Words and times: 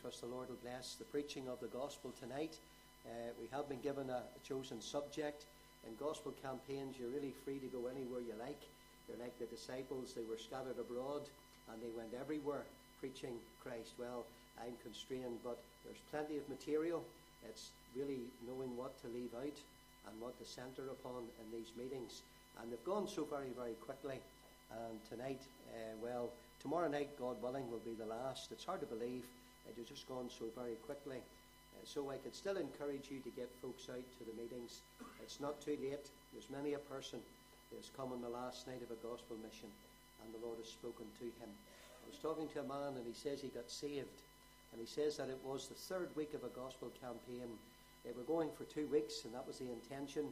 trust 0.00 0.22
the 0.22 0.32
Lord 0.32 0.48
will 0.48 0.64
bless 0.64 0.94
the 0.94 1.04
preaching 1.04 1.44
of 1.48 1.60
the 1.60 1.68
gospel 1.68 2.08
tonight. 2.16 2.56
Uh, 3.04 3.36
we 3.36 3.48
have 3.52 3.68
been 3.68 3.80
given 3.84 4.08
a, 4.08 4.24
a, 4.24 4.40
chosen 4.48 4.80
subject. 4.80 5.44
In 5.86 5.92
gospel 6.00 6.32
campaigns, 6.40 6.96
you're 6.96 7.12
really 7.12 7.34
free 7.44 7.60
to 7.60 7.68
go 7.68 7.84
anywhere 7.84 8.24
you 8.24 8.32
like. 8.40 8.64
You're 9.08 9.20
like 9.20 9.36
the 9.38 9.44
disciples, 9.44 10.16
they 10.16 10.24
were 10.24 10.40
scattered 10.40 10.80
abroad 10.80 11.28
and 11.68 11.76
they 11.82 11.92
went 11.92 12.16
everywhere 12.16 12.64
preaching 12.98 13.36
Christ. 13.62 13.92
Well, 13.98 14.24
I'm 14.56 14.72
constrained, 14.82 15.36
but 15.44 15.60
there's 15.84 16.00
plenty 16.08 16.40
of 16.40 16.48
material. 16.48 17.04
It's 17.44 17.68
really 17.92 18.24
knowing 18.48 18.76
what 18.80 18.96
to 19.04 19.08
leave 19.08 19.36
out 19.36 19.58
and 20.08 20.16
what 20.16 20.32
to 20.40 20.48
centre 20.48 20.88
upon 20.88 21.28
in 21.28 21.46
these 21.52 21.76
meetings. 21.76 22.22
And 22.56 22.72
they've 22.72 22.88
gone 22.88 23.04
so 23.08 23.28
very, 23.28 23.52
very 23.52 23.76
quickly. 23.84 24.16
And 24.72 24.96
tonight, 25.12 25.40
uh, 25.76 25.92
well, 26.00 26.30
tomorrow 26.62 26.88
night, 26.88 27.18
God 27.18 27.36
willing, 27.42 27.70
will 27.70 27.84
be 27.84 27.92
the 27.92 28.08
last. 28.08 28.48
It's 28.52 28.64
hard 28.64 28.80
to 28.80 28.86
believe 28.86 29.24
it 29.70 29.78
has 29.78 29.86
just 29.86 30.08
gone 30.10 30.26
so 30.26 30.50
very 30.58 30.74
quickly. 30.86 31.22
Uh, 31.22 31.84
so 31.86 32.10
I 32.10 32.18
could 32.18 32.34
still 32.34 32.58
encourage 32.58 33.06
you 33.10 33.22
to 33.22 33.30
get 33.38 33.48
folks 33.62 33.86
out 33.86 34.02
to 34.18 34.22
the 34.26 34.34
meetings. 34.34 34.82
It's 35.22 35.38
not 35.38 35.62
too 35.62 35.78
late. 35.78 36.10
There's 36.34 36.50
many 36.50 36.74
a 36.74 36.82
person 36.90 37.22
who 37.70 37.76
has 37.78 37.94
come 37.96 38.10
on 38.10 38.20
the 38.20 38.28
last 38.28 38.66
night 38.66 38.82
of 38.82 38.90
a 38.90 39.00
gospel 39.06 39.38
mission, 39.38 39.70
and 40.20 40.34
the 40.34 40.42
Lord 40.42 40.58
has 40.58 40.68
spoken 40.68 41.06
to 41.22 41.30
him. 41.38 41.48
I 41.48 42.10
was 42.10 42.18
talking 42.18 42.50
to 42.52 42.60
a 42.60 42.68
man, 42.68 42.98
and 42.98 43.06
he 43.06 43.14
says 43.14 43.38
he 43.38 43.54
got 43.54 43.70
saved. 43.70 44.18
And 44.74 44.82
he 44.82 44.86
says 44.86 45.16
that 45.18 45.30
it 45.30 45.38
was 45.46 45.66
the 45.66 45.78
third 45.78 46.10
week 46.14 46.34
of 46.34 46.42
a 46.42 46.54
gospel 46.54 46.90
campaign. 46.98 47.50
They 48.02 48.12
were 48.12 48.26
going 48.26 48.50
for 48.58 48.64
two 48.66 48.86
weeks, 48.90 49.22
and 49.24 49.34
that 49.34 49.46
was 49.46 49.58
the 49.58 49.70
intention 49.70 50.30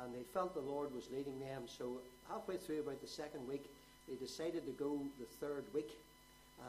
and 0.00 0.14
they 0.14 0.22
felt 0.22 0.54
the 0.54 0.60
Lord 0.60 0.94
was 0.94 1.10
leading 1.10 1.38
them. 1.40 1.62
So 1.66 2.00
halfway 2.28 2.56
through 2.56 2.80
about 2.80 3.00
the 3.00 3.08
second 3.08 3.46
week, 3.46 3.64
they 4.08 4.14
decided 4.14 4.64
to 4.66 4.72
go 4.72 5.00
the 5.18 5.26
third 5.40 5.64
week. 5.74 5.90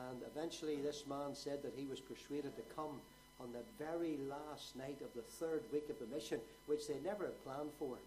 And 0.09 0.21
eventually, 0.25 0.77
this 0.77 1.05
man 1.07 1.35
said 1.35 1.61
that 1.63 1.73
he 1.77 1.85
was 1.85 1.99
persuaded 1.99 2.55
to 2.55 2.65
come 2.75 3.01
on 3.41 3.49
the 3.53 3.65
very 3.77 4.17
last 4.29 4.75
night 4.75 5.01
of 5.01 5.13
the 5.15 5.25
third 5.25 5.61
week 5.71 5.89
of 5.89 5.99
the 5.99 6.09
mission, 6.13 6.39
which 6.65 6.87
they 6.87 6.97
never 7.03 7.25
had 7.25 7.43
planned 7.43 7.73
for. 7.77 7.97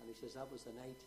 And 0.00 0.06
he 0.06 0.14
says 0.14 0.34
that 0.34 0.50
was 0.50 0.64
the 0.64 0.74
night 0.74 1.00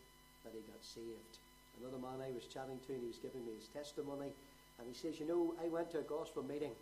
that 0.44 0.52
he 0.52 0.60
got 0.66 0.82
saved. 0.82 1.38
Another 1.80 2.00
man 2.00 2.18
I 2.18 2.34
was 2.34 2.50
chatting 2.50 2.80
to, 2.86 2.92
and 2.92 3.02
he 3.02 3.08
was 3.08 3.22
giving 3.22 3.44
me 3.46 3.54
his 3.54 3.70
testimony. 3.70 4.32
And 4.78 4.84
he 4.88 4.96
says, 4.96 5.20
You 5.20 5.26
know, 5.26 5.54
I 5.62 5.68
went 5.68 5.90
to 5.92 6.02
a 6.02 6.06
gospel 6.10 6.42
meeting, 6.42 6.74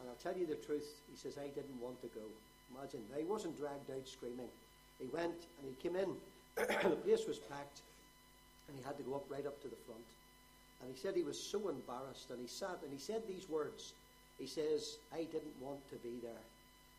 and 0.00 0.04
I'll 0.08 0.22
tell 0.22 0.36
you 0.38 0.46
the 0.46 0.58
truth. 0.58 0.88
He 1.10 1.16
says, 1.18 1.36
I 1.36 1.48
didn't 1.52 1.80
want 1.80 2.00
to 2.02 2.08
go. 2.14 2.24
Imagine, 2.72 3.04
I 3.16 3.24
wasn't 3.24 3.56
dragged 3.56 3.90
out 3.90 4.06
screaming. 4.08 4.48
He 5.00 5.06
went 5.08 5.48
and 5.60 5.64
he 5.68 5.76
came 5.80 5.96
in. 5.96 6.16
the 6.56 7.00
place 7.04 7.26
was 7.26 7.38
packed, 7.38 7.80
and 8.68 8.76
he 8.76 8.82
had 8.84 8.96
to 8.98 9.04
go 9.04 9.14
up 9.14 9.24
right 9.30 9.46
up 9.46 9.60
to 9.62 9.68
the 9.68 9.80
front. 9.86 10.04
And 10.80 10.90
he 10.92 10.98
said 10.98 11.14
he 11.14 11.22
was 11.22 11.38
so 11.38 11.68
embarrassed, 11.68 12.30
and 12.30 12.40
he 12.40 12.46
sat 12.46 12.78
and 12.82 12.92
he 12.92 12.98
said 12.98 13.22
these 13.26 13.48
words. 13.48 13.92
He 14.38 14.46
says, 14.46 14.98
I 15.12 15.24
didn't 15.24 15.58
want 15.60 15.80
to 15.90 15.96
be 15.96 16.20
there. 16.22 16.44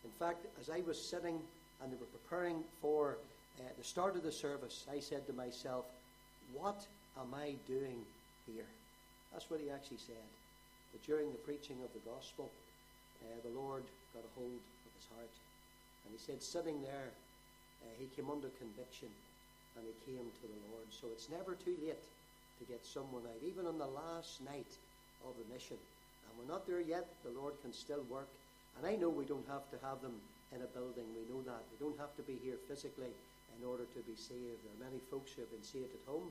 In 0.03 0.11
fact, 0.19 0.45
as 0.59 0.69
I 0.69 0.81
was 0.85 0.99
sitting 0.99 1.39
and 1.81 1.91
they 1.91 1.95
were 1.95 2.11
preparing 2.11 2.63
for 2.81 3.17
uh, 3.59 3.63
the 3.77 3.83
start 3.83 4.15
of 4.15 4.23
the 4.23 4.31
service, 4.31 4.85
I 4.91 4.99
said 4.99 5.25
to 5.27 5.33
myself, 5.33 5.85
What 6.53 6.85
am 7.19 7.33
I 7.33 7.55
doing 7.67 8.03
here? 8.45 8.67
That's 9.31 9.49
what 9.49 9.61
he 9.61 9.69
actually 9.69 10.03
said. 10.03 10.27
But 10.91 11.05
during 11.05 11.31
the 11.31 11.43
preaching 11.45 11.77
of 11.83 11.91
the 11.93 12.03
gospel, 12.09 12.49
uh, 13.23 13.39
the 13.43 13.53
Lord 13.59 13.83
got 14.13 14.25
a 14.25 14.31
hold 14.35 14.51
of 14.51 14.91
his 14.97 15.07
heart. 15.15 15.33
And 16.05 16.11
he 16.11 16.19
said, 16.19 16.41
sitting 16.41 16.81
there 16.81 17.11
uh, 17.83 17.93
he 17.99 18.07
came 18.15 18.29
under 18.31 18.49
conviction 18.59 19.07
and 19.77 19.85
he 19.85 19.95
came 20.03 20.25
to 20.25 20.45
the 20.47 20.59
Lord. 20.73 20.87
So 20.89 21.07
it's 21.13 21.29
never 21.29 21.55
too 21.55 21.75
late 21.85 22.03
to 22.59 22.65
get 22.67 22.83
someone 22.85 23.23
out, 23.23 23.41
even 23.41 23.65
on 23.65 23.79
the 23.79 23.87
last 23.87 24.43
night 24.43 24.69
of 25.23 25.33
the 25.39 25.47
mission. 25.51 25.79
And 25.79 26.31
we're 26.37 26.51
not 26.51 26.67
there 26.67 26.83
yet. 26.83 27.07
The 27.23 27.33
Lord 27.33 27.55
can 27.63 27.73
still 27.73 28.03
work. 28.11 28.29
And 28.77 28.85
I 28.85 28.95
know 28.99 29.09
we 29.09 29.25
don't 29.25 29.47
have 29.47 29.65
to 29.71 29.77
have 29.81 30.03
them 30.03 30.15
in 30.51 30.61
a 30.61 30.69
building. 30.75 31.07
We 31.15 31.25
know 31.31 31.41
that. 31.43 31.63
We 31.73 31.77
don't 31.79 31.97
have 31.99 32.13
to 32.19 32.23
be 32.23 32.37
here 32.43 32.59
physically 32.67 33.11
in 33.57 33.61
order 33.65 33.83
to 33.83 33.99
be 34.05 34.15
saved. 34.15 34.59
There 34.63 34.75
are 34.75 34.83
many 34.87 35.01
folks 35.11 35.35
who 35.35 35.43
have 35.43 35.51
been 35.51 35.65
saved 35.65 35.91
at 35.91 36.03
home, 36.05 36.27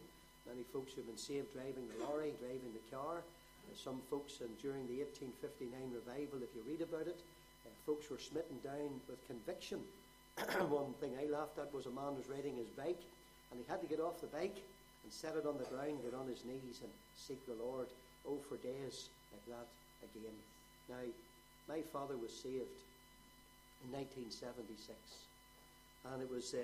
many 0.47 0.65
folks 0.73 0.95
who 0.95 1.03
have 1.03 1.11
been 1.11 1.21
saved 1.21 1.53
driving 1.53 1.85
the 1.93 1.99
lorry, 2.07 2.33
driving 2.41 2.73
the 2.73 2.87
car. 2.89 3.25
Some 3.77 4.01
folks, 4.09 4.41
and 4.41 4.49
during 4.65 4.89
the 4.89 5.05
1859 5.05 5.69
revival, 5.93 6.41
if 6.41 6.49
you 6.57 6.65
read 6.65 6.81
about 6.81 7.05
it, 7.05 7.21
uh, 7.21 7.69
folks 7.85 8.09
were 8.09 8.17
smitten 8.17 8.57
down 8.65 8.97
with 9.05 9.21
conviction 9.29 9.85
one 10.71 10.95
thing 11.01 11.11
I 11.19 11.27
laughed 11.27 11.59
at 11.59 11.75
was 11.75 11.87
a 11.87 11.91
man 11.91 12.15
was 12.15 12.29
riding 12.31 12.55
his 12.57 12.69
bike 12.79 13.03
and 13.51 13.59
he 13.59 13.65
had 13.67 13.81
to 13.83 13.89
get 13.89 13.99
off 13.99 14.21
the 14.21 14.29
bike 14.29 14.57
set 15.13 15.37
it 15.37 15.47
on 15.47 15.59
the 15.59 15.69
ground, 15.69 16.03
get 16.03 16.15
on 16.15 16.29
his 16.29 16.45
knees 16.45 16.81
and 16.83 16.93
seek 17.17 17.41
the 17.47 17.59
Lord. 17.63 17.87
Oh, 18.27 18.39
for 18.49 18.57
days 18.59 19.09
like 19.33 19.47
that 19.49 19.69
again. 20.05 20.37
Now, 20.89 21.05
my 21.69 21.81
father 21.93 22.17
was 22.17 22.33
saved 22.33 22.79
in 23.85 23.93
1976 23.93 24.97
and 26.13 26.23
it 26.23 26.31
was 26.31 26.55
uh, 26.55 26.63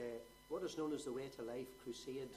what 0.49 0.63
is 0.63 0.79
known 0.79 0.93
as 0.93 1.05
the 1.05 1.13
Way 1.13 1.29
to 1.37 1.43
Life 1.43 1.71
Crusade. 1.83 2.31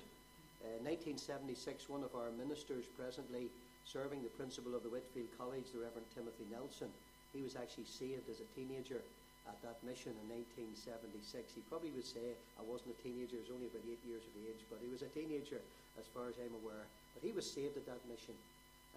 Uh, 0.63 0.81
1976, 0.83 1.87
one 1.89 2.03
of 2.03 2.15
our 2.15 2.33
ministers 2.33 2.85
presently 2.97 3.47
serving 3.85 4.23
the 4.23 4.33
principal 4.35 4.75
of 4.75 4.83
the 4.83 4.89
Whitefield 4.89 5.29
College, 5.37 5.69
the 5.71 5.79
Reverend 5.79 6.09
Timothy 6.15 6.43
Nelson, 6.51 6.89
he 7.33 7.41
was 7.41 7.55
actually 7.55 7.85
saved 7.85 8.27
as 8.29 8.41
a 8.41 8.49
teenager 8.57 8.99
at 9.47 9.57
that 9.63 9.79
mission 9.83 10.13
in 10.13 10.27
1976. 10.29 11.55
He 11.55 11.63
probably 11.71 11.91
would 11.95 12.07
say 12.07 12.35
I 12.59 12.63
wasn't 12.63 12.93
a 12.95 12.99
teenager, 12.99 13.39
I 13.39 13.43
was 13.47 13.53
only 13.55 13.71
about 13.71 13.87
eight 13.87 14.03
years 14.03 14.23
of 14.23 14.33
age, 14.43 14.61
but 14.67 14.83
he 14.83 14.91
was 14.91 15.01
a 15.01 15.11
teenager 15.11 15.63
as 15.97 16.05
far 16.11 16.27
as 16.29 16.35
I'm 16.37 16.53
aware. 16.61 16.85
But 17.15 17.25
he 17.25 17.33
was 17.33 17.47
saved 17.47 17.79
at 17.79 17.87
that 17.89 18.03
mission. 18.05 18.35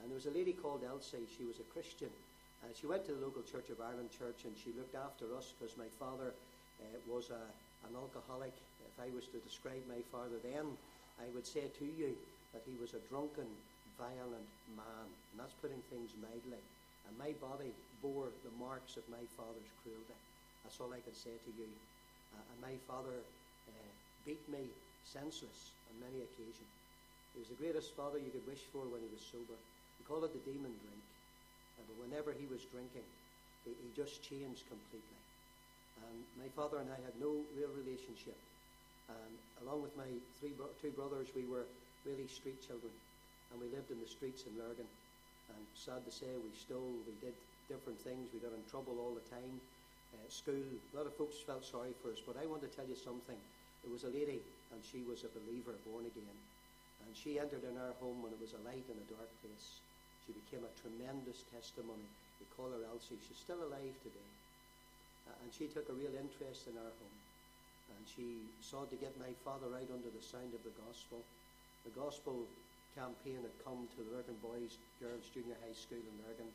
And 0.02 0.10
there 0.10 0.18
was 0.18 0.28
a 0.28 0.34
lady 0.34 0.52
called 0.52 0.84
Elsie, 0.84 1.24
she 1.28 1.46
was 1.46 1.60
a 1.60 1.66
Christian. 1.72 2.12
And 2.64 2.76
she 2.76 2.84
went 2.84 3.08
to 3.08 3.16
the 3.16 3.24
local 3.24 3.40
Church 3.40 3.72
of 3.72 3.80
Ireland 3.80 4.12
church 4.12 4.44
and 4.44 4.52
she 4.52 4.76
looked 4.76 4.92
after 4.92 5.32
us 5.32 5.56
because 5.56 5.72
my 5.80 5.88
father 5.96 6.36
uh, 6.36 6.84
was 7.08 7.32
a, 7.32 7.40
an 7.88 7.96
alcoholic. 7.96 8.52
If 8.84 8.96
I 9.00 9.08
was 9.16 9.24
to 9.32 9.40
describe 9.40 9.80
my 9.88 10.04
father 10.12 10.36
then, 10.44 10.76
I 11.16 11.28
would 11.32 11.48
say 11.48 11.72
to 11.72 11.86
you 11.88 12.12
that 12.52 12.64
he 12.68 12.76
was 12.76 12.92
a 12.92 13.02
drunken, 13.08 13.48
violent 13.96 14.48
man. 14.76 15.08
And 15.32 15.36
that's 15.40 15.56
putting 15.60 15.80
things 15.88 16.12
mildly. 16.20 16.60
And 17.08 17.16
my 17.16 17.32
body 17.40 17.72
bore 18.04 18.28
the 18.44 18.52
marks 18.60 18.96
of 18.96 19.04
my 19.08 19.24
father's 19.36 19.72
cruelty. 19.80 20.16
That's 20.64 20.78
all 20.80 20.92
I 20.92 21.00
can 21.00 21.16
say 21.16 21.32
to 21.32 21.50
you. 21.56 21.68
Uh, 22.34 22.38
and 22.52 22.58
my 22.62 22.76
father 22.86 23.16
uh, 23.16 23.90
beat 24.26 24.42
me 24.48 24.70
senseless 25.04 25.74
on 25.90 25.94
many 25.98 26.22
occasions. 26.22 26.70
He 27.34 27.40
was 27.40 27.50
the 27.50 27.58
greatest 27.58 27.94
father 27.96 28.18
you 28.18 28.30
could 28.30 28.46
wish 28.46 28.62
for 28.70 28.84
when 28.90 29.02
he 29.02 29.10
was 29.10 29.22
sober. 29.22 29.56
We 29.98 30.02
call 30.06 30.22
it 30.26 30.32
the 30.34 30.42
demon 30.46 30.70
drink. 30.70 31.04
Uh, 31.78 31.82
but 31.86 31.96
whenever 32.06 32.34
he 32.34 32.46
was 32.50 32.62
drinking, 32.70 33.06
he, 33.64 33.72
he 33.72 33.88
just 33.96 34.22
changed 34.22 34.66
completely. 34.68 35.20
And 36.06 36.16
my 36.38 36.50
father 36.54 36.78
and 36.80 36.90
I 36.90 36.98
had 37.02 37.14
no 37.18 37.42
real 37.56 37.72
relationship. 37.74 38.36
And 39.10 39.32
along 39.66 39.82
with 39.82 39.94
my 39.98 40.06
three 40.38 40.54
bro- 40.54 40.74
two 40.78 40.94
brothers, 40.94 41.28
we 41.34 41.46
were 41.50 41.66
really 42.06 42.26
street 42.30 42.58
children. 42.62 42.92
And 43.50 43.58
we 43.58 43.66
lived 43.74 43.90
in 43.90 43.98
the 43.98 44.10
streets 44.10 44.46
in 44.46 44.54
Lurgan. 44.54 44.86
And 45.50 45.62
sad 45.74 46.06
to 46.06 46.12
say, 46.14 46.30
we 46.38 46.50
stole, 46.54 46.94
we 47.06 47.14
did 47.18 47.34
different 47.66 47.98
things, 48.06 48.30
we 48.30 48.38
got 48.38 48.54
in 48.54 48.62
trouble 48.70 48.98
all 49.02 49.14
the 49.14 49.26
time 49.34 49.58
uh, 50.14 50.28
school. 50.28 50.66
A 50.92 50.92
lot 50.96 51.06
of 51.06 51.14
folks 51.14 51.38
felt 51.42 51.64
sorry 51.64 51.94
for 52.02 52.10
us, 52.10 52.22
but 52.24 52.36
I 52.38 52.46
want 52.46 52.62
to 52.62 52.72
tell 52.72 52.86
you 52.86 52.98
something. 52.98 53.38
There 53.82 53.92
was 53.92 54.04
a 54.04 54.12
lady, 54.12 54.42
and 54.72 54.80
she 54.84 55.02
was 55.06 55.24
a 55.24 55.32
believer, 55.32 55.72
born 55.88 56.04
again. 56.04 56.38
And 57.06 57.16
she 57.16 57.40
entered 57.40 57.64
in 57.64 57.80
our 57.80 57.96
home 57.98 58.20
when 58.20 58.32
it 58.32 58.42
was 58.42 58.52
a 58.52 58.62
light 58.62 58.84
in 58.86 58.96
a 58.98 59.08
dark 59.08 59.30
place. 59.40 59.80
She 60.26 60.36
became 60.36 60.62
a 60.62 60.78
tremendous 60.84 61.42
testimony. 61.48 62.04
We 62.38 62.46
call 62.54 62.70
her 62.70 62.84
Elsie. 62.92 63.18
She's 63.24 63.40
still 63.40 63.60
alive 63.64 63.96
today. 64.04 64.30
Uh, 65.26 65.42
and 65.42 65.50
she 65.50 65.66
took 65.72 65.88
a 65.88 65.96
real 65.96 66.12
interest 66.12 66.68
in 66.68 66.76
our 66.76 66.92
home. 66.92 67.18
And 67.96 68.02
she 68.06 68.46
sought 68.62 68.92
to 68.94 69.00
get 69.00 69.16
my 69.18 69.32
father 69.42 69.72
out 69.74 69.90
under 69.90 70.12
the 70.12 70.22
sound 70.22 70.54
of 70.54 70.62
the 70.62 70.76
gospel. 70.86 71.24
The 71.82 71.94
gospel 71.96 72.46
campaign 72.94 73.40
had 73.42 73.56
come 73.64 73.88
to 73.90 73.96
the 74.04 74.10
Lurgan 74.12 74.38
Boys 74.44 74.76
Girls 75.00 75.26
Junior 75.32 75.56
High 75.64 75.74
School 75.74 76.02
in 76.04 76.16
Lurgan. 76.22 76.50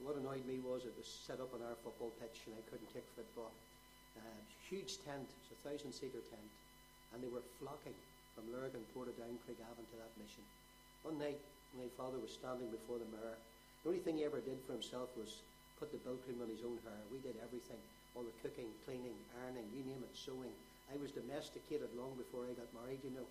And 0.00 0.08
what 0.08 0.16
annoyed 0.16 0.48
me 0.48 0.64
was 0.64 0.88
it 0.88 0.96
was 0.96 1.04
set 1.04 1.44
up 1.44 1.52
on 1.52 1.60
our 1.60 1.76
football 1.84 2.08
pitch 2.16 2.48
and 2.48 2.56
I 2.56 2.64
couldn't 2.72 2.88
kick 2.88 3.04
football. 3.12 3.52
Uh, 4.16 4.40
huge 4.64 4.96
tent, 5.04 5.28
it's 5.28 5.52
a 5.52 5.60
thousand 5.60 5.92
seater 5.92 6.24
tent, 6.24 6.50
and 7.12 7.20
they 7.20 7.28
were 7.28 7.44
flocking 7.60 7.92
from 8.32 8.48
Lurgan, 8.48 8.80
Portadown, 8.96 9.36
Craigavon 9.44 9.84
to 9.92 9.96
that 10.00 10.08
mission. 10.16 10.40
One 11.04 11.20
night, 11.20 11.36
my 11.76 11.84
father 12.00 12.16
was 12.16 12.32
standing 12.32 12.72
before 12.72 12.96
the 12.96 13.12
mirror. 13.12 13.36
The 13.84 13.92
only 13.92 14.00
thing 14.00 14.16
he 14.16 14.24
ever 14.24 14.40
did 14.40 14.56
for 14.64 14.72
himself 14.72 15.12
was 15.20 15.44
put 15.76 15.92
the 15.92 16.00
Brylcreem 16.00 16.40
on 16.40 16.48
his 16.48 16.64
own 16.64 16.80
hair. 16.80 17.00
We 17.12 17.20
did 17.20 17.36
everything 17.44 17.84
all 18.16 18.24
the 18.24 18.32
cooking, 18.40 18.72
cleaning, 18.88 19.20
ironing, 19.44 19.68
you 19.76 19.84
name 19.84 20.00
it, 20.00 20.16
sewing. 20.16 20.56
I 20.88 20.96
was 20.96 21.12
domesticated 21.12 21.92
long 21.92 22.16
before 22.16 22.48
I 22.48 22.56
got 22.56 22.72
married, 22.72 23.04
you 23.04 23.12
know. 23.12 23.28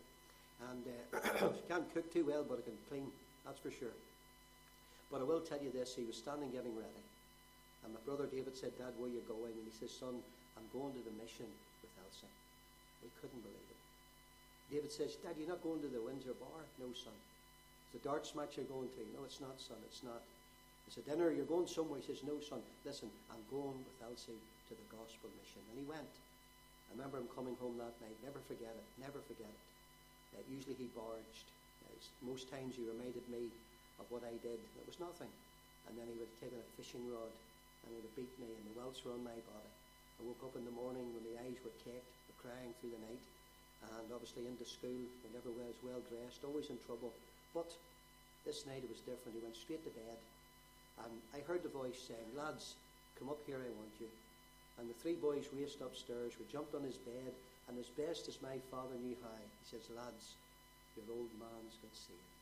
And 0.70 0.86
uh, 0.86 1.50
can't 1.70 1.90
cook 1.98 2.14
too 2.14 2.30
well, 2.30 2.46
but 2.46 2.62
I 2.62 2.70
can 2.70 2.78
clean, 2.94 3.10
that's 3.42 3.58
for 3.58 3.74
sure. 3.74 3.98
But 5.10 5.22
I 5.22 5.26
will 5.26 5.42
tell 5.42 5.58
you 5.58 5.74
this, 5.74 5.98
he 5.98 6.06
was 6.06 6.18
standing 6.18 6.54
getting 6.54 6.78
ready. 6.78 7.04
And 7.84 7.94
my 7.94 8.02
brother 8.06 8.30
David 8.30 8.54
said, 8.54 8.78
Dad, 8.78 8.94
where 8.98 9.10
are 9.10 9.14
you 9.14 9.26
going? 9.26 9.58
And 9.58 9.66
he 9.66 9.74
says, 9.74 9.90
Son, 9.90 10.14
I'm 10.58 10.68
going 10.70 10.94
to 10.94 11.02
the 11.02 11.16
mission 11.18 11.50
with 11.82 11.94
Elsie. 12.06 12.30
We 13.02 13.10
couldn't 13.18 13.42
believe 13.42 13.70
it. 13.72 13.80
David 14.70 14.92
says, 14.94 15.18
Dad, 15.18 15.34
you're 15.40 15.50
not 15.50 15.66
going 15.66 15.82
to 15.82 15.90
the 15.90 16.04
Windsor 16.04 16.38
Bar? 16.38 16.62
No, 16.78 16.94
son. 16.94 17.16
It's 17.90 17.98
a 17.98 18.02
darts 18.06 18.38
match 18.38 18.54
you're 18.60 18.70
going 18.70 18.92
to. 18.94 19.02
No, 19.18 19.26
it's 19.26 19.42
not, 19.42 19.58
son. 19.58 19.82
It's 19.90 20.06
not. 20.06 20.22
I 20.22 20.90
said, 20.94 21.10
Dinner, 21.10 21.34
you're 21.34 21.50
going 21.50 21.66
somewhere. 21.66 21.98
He 21.98 22.06
says, 22.06 22.22
No, 22.22 22.38
son, 22.38 22.62
listen, 22.86 23.10
I'm 23.34 23.42
going 23.50 23.82
with 23.82 23.98
Elsie 24.06 24.38
to 24.38 24.74
the 24.78 24.88
gospel 24.94 25.34
mission. 25.42 25.66
And 25.74 25.82
he 25.82 25.86
went. 25.90 26.14
I 26.90 26.98
remember 26.98 27.18
him 27.18 27.30
coming 27.34 27.58
home 27.58 27.82
that 27.82 27.98
night. 27.98 28.18
Never 28.22 28.42
forget 28.46 28.74
it. 28.74 28.88
Never 29.02 29.22
forget 29.26 29.50
it. 29.50 29.64
Uh, 30.38 30.42
usually 30.50 30.78
he 30.78 30.90
barged. 30.94 31.48
Uh, 31.86 31.98
most 32.22 32.50
times 32.50 32.78
he 32.78 32.86
reminded 32.86 33.26
me 33.30 33.50
of 34.00 34.07
what 34.10 34.24
I 34.24 34.34
did. 34.42 34.57
It 34.57 34.86
was 34.88 35.00
nothing. 35.00 35.30
And 35.88 35.94
then 35.96 36.07
he 36.07 36.16
would 36.18 36.31
have 36.31 36.42
taken 36.42 36.60
a 36.60 36.68
fishing 36.80 37.04
rod 37.12 37.31
and 37.84 37.88
he 37.92 37.96
would 38.00 38.07
have 38.12 38.19
beat 38.19 38.36
me, 38.40 38.50
and 38.51 38.66
the 38.72 38.80
welts 38.80 39.00
were 39.07 39.16
on 39.16 39.24
my 39.24 39.40
body. 39.48 39.74
I 40.19 40.28
woke 40.28 40.44
up 40.44 40.56
in 40.60 40.68
the 40.68 40.75
morning 40.75 41.07
when 41.16 41.24
the 41.24 41.40
eyes 41.40 41.56
were 41.63 41.75
caked, 41.88 42.12
crying 42.44 42.75
through 42.80 42.96
the 42.96 43.04
night, 43.07 43.24
and 43.96 44.12
obviously 44.12 44.48
into 44.48 44.68
school, 44.68 45.00
we 45.24 45.28
never 45.31 45.51
was 45.51 45.75
well 45.84 46.04
dressed, 46.12 46.44
always 46.44 46.68
in 46.68 46.80
trouble. 46.84 47.12
But 47.56 47.72
this 48.44 48.68
night 48.68 48.84
it 48.84 48.92
was 48.92 49.04
different. 49.07 49.40
He 49.40 49.44
went 49.44 49.56
straight 49.56 49.84
to 49.88 49.94
bed, 49.96 50.19
and 51.04 51.13
I 51.31 51.40
heard 51.48 51.63
the 51.63 51.72
voice 51.72 52.00
saying, 52.00 52.36
Lads, 52.36 52.75
come 53.16 53.31
up 53.31 53.40
here, 53.48 53.60
I 53.60 53.72
want 53.80 53.95
you. 54.00 54.12
And 54.80 54.88
the 54.88 55.00
three 55.00 55.16
boys 55.16 55.48
raced 55.56 55.84
upstairs. 55.84 56.36
We 56.40 56.48
jumped 56.52 56.75
on 56.75 56.84
his 56.84 57.00
bed, 57.00 57.31
and 57.68 57.75
as 57.80 57.92
best 57.95 58.28
as 58.28 58.44
my 58.44 58.60
father 58.72 58.95
knew 59.00 59.16
how, 59.24 59.40
he 59.40 59.66
says, 59.68 59.88
Lads, 59.95 60.36
your 60.95 61.07
old 61.16 61.31
man's 61.40 61.80
got 61.80 61.95
saved. 61.95 62.39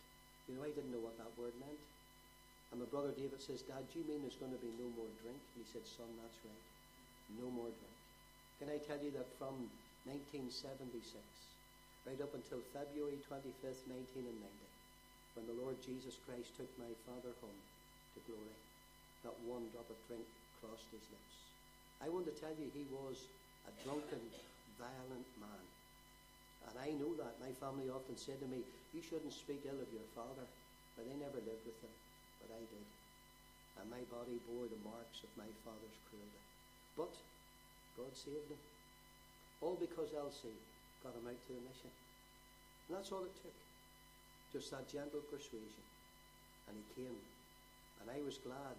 You 0.47 0.55
know, 0.55 0.63
I 0.63 0.71
didn't 0.71 0.95
know 0.95 1.03
what 1.03 1.19
that 1.19 1.31
word 1.35 1.51
meant. 1.59 1.79
And 2.71 2.79
my 2.79 2.87
brother 2.87 3.11
David 3.15 3.39
says, 3.39 3.63
Dad, 3.63 3.83
do 3.91 3.99
you 3.99 4.05
mean 4.07 4.23
there's 4.23 4.39
going 4.39 4.51
to 4.51 4.63
be 4.63 4.71
no 4.75 4.87
more 4.95 5.11
drink? 5.23 5.39
And 5.39 5.59
he 5.63 5.67
said, 5.67 5.83
Son, 5.83 6.07
that's 6.19 6.39
right. 6.43 6.65
No 7.35 7.47
more 7.51 7.71
drink. 7.71 7.97
Can 8.59 8.67
I 8.71 8.79
tell 8.79 8.99
you 8.99 9.11
that 9.15 9.27
from 9.35 9.67
1976, 10.07 11.19
right 12.07 12.19
up 12.23 12.31
until 12.31 12.63
February 12.71 13.19
25th, 13.27 13.83
1990, 13.91 14.31
when 15.35 15.45
the 15.45 15.57
Lord 15.59 15.77
Jesus 15.83 16.15
Christ 16.23 16.55
took 16.55 16.71
my 16.79 16.89
father 17.05 17.35
home 17.43 17.61
to 18.15 18.19
glory, 18.25 18.57
not 19.27 19.35
one 19.45 19.67
drop 19.75 19.87
of 19.91 19.99
drink 20.07 20.25
crossed 20.63 20.89
his 20.89 21.05
lips. 21.11 21.35
I 22.01 22.09
want 22.09 22.25
to 22.25 22.35
tell 22.35 22.55
you, 22.57 22.71
he 22.73 22.87
was 22.89 23.29
a 23.69 23.71
drunken, 23.85 24.23
violent 24.79 25.29
man. 25.37 25.63
And 26.65 26.75
I 26.81 26.97
know 26.97 27.13
that. 27.21 27.37
My 27.37 27.53
family 27.61 27.93
often 27.93 28.17
said 28.17 28.41
to 28.41 28.49
me, 28.49 28.65
You 28.95 29.01
shouldn't 29.05 29.33
speak 29.33 29.61
ill 29.69 29.77
of 29.77 29.89
your 29.93 30.07
father. 30.17 30.47
But 30.97 31.05
they 31.05 31.17
never 31.21 31.37
lived 31.37 31.61
with 31.61 31.77
him. 31.77 31.93
But 32.41 32.49
I 32.57 32.63
did. 32.65 32.87
And 33.77 33.85
my 33.93 34.01
body 34.09 34.41
bore 34.49 34.65
the 34.65 34.81
marks 34.81 35.21
of 35.21 35.29
my 35.37 35.47
father's 35.61 35.97
cruelty. 36.09 36.41
But 36.97 37.13
God 37.93 38.09
saved 38.17 38.49
him. 38.49 38.61
All 39.61 39.77
because 39.77 40.09
Elsie 40.17 40.57
got 41.05 41.13
him 41.13 41.29
out 41.29 41.37
to 41.37 41.53
the 41.53 41.61
mission. 41.69 41.93
And 42.89 42.97
that's 42.97 43.13
all 43.13 43.21
it 43.21 43.37
took. 43.45 43.53
Just 44.49 44.73
that 44.73 44.89
gentle 44.89 45.21
persuasion. 45.29 45.85
And 46.65 46.73
he 46.73 46.85
came. 46.97 47.17
And 48.01 48.09
I 48.09 48.17
was 48.25 48.41
glad 48.41 48.77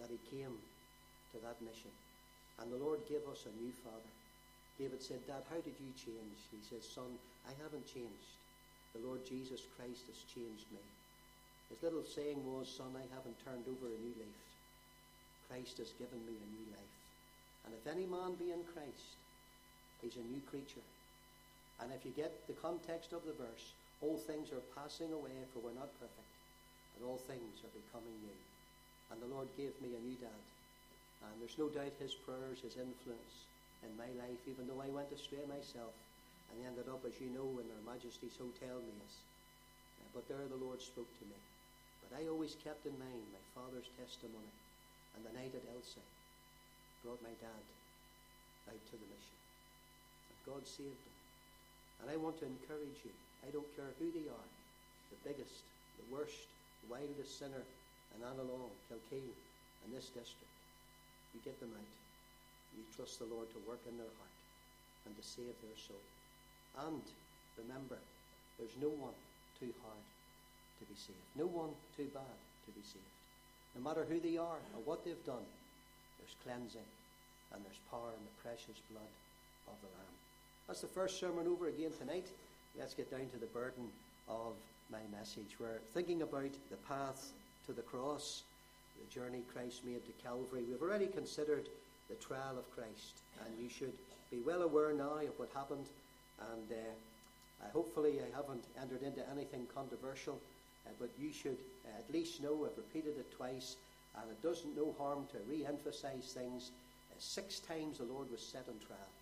that 0.00 0.08
he 0.08 0.20
came 0.32 0.56
to 1.32 1.36
that 1.44 1.60
mission. 1.60 1.92
And 2.60 2.72
the 2.72 2.80
Lord 2.80 3.04
gave 3.04 3.24
us 3.28 3.44
a 3.44 3.52
new 3.60 3.72
father. 3.84 4.15
David 4.76 5.00
said, 5.00 5.24
Dad, 5.24 5.40
how 5.48 5.56
did 5.64 5.72
you 5.80 5.88
change? 5.96 6.36
He 6.52 6.60
says, 6.60 6.84
Son, 6.84 7.08
I 7.48 7.56
haven't 7.64 7.88
changed. 7.88 8.32
The 8.92 9.00
Lord 9.00 9.24
Jesus 9.24 9.64
Christ 9.72 10.04
has 10.04 10.20
changed 10.28 10.68
me. 10.68 10.84
His 11.72 11.80
little 11.80 12.04
saying 12.04 12.44
was, 12.44 12.68
Son, 12.68 12.92
I 12.92 13.08
haven't 13.16 13.40
turned 13.40 13.64
over 13.64 13.88
a 13.88 14.00
new 14.04 14.12
leaf. 14.20 14.40
Christ 15.48 15.80
has 15.80 15.96
given 15.96 16.20
me 16.28 16.36
a 16.36 16.48
new 16.52 16.66
life. 16.76 16.96
And 17.64 17.72
if 17.72 17.88
any 17.88 18.04
man 18.04 18.36
be 18.36 18.52
in 18.52 18.68
Christ, 18.76 19.16
he's 20.04 20.20
a 20.20 20.28
new 20.28 20.44
creature. 20.52 20.84
And 21.80 21.88
if 21.96 22.04
you 22.04 22.12
get 22.12 22.44
the 22.44 22.60
context 22.60 23.16
of 23.16 23.24
the 23.24 23.36
verse, 23.36 23.72
all 24.04 24.20
things 24.20 24.52
are 24.52 24.72
passing 24.76 25.12
away, 25.16 25.34
for 25.52 25.64
we're 25.64 25.80
not 25.80 25.92
perfect, 25.96 26.32
but 26.92 27.08
all 27.08 27.16
things 27.16 27.64
are 27.64 27.72
becoming 27.80 28.16
new. 28.20 28.40
And 29.08 29.24
the 29.24 29.32
Lord 29.32 29.48
gave 29.56 29.72
me 29.80 29.96
a 29.96 30.04
new 30.04 30.20
dad. 30.20 30.44
And 31.24 31.40
there's 31.40 31.56
no 31.56 31.72
doubt 31.72 31.96
his 31.96 32.12
prayers, 32.12 32.60
his 32.60 32.76
influence 32.76 33.48
in 33.84 33.92
my 33.98 34.08
life, 34.20 34.40
even 34.48 34.64
though 34.64 34.80
I 34.80 34.88
went 34.88 35.12
astray 35.12 35.44
myself 35.44 35.92
and 36.52 36.64
ended 36.64 36.88
up, 36.88 37.04
as 37.04 37.16
you 37.20 37.28
know, 37.34 37.48
in 37.60 37.66
Her 37.68 37.82
Majesty's 37.84 38.38
Hotel 38.38 38.78
Maze. 38.80 39.18
Uh, 40.00 40.08
but 40.14 40.24
there 40.30 40.46
the 40.48 40.62
Lord 40.62 40.80
spoke 40.80 41.08
to 41.20 41.26
me. 41.26 41.38
But 42.06 42.22
I 42.22 42.30
always 42.30 42.54
kept 42.62 42.86
in 42.86 42.94
mind 42.96 43.22
my 43.34 43.44
father's 43.52 43.90
testimony 43.98 44.54
and 45.16 45.24
the 45.24 45.34
night 45.34 45.52
at 45.56 45.64
Elsie 45.72 46.04
brought 47.02 47.20
my 47.24 47.32
dad 47.40 47.64
out 48.68 48.82
to 48.92 48.96
the 48.96 49.08
mission. 49.08 49.38
And 50.28 50.38
God 50.44 50.62
saved 50.68 51.00
him. 51.02 51.16
And 52.04 52.06
I 52.12 52.20
want 52.20 52.36
to 52.44 52.46
encourage 52.46 53.00
you. 53.02 53.14
I 53.42 53.50
don't 53.50 53.68
care 53.74 53.88
who 53.96 54.12
they 54.12 54.28
are, 54.28 54.48
the 55.08 55.20
biggest, 55.24 55.64
the 55.96 56.08
worst, 56.12 56.50
the 56.84 56.92
wildest 56.92 57.40
sinner 57.40 57.64
in 58.14 58.20
Annalong, 58.20 58.74
Kilkeel, 58.90 59.34
and 59.84 59.90
this 59.94 60.12
district. 60.12 60.54
You 61.32 61.40
get 61.44 61.58
them 61.60 61.72
out. 61.72 62.05
You 62.76 62.84
trust 62.94 63.18
the 63.18 63.26
Lord 63.32 63.48
to 63.50 63.60
work 63.64 63.80
in 63.88 63.96
their 63.96 64.12
heart 64.20 64.36
and 65.08 65.16
to 65.16 65.24
save 65.24 65.56
their 65.64 65.78
soul. 65.80 66.04
And 66.86 67.00
remember, 67.56 67.96
there's 68.60 68.76
no 68.80 68.92
one 68.92 69.16
too 69.56 69.72
hard 69.80 70.04
to 70.80 70.84
be 70.84 70.96
saved. 70.96 71.26
No 71.36 71.48
one 71.48 71.72
too 71.96 72.08
bad 72.12 72.36
to 72.68 72.70
be 72.76 72.84
saved. 72.84 73.12
No 73.74 73.80
matter 73.80 74.04
who 74.04 74.20
they 74.20 74.36
are 74.36 74.60
or 74.76 74.80
what 74.84 75.04
they've 75.04 75.24
done, 75.24 75.44
there's 76.20 76.36
cleansing 76.44 76.90
and 77.52 77.64
there's 77.64 77.80
power 77.88 78.12
in 78.12 78.24
the 78.24 78.36
precious 78.44 78.80
blood 78.92 79.12
of 79.68 79.76
the 79.80 79.88
Lamb. 79.96 80.16
That's 80.68 80.84
the 80.84 80.92
first 80.92 81.20
sermon 81.20 81.46
over 81.46 81.68
again 81.68 81.92
tonight. 81.96 82.28
Let's 82.78 82.94
get 82.94 83.10
down 83.10 83.28
to 83.32 83.38
the 83.40 83.52
burden 83.56 83.88
of 84.28 84.52
my 84.92 85.00
message. 85.16 85.56
We're 85.58 85.80
thinking 85.94 86.22
about 86.22 86.52
the 86.70 86.76
path 86.88 87.32
to 87.66 87.72
the 87.72 87.82
cross 87.82 88.42
the 88.98 89.20
journey 89.20 89.42
Christ 89.52 89.84
made 89.84 90.04
to 90.06 90.12
Calvary. 90.22 90.64
We've 90.68 90.82
already 90.82 91.06
considered 91.06 91.68
the 92.08 92.16
trial 92.16 92.58
of 92.58 92.70
Christ, 92.74 93.22
and 93.44 93.52
you 93.62 93.68
should 93.68 93.92
be 94.30 94.38
well 94.44 94.62
aware 94.62 94.92
now 94.92 95.18
of 95.18 95.38
what 95.38 95.48
happened. 95.54 95.86
And 96.52 96.72
uh, 96.72 97.64
hopefully, 97.72 98.20
I 98.20 98.36
haven't 98.36 98.64
entered 98.80 99.02
into 99.02 99.22
anything 99.30 99.66
controversial, 99.74 100.38
uh, 100.86 100.90
but 101.00 101.10
you 101.18 101.32
should 101.32 101.58
uh, 101.84 101.98
at 101.98 102.12
least 102.12 102.42
know 102.42 102.64
I've 102.64 102.76
repeated 102.76 103.18
it 103.18 103.30
twice, 103.36 103.76
and 104.16 104.30
it 104.30 104.42
does 104.42 104.64
no 104.76 104.94
harm 104.98 105.26
to 105.32 105.38
re 105.48 105.64
emphasize 105.66 106.32
things. 106.34 106.70
Uh, 107.10 107.14
six 107.18 107.60
times 107.60 107.98
the 107.98 108.04
Lord 108.04 108.30
was 108.30 108.40
set 108.40 108.64
on 108.68 108.78
trial. 108.86 109.12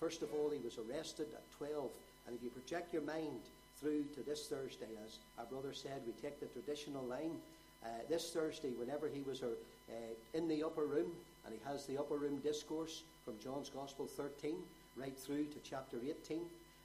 First 0.00 0.22
of 0.22 0.28
all, 0.34 0.50
he 0.50 0.58
was 0.58 0.78
arrested 0.78 1.28
at 1.32 1.58
12, 1.58 1.90
and 2.26 2.36
if 2.36 2.42
you 2.42 2.50
project 2.50 2.92
your 2.92 3.02
mind 3.02 3.40
through 3.80 4.04
to 4.14 4.22
this 4.22 4.46
Thursday, 4.46 4.92
as 5.06 5.18
our 5.38 5.46
brother 5.46 5.72
said, 5.72 6.02
we 6.06 6.12
take 6.20 6.40
the 6.40 6.46
traditional 6.46 7.04
line 7.04 7.36
uh, 7.84 7.88
this 8.08 8.30
Thursday, 8.30 8.70
whenever 8.70 9.08
he 9.08 9.20
was 9.22 9.42
uh, 9.42 9.46
in 10.32 10.48
the 10.48 10.62
upper 10.62 10.84
room, 10.84 11.12
and 11.44 11.54
he 11.54 11.60
has 11.68 11.86
the 11.86 11.98
upper 11.98 12.16
room 12.16 12.38
discourse 12.38 13.02
from 13.24 13.38
John's 13.38 13.70
Gospel 13.70 14.06
13 14.06 14.56
right 14.96 15.16
through 15.18 15.46
to 15.46 15.58
chapter 15.62 15.98
18, 16.02 16.40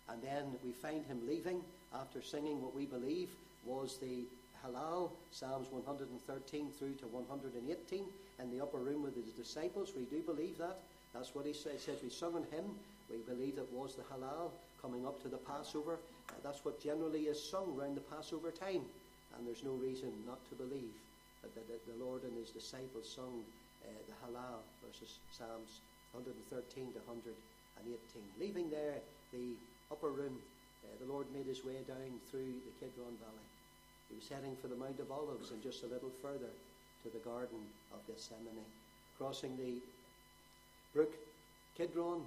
and 0.09 0.21
then 0.21 0.45
we 0.63 0.71
find 0.71 1.05
him 1.05 1.21
leaving 1.27 1.61
after 1.93 2.21
singing 2.21 2.61
what 2.61 2.75
we 2.75 2.85
believe 2.85 3.29
was 3.65 3.97
the 3.97 4.25
Hallel, 4.65 5.11
Psalms 5.31 5.67
113 5.71 6.71
through 6.71 6.93
to 6.95 7.07
118, 7.07 8.03
in 8.39 8.51
the 8.51 8.61
upper 8.61 8.77
room 8.77 9.03
with 9.03 9.15
his 9.15 9.31
disciples. 9.33 9.93
We 9.95 10.03
do 10.03 10.21
believe 10.21 10.57
that. 10.57 10.79
That's 11.13 11.33
what 11.33 11.45
he 11.45 11.53
says. 11.53 11.81
Says 11.81 11.99
we 12.03 12.09
sung 12.09 12.33
him. 12.51 12.65
We 13.09 13.17
believe 13.17 13.57
it 13.57 13.67
was 13.71 13.95
the 13.95 14.03
Hallel 14.03 14.51
coming 14.81 15.05
up 15.05 15.21
to 15.23 15.27
the 15.27 15.37
Passover. 15.37 15.99
Uh, 16.29 16.33
that's 16.43 16.63
what 16.63 16.81
generally 16.81 17.23
is 17.23 17.41
sung 17.41 17.75
around 17.77 17.95
the 17.95 18.01
Passover 18.01 18.51
time. 18.51 18.81
And 19.37 19.47
there's 19.47 19.63
no 19.63 19.71
reason 19.71 20.11
not 20.27 20.39
to 20.49 20.55
believe 20.55 20.93
that 21.41 21.87
the 21.87 22.03
Lord 22.03 22.23
and 22.23 22.35
his 22.37 22.49
disciples 22.49 23.07
sung 23.15 23.43
uh, 23.85 23.91
the 24.07 24.15
Hallel, 24.23 24.61
versus 24.85 25.19
Psalms 25.31 25.81
113 26.11 26.93
to 26.93 26.99
118. 27.05 27.93
Leaving 28.39 28.69
there 28.69 28.99
the 29.31 29.53
upper 29.91 30.09
room, 30.09 30.35
uh, 30.83 30.87
the 30.99 31.11
Lord 31.11 31.27
made 31.33 31.45
his 31.45 31.63
way 31.63 31.79
down 31.87 32.17
through 32.31 32.53
the 32.65 32.73
Kidron 32.79 33.15
Valley. 33.21 33.47
He 34.09 34.15
was 34.17 34.27
heading 34.27 34.57
for 34.57 34.67
the 34.67 34.79
Mount 34.79 34.99
of 34.99 35.11
Olives 35.11 35.51
and 35.51 35.61
just 35.61 35.83
a 35.83 35.91
little 35.91 36.11
further 36.21 36.49
to 37.03 37.07
the 37.13 37.21
Garden 37.21 37.61
of 37.93 38.01
Gethsemane. 38.07 38.65
Crossing 39.17 39.55
the 39.57 39.77
brook 40.93 41.13
Kidron, 41.77 42.23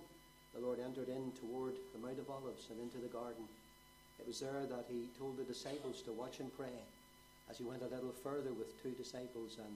the 0.54 0.60
Lord 0.60 0.78
entered 0.78 1.08
in 1.08 1.32
toward 1.36 1.74
the 1.92 2.00
Mount 2.00 2.20
of 2.20 2.30
Olives 2.30 2.68
and 2.70 2.78
into 2.80 2.98
the 2.98 3.10
garden. 3.12 3.44
It 4.20 4.26
was 4.26 4.40
there 4.40 4.64
that 4.70 4.86
he 4.88 5.08
told 5.18 5.36
the 5.36 5.44
disciples 5.44 6.02
to 6.02 6.12
watch 6.12 6.38
and 6.40 6.54
pray 6.56 6.76
as 7.50 7.58
he 7.58 7.64
went 7.64 7.82
a 7.82 7.92
little 7.92 8.12
further 8.22 8.52
with 8.54 8.80
two 8.82 8.92
disciples, 8.96 9.58
and 9.58 9.74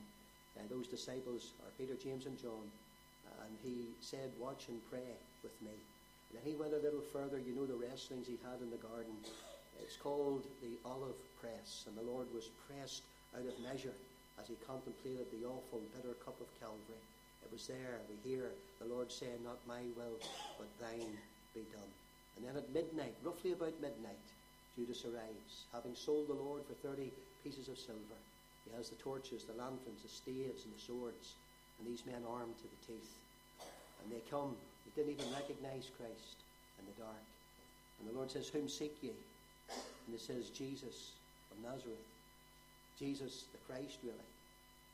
uh, 0.57 0.67
those 0.69 0.87
disciples 0.89 1.53
are 1.65 1.73
Peter, 1.79 1.95
James, 1.95 2.27
and 2.27 2.39
John. 2.41 2.67
And 3.45 3.55
he 3.63 3.93
said, 4.01 4.33
Watch 4.41 4.69
and 4.69 4.81
pray 4.91 5.15
with 5.43 5.55
me. 5.63 5.75
And 6.31 6.35
then 6.39 6.45
he 6.47 6.59
went 6.59 6.75
a 6.75 6.83
little 6.83 7.05
further. 7.13 7.39
You 7.39 7.55
know 7.55 7.67
the 7.67 7.79
wrestlings 7.79 8.27
he 8.27 8.39
had 8.43 8.59
in 8.63 8.71
the 8.71 8.81
garden. 8.81 9.15
It's 9.83 9.97
called 9.97 10.47
the 10.63 10.79
olive 10.89 11.21
press, 11.41 11.85
and 11.87 11.95
the 11.97 12.11
Lord 12.11 12.27
was 12.33 12.49
pressed 12.67 13.03
out 13.37 13.45
of 13.45 13.55
measure 13.61 13.95
as 14.41 14.49
he 14.49 14.57
contemplated 14.67 15.27
the 15.31 15.47
awful 15.47 15.81
bitter 15.95 16.15
cup 16.25 16.41
of 16.41 16.49
Calvary. 16.61 17.03
It 17.45 17.53
was 17.53 17.67
there 17.69 18.01
we 18.09 18.17
hear 18.29 18.51
the 18.81 18.89
Lord 18.89 19.13
saying, 19.13 19.45
Not 19.45 19.61
my 19.69 19.85
will, 19.97 20.19
but 20.59 20.69
thine 20.81 21.15
be 21.55 21.63
done. 21.73 21.93
And 22.37 22.45
then 22.45 22.57
at 22.57 22.73
midnight, 22.73 23.15
roughly 23.23 23.53
about 23.53 23.81
midnight, 23.81 24.27
Judas 24.77 25.05
arrives, 25.05 25.65
having 25.73 25.95
sold 25.95 26.29
the 26.29 26.35
Lord 26.35 26.63
for 26.67 26.75
30 26.87 27.13
pieces 27.45 27.69
of 27.69 27.79
silver. 27.79 28.21
He 28.67 28.77
has 28.77 28.91
the 28.91 28.99
torches, 28.99 29.47
the 29.47 29.55
lanterns, 29.55 30.03
the 30.03 30.11
staves, 30.11 30.67
and 30.67 30.75
the 30.75 30.83
swords, 30.83 31.39
and 31.79 31.87
these 31.87 32.05
men 32.05 32.21
armed 32.27 32.59
to 32.59 32.67
the 32.67 32.81
teeth. 32.93 33.15
And 34.03 34.13
they 34.13 34.23
come, 34.31 34.55
they 34.85 34.93
didn't 35.03 35.19
even 35.19 35.33
recognize 35.33 35.89
Christ 35.95 36.43
in 36.79 36.85
the 36.87 36.97
dark. 37.01 37.25
And 38.01 38.11
the 38.11 38.17
Lord 38.19 38.31
says, 38.31 38.49
Whom 38.49 38.69
seek 38.69 38.95
ye? 39.03 39.15
And 39.71 40.15
it 40.15 40.21
says, 40.21 40.51
Jesus 40.51 41.17
of 41.51 41.59
Nazareth. 41.63 42.07
Jesus, 42.99 43.45
the 43.53 43.61
Christ, 43.69 43.99
really. 44.03 44.31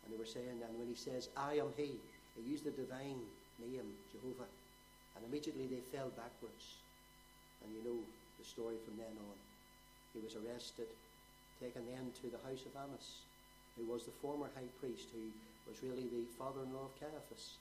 And 0.04 0.10
they 0.10 0.18
were 0.18 0.26
saying, 0.26 0.58
and 0.58 0.74
when 0.78 0.90
he 0.90 0.98
says, 0.98 1.30
I 1.36 1.62
am 1.62 1.70
he, 1.76 1.94
he 2.34 2.42
used 2.42 2.64
the 2.64 2.74
divine 2.74 3.22
name, 3.62 3.86
Jehovah. 4.10 4.50
And 5.14 5.22
immediately 5.28 5.70
they 5.70 5.82
fell 5.94 6.10
backwards. 6.18 6.82
And 7.62 7.70
you 7.70 7.82
know 7.86 8.00
the 8.38 8.46
story 8.46 8.74
from 8.82 8.98
then 8.98 9.14
on. 9.14 9.38
He 10.14 10.20
was 10.20 10.34
arrested, 10.34 10.90
taken 11.62 11.86
then 11.86 12.10
to 12.20 12.26
the 12.26 12.42
house 12.42 12.66
of 12.66 12.74
Annas, 12.74 13.22
who 13.76 13.84
was 13.88 14.04
the 14.04 14.16
former 14.20 14.50
high 14.54 14.68
priest, 14.80 15.08
who 15.12 15.24
was 15.68 15.82
really 15.82 16.08
the 16.10 16.26
father-in-law 16.36 16.90
of 16.90 16.98
Caiaphas. 17.00 17.56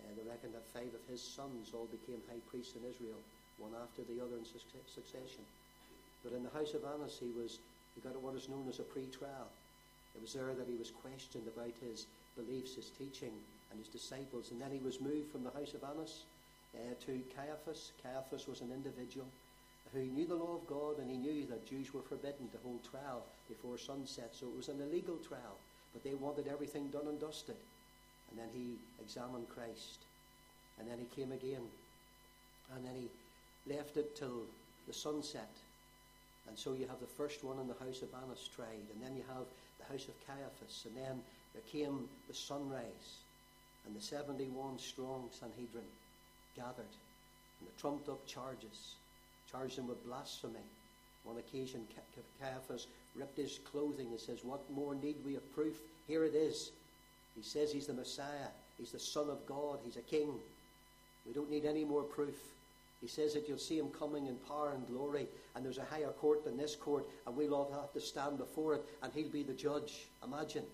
Uh, 0.00 0.12
they 0.16 0.26
reckon 0.28 0.52
that 0.52 0.66
five 0.74 0.92
of 0.92 1.04
his 1.08 1.22
sons 1.22 1.72
all 1.72 1.88
became 1.88 2.20
high 2.28 2.42
priests 2.50 2.76
in 2.76 2.84
Israel, 2.84 3.20
one 3.58 3.72
after 3.76 4.04
the 4.04 4.20
other 4.20 4.36
in 4.36 4.44
succession. 4.44 5.44
But 6.22 6.36
in 6.36 6.42
the 6.42 6.52
house 6.52 6.74
of 6.74 6.84
Annas, 6.84 7.16
he 7.20 7.32
was 7.32 7.58
he 7.94 8.04
got 8.04 8.20
what 8.20 8.36
is 8.36 8.48
known 8.48 8.68
as 8.68 8.78
a 8.78 8.84
pre-trial. 8.84 9.48
It 10.14 10.20
was 10.20 10.34
there 10.34 10.52
that 10.52 10.68
he 10.68 10.76
was 10.76 10.90
questioned 10.90 11.48
about 11.48 11.72
his 11.80 12.06
beliefs, 12.36 12.76
his 12.76 12.92
teaching, 12.92 13.32
and 13.70 13.80
his 13.80 13.88
disciples. 13.88 14.50
And 14.50 14.60
then 14.60 14.70
he 14.70 14.84
was 14.84 15.00
moved 15.00 15.32
from 15.32 15.44
the 15.44 15.50
house 15.50 15.72
of 15.72 15.84
Annas 15.84 16.24
uh, 16.74 16.92
to 17.06 17.20
Caiaphas. 17.32 17.92
Caiaphas 18.02 18.46
was 18.46 18.60
an 18.60 18.70
individual 18.72 19.26
who 19.92 20.00
knew 20.00 20.26
the 20.26 20.34
law 20.34 20.56
of 20.56 20.66
God 20.66 20.98
and 20.98 21.10
he 21.10 21.16
knew 21.16 21.46
that 21.46 21.68
Jews 21.68 21.92
were 21.94 22.02
forbidden 22.02 22.48
to 22.50 22.58
hold 22.62 22.80
trial 22.84 23.22
before 23.48 23.78
sunset. 23.78 24.30
So 24.32 24.46
it 24.46 24.56
was 24.56 24.68
an 24.68 24.80
illegal 24.80 25.16
trial, 25.16 25.56
but 25.92 26.02
they 26.02 26.14
wanted 26.14 26.48
everything 26.48 26.88
done 26.88 27.08
and 27.08 27.20
dusted. 27.20 27.56
And 28.30 28.38
then 28.38 28.48
he 28.52 28.74
examined 29.02 29.48
Christ. 29.48 29.98
And 30.78 30.88
then 30.88 30.98
he 30.98 31.06
came 31.20 31.32
again. 31.32 31.62
And 32.74 32.84
then 32.84 32.94
he 32.94 33.72
left 33.72 33.96
it 33.96 34.16
till 34.16 34.42
the 34.86 34.92
sunset. 34.92 35.50
And 36.48 36.56
so 36.58 36.74
you 36.74 36.86
have 36.86 37.00
the 37.00 37.06
first 37.06 37.42
one 37.42 37.58
in 37.58 37.66
the 37.66 37.74
house 37.74 38.02
of 38.02 38.08
Annas 38.22 38.48
tried, 38.54 38.86
and 38.92 39.02
then 39.02 39.16
you 39.16 39.24
have 39.28 39.46
the 39.78 39.92
house 39.92 40.06
of 40.08 40.14
Caiaphas, 40.26 40.86
and 40.86 40.96
then 40.96 41.20
there 41.52 41.62
came 41.70 42.08
the 42.28 42.34
sunrise, 42.34 43.22
and 43.84 43.96
the 43.96 44.00
71 44.00 44.78
strong 44.78 45.28
Sanhedrin 45.32 45.90
gathered, 46.54 46.94
and 47.58 47.68
the 47.68 47.80
trumped 47.80 48.08
up 48.08 48.24
charges, 48.26 48.94
charged 49.50 49.78
him 49.78 49.88
with 49.88 50.04
blasphemy. 50.04 50.64
On 51.28 51.38
occasion, 51.38 51.86
Caiaphas 52.40 52.86
ripped 53.14 53.36
his 53.36 53.58
clothing 53.70 54.08
and 54.08 54.20
says, 54.20 54.44
What 54.44 54.70
more 54.70 54.94
need 54.94 55.16
we 55.24 55.36
of 55.36 55.54
proof? 55.54 55.80
Here 56.06 56.24
it 56.24 56.34
is. 56.34 56.70
He 57.34 57.42
says 57.42 57.72
he's 57.72 57.86
the 57.86 57.94
Messiah, 57.94 58.48
he's 58.78 58.92
the 58.92 58.98
Son 58.98 59.28
of 59.28 59.44
God, 59.46 59.80
he's 59.84 59.96
a 59.96 60.02
king. 60.02 60.32
We 61.26 61.32
don't 61.32 61.50
need 61.50 61.64
any 61.64 61.84
more 61.84 62.02
proof. 62.02 62.36
He 63.00 63.08
says 63.08 63.34
that 63.34 63.46
you'll 63.46 63.58
see 63.58 63.78
him 63.78 63.90
coming 63.90 64.26
in 64.26 64.36
power 64.48 64.72
and 64.72 64.86
glory, 64.86 65.26
and 65.54 65.64
there's 65.64 65.78
a 65.78 65.84
higher 65.84 66.08
court 66.08 66.44
than 66.44 66.56
this 66.56 66.74
court, 66.74 67.06
and 67.26 67.36
we'll 67.36 67.54
all 67.54 67.70
have 67.72 67.92
to 67.92 68.00
stand 68.00 68.38
before 68.38 68.74
it, 68.74 68.84
and 69.02 69.12
he'll 69.12 69.28
be 69.28 69.42
the 69.42 69.52
judge. 69.52 70.06
Imagine. 70.24 70.64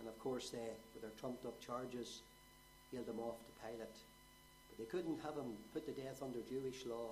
And 0.00 0.08
of 0.08 0.18
course, 0.18 0.50
they, 0.50 0.58
with 0.94 1.02
their 1.02 1.12
trumped 1.20 1.46
up 1.46 1.60
charges, 1.64 2.22
hailed 2.90 3.08
him 3.08 3.20
off 3.20 3.36
to 3.38 3.66
Pilate. 3.66 3.96
But 4.68 4.78
they 4.78 4.84
couldn't 4.84 5.20
have 5.22 5.36
him 5.36 5.52
put 5.72 5.86
to 5.86 5.92
death 5.92 6.22
under 6.22 6.40
Jewish 6.40 6.84
law, 6.86 7.10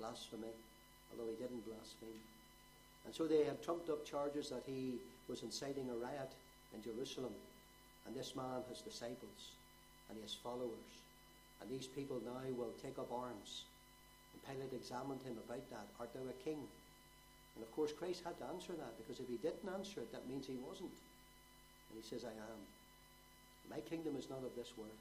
blasphemy, 0.00 0.50
although 1.12 1.30
he 1.30 1.36
didn't 1.36 1.68
blaspheme. 1.68 2.20
And 3.04 3.14
so 3.14 3.28
they 3.28 3.44
had 3.44 3.62
trumped 3.62 3.88
up 3.88 4.04
charges 4.04 4.48
that 4.50 4.64
he 4.66 4.96
was 5.28 5.44
inciting 5.44 5.88
a 5.92 5.96
riot 6.00 6.32
in 6.74 6.82
Jerusalem. 6.82 7.32
And 8.06 8.16
this 8.16 8.34
man 8.34 8.64
has 8.68 8.80
disciples, 8.80 9.52
and 10.08 10.16
he 10.16 10.22
has 10.24 10.34
followers. 10.34 10.92
And 11.60 11.68
these 11.68 11.86
people 11.86 12.20
now 12.24 12.40
will 12.56 12.72
take 12.80 12.98
up 12.98 13.12
arms. 13.12 13.68
And 14.32 14.40
Pilate 14.48 14.72
examined 14.72 15.20
him 15.22 15.36
about 15.36 15.64
that. 15.70 15.86
Art 16.00 16.12
thou 16.16 16.24
a 16.24 16.36
king? 16.44 16.64
And 17.56 17.60
of 17.60 17.70
course, 17.76 17.92
Christ 17.92 18.24
had 18.24 18.38
to 18.40 18.48
answer 18.48 18.72
that 18.72 18.96
because 18.96 19.20
if 19.20 19.28
he 19.28 19.36
didn't 19.36 19.68
answer 19.68 20.00
it, 20.00 20.12
that 20.12 20.28
means 20.28 20.46
he 20.46 20.56
wasn't. 20.64 20.96
And 21.90 21.94
he 22.00 22.04
says, 22.06 22.24
I 22.24 22.32
am. 22.32 22.60
My 23.68 23.80
kingdom 23.84 24.16
is 24.16 24.30
not 24.30 24.40
of 24.40 24.54
this 24.56 24.72
world. 24.78 24.96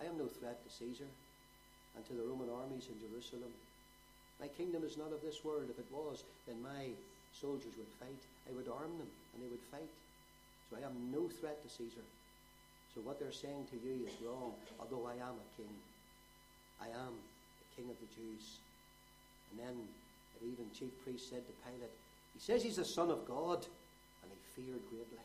I 0.00 0.06
am 0.06 0.18
no 0.18 0.26
threat 0.28 0.62
to 0.62 0.70
Caesar 0.70 1.10
and 1.96 2.02
to 2.06 2.14
the 2.14 2.22
Roman 2.22 2.50
armies 2.50 2.86
in 2.86 3.00
Jerusalem. 3.00 3.50
My 4.40 4.48
kingdom 4.48 4.82
is 4.84 4.96
not 4.96 5.12
of 5.12 5.22
this 5.22 5.44
world. 5.44 5.70
If 5.70 5.78
it 5.78 5.90
was, 5.90 6.24
then 6.46 6.60
my 6.62 6.90
soldiers 7.32 7.74
would 7.78 7.92
fight. 7.98 8.22
I 8.48 8.52
would 8.54 8.68
arm 8.68 8.98
them 8.98 9.10
and 9.34 9.38
they 9.42 9.50
would 9.50 9.62
fight. 9.70 9.90
So 10.70 10.76
I 10.78 10.86
am 10.86 10.94
no 11.12 11.28
threat 11.28 11.62
to 11.62 11.68
Caesar. 11.68 12.06
So 12.94 13.02
what 13.02 13.18
they're 13.18 13.34
saying 13.34 13.66
to 13.74 13.78
you 13.82 14.06
is 14.06 14.14
wrong, 14.22 14.54
although 14.78 15.06
I 15.06 15.18
am 15.18 15.34
a 15.34 15.48
king. 15.58 15.74
I 16.78 16.90
am 16.94 17.14
the 17.14 17.68
king 17.74 17.90
of 17.90 17.98
the 17.98 18.10
Jews. 18.14 18.62
And 19.50 19.66
then 19.66 19.76
the 20.38 20.46
even 20.46 20.66
chief 20.70 20.94
priest 21.02 21.30
said 21.30 21.42
to 21.46 21.54
Pilate, 21.66 21.94
He 22.34 22.40
says 22.40 22.62
he's 22.62 22.78
the 22.78 22.86
Son 22.86 23.10
of 23.10 23.26
God. 23.26 23.66
And 24.22 24.30
he 24.30 24.38
feared 24.54 24.82
greatly. 24.90 25.20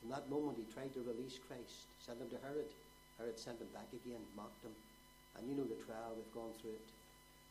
From 0.00 0.10
that 0.10 0.30
moment, 0.30 0.56
he 0.56 0.64
tried 0.72 0.94
to 0.96 1.04
release 1.04 1.36
Christ, 1.44 1.84
send 2.00 2.22
him 2.22 2.30
to 2.32 2.40
Herod. 2.40 2.70
Herod 3.18 3.36
sent 3.36 3.60
him 3.60 3.68
back 3.76 3.90
again, 3.92 4.22
mocked 4.32 4.64
him. 4.64 4.72
And 5.36 5.44
you 5.44 5.54
know 5.54 5.68
the 5.68 5.76
trial, 5.84 6.16
we've 6.16 6.32
gone 6.32 6.56
through 6.62 6.78
it. 6.78 6.88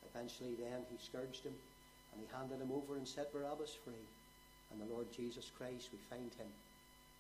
Eventually, 0.08 0.56
then, 0.56 0.86
he 0.90 0.98
scourged 0.98 1.44
him, 1.44 1.56
and 2.14 2.22
he 2.22 2.28
handed 2.32 2.62
him 2.62 2.72
over 2.72 2.96
and 2.96 3.08
set 3.08 3.34
Barabbas 3.34 3.76
free. 3.84 4.06
And 4.72 4.80
the 4.80 4.94
Lord 4.94 5.08
Jesus 5.12 5.52
Christ, 5.58 5.90
we 5.92 6.00
find 6.10 6.30
him 6.38 6.50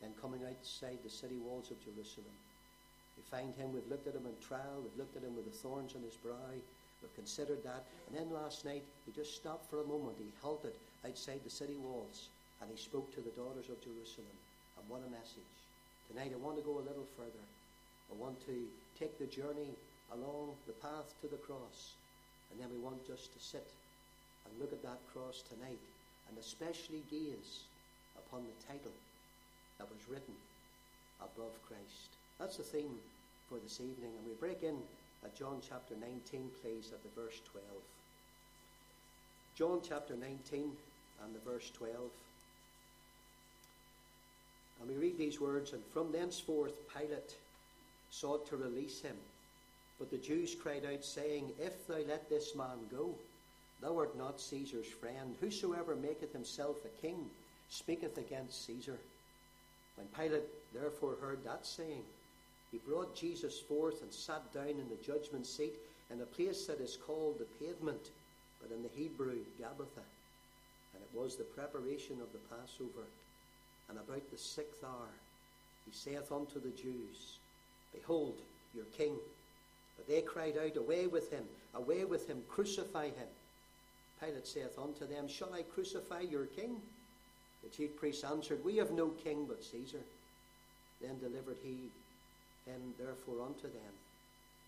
then 0.01 0.15
coming 0.21 0.39
outside 0.47 0.97
the 1.03 1.11
city 1.11 1.35
walls 1.43 1.71
of 1.71 1.83
Jerusalem. 1.83 2.35
We 3.19 3.23
find 3.27 3.51
him, 3.59 3.75
we've 3.75 3.91
looked 3.91 4.07
at 4.07 4.15
him 4.15 4.25
in 4.25 4.37
trial, 4.39 4.79
we've 4.79 4.95
looked 4.95 5.17
at 5.17 5.27
him 5.27 5.35
with 5.35 5.43
the 5.43 5.57
thorns 5.59 5.91
on 5.95 6.03
his 6.03 6.15
brow, 6.15 6.55
we've 6.55 7.15
considered 7.19 7.63
that. 7.67 7.83
And 8.07 8.15
then 8.15 8.31
last 8.31 8.63
night, 8.63 8.83
he 9.05 9.11
just 9.11 9.35
stopped 9.35 9.69
for 9.69 9.83
a 9.83 9.91
moment. 9.91 10.15
He 10.17 10.31
halted 10.39 10.71
outside 11.03 11.43
the 11.43 11.51
city 11.51 11.75
walls 11.75 12.31
and 12.61 12.71
he 12.71 12.79
spoke 12.79 13.11
to 13.15 13.21
the 13.21 13.35
daughters 13.35 13.67
of 13.67 13.83
Jerusalem. 13.83 14.35
And 14.79 14.87
what 14.87 15.03
a 15.03 15.11
message. 15.11 15.51
Tonight, 16.07 16.31
I 16.31 16.39
want 16.39 16.57
to 16.57 16.63
go 16.63 16.79
a 16.79 16.87
little 16.87 17.07
further. 17.15 17.43
I 18.11 18.15
want 18.15 18.39
to 18.47 18.55
take 18.97 19.19
the 19.19 19.27
journey 19.27 19.75
along 20.11 20.55
the 20.65 20.73
path 20.79 21.13
to 21.21 21.27
the 21.27 21.37
cross. 21.37 21.98
And 22.51 22.59
then 22.59 22.69
we 22.71 22.79
want 22.83 23.05
just 23.05 23.33
to 23.33 23.39
sit 23.39 23.67
and 24.45 24.59
look 24.59 24.73
at 24.73 24.83
that 24.83 24.99
cross 25.13 25.43
tonight 25.47 25.79
and 26.29 26.37
especially 26.37 27.03
gaze 27.09 27.65
upon 28.17 28.43
the 28.43 28.65
title 28.67 28.93
that 29.77 29.89
was 29.89 29.99
written 30.09 30.33
above 31.21 31.53
Christ. 31.67 32.09
That's 32.39 32.57
the 32.57 32.63
theme 32.63 32.95
for 33.49 33.57
this 33.59 33.79
evening. 33.79 34.11
And 34.17 34.27
we 34.27 34.33
break 34.39 34.63
in 34.63 34.77
at 35.23 35.35
John 35.35 35.61
chapter 35.67 35.95
19, 35.99 36.49
please, 36.61 36.91
at 36.93 37.03
the 37.03 37.21
verse 37.21 37.41
12. 37.51 37.65
John 39.55 39.81
chapter 39.87 40.15
19 40.15 40.71
and 41.23 41.35
the 41.35 41.51
verse 41.51 41.69
12. 41.71 41.99
And 44.79 44.89
we 44.89 44.95
read 44.95 45.17
these 45.17 45.41
words, 45.41 45.73
and 45.73 45.83
from 45.93 46.11
thenceforth 46.11 46.79
Pilate 46.95 47.35
sought 48.09 48.47
to 48.47 48.55
release 48.55 49.01
him. 49.01 49.15
But 49.99 50.09
the 50.09 50.17
Jews 50.17 50.55
cried 50.55 50.85
out, 50.85 51.03
saying, 51.03 51.51
If 51.59 51.85
thou 51.87 51.99
let 52.07 52.29
this 52.29 52.55
man 52.55 52.79
go, 52.89 53.13
thou 53.81 53.97
art 53.97 54.17
not 54.17 54.39
Caesar's 54.39 54.87
friend. 54.87 55.35
Whosoever 55.41 55.95
maketh 55.95 56.31
himself 56.31 56.77
a 56.85 57.01
king 57.01 57.25
speaketh 57.69 58.17
against 58.17 58.65
Caesar. 58.65 58.97
When 59.95 60.07
Pilate 60.07 60.47
therefore 60.73 61.15
heard 61.21 61.43
that 61.43 61.65
saying, 61.65 62.03
he 62.71 62.77
brought 62.77 63.15
Jesus 63.15 63.59
forth 63.59 64.01
and 64.01 64.13
sat 64.13 64.53
down 64.53 64.69
in 64.69 64.87
the 64.89 65.03
judgment 65.03 65.45
seat 65.45 65.73
in 66.11 66.21
a 66.21 66.25
place 66.25 66.65
that 66.65 66.79
is 66.79 66.97
called 67.05 67.39
the 67.39 67.65
pavement, 67.65 68.11
but 68.61 68.75
in 68.75 68.83
the 68.83 68.89
Hebrew, 68.95 69.39
Gabbatha. 69.59 70.05
And 70.93 71.03
it 71.03 71.19
was 71.19 71.35
the 71.35 71.43
preparation 71.43 72.17
of 72.21 72.31
the 72.31 72.55
Passover. 72.55 73.07
And 73.89 73.97
about 73.97 74.29
the 74.31 74.37
sixth 74.37 74.83
hour, 74.83 75.09
he 75.85 75.91
saith 75.91 76.31
unto 76.31 76.59
the 76.59 76.69
Jews, 76.69 77.39
Behold, 77.93 78.37
your 78.75 78.85
king. 78.95 79.15
But 79.99 80.07
they 80.07 80.21
cried 80.21 80.55
out, 80.57 80.77
Away 80.77 81.07
with 81.07 81.29
him, 81.29 81.43
away 81.73 82.05
with 82.05 82.25
him, 82.29 82.41
crucify 82.47 83.07
him. 83.07 83.27
Pilate 84.23 84.47
saith 84.47 84.79
unto 84.79 85.05
them, 85.05 85.27
Shall 85.27 85.53
I 85.53 85.63
crucify 85.63 86.21
your 86.21 86.45
king? 86.45 86.77
The 87.63 87.69
chief 87.69 87.97
priests 87.97 88.23
answered, 88.23 88.63
We 88.63 88.77
have 88.77 88.91
no 88.91 89.09
king 89.09 89.45
but 89.45 89.61
Caesar. 89.61 89.99
Then 91.01 91.19
delivered 91.19 91.57
he 91.61 91.89
him 92.65 92.93
therefore 92.97 93.43
unto 93.45 93.63
them 93.63 93.93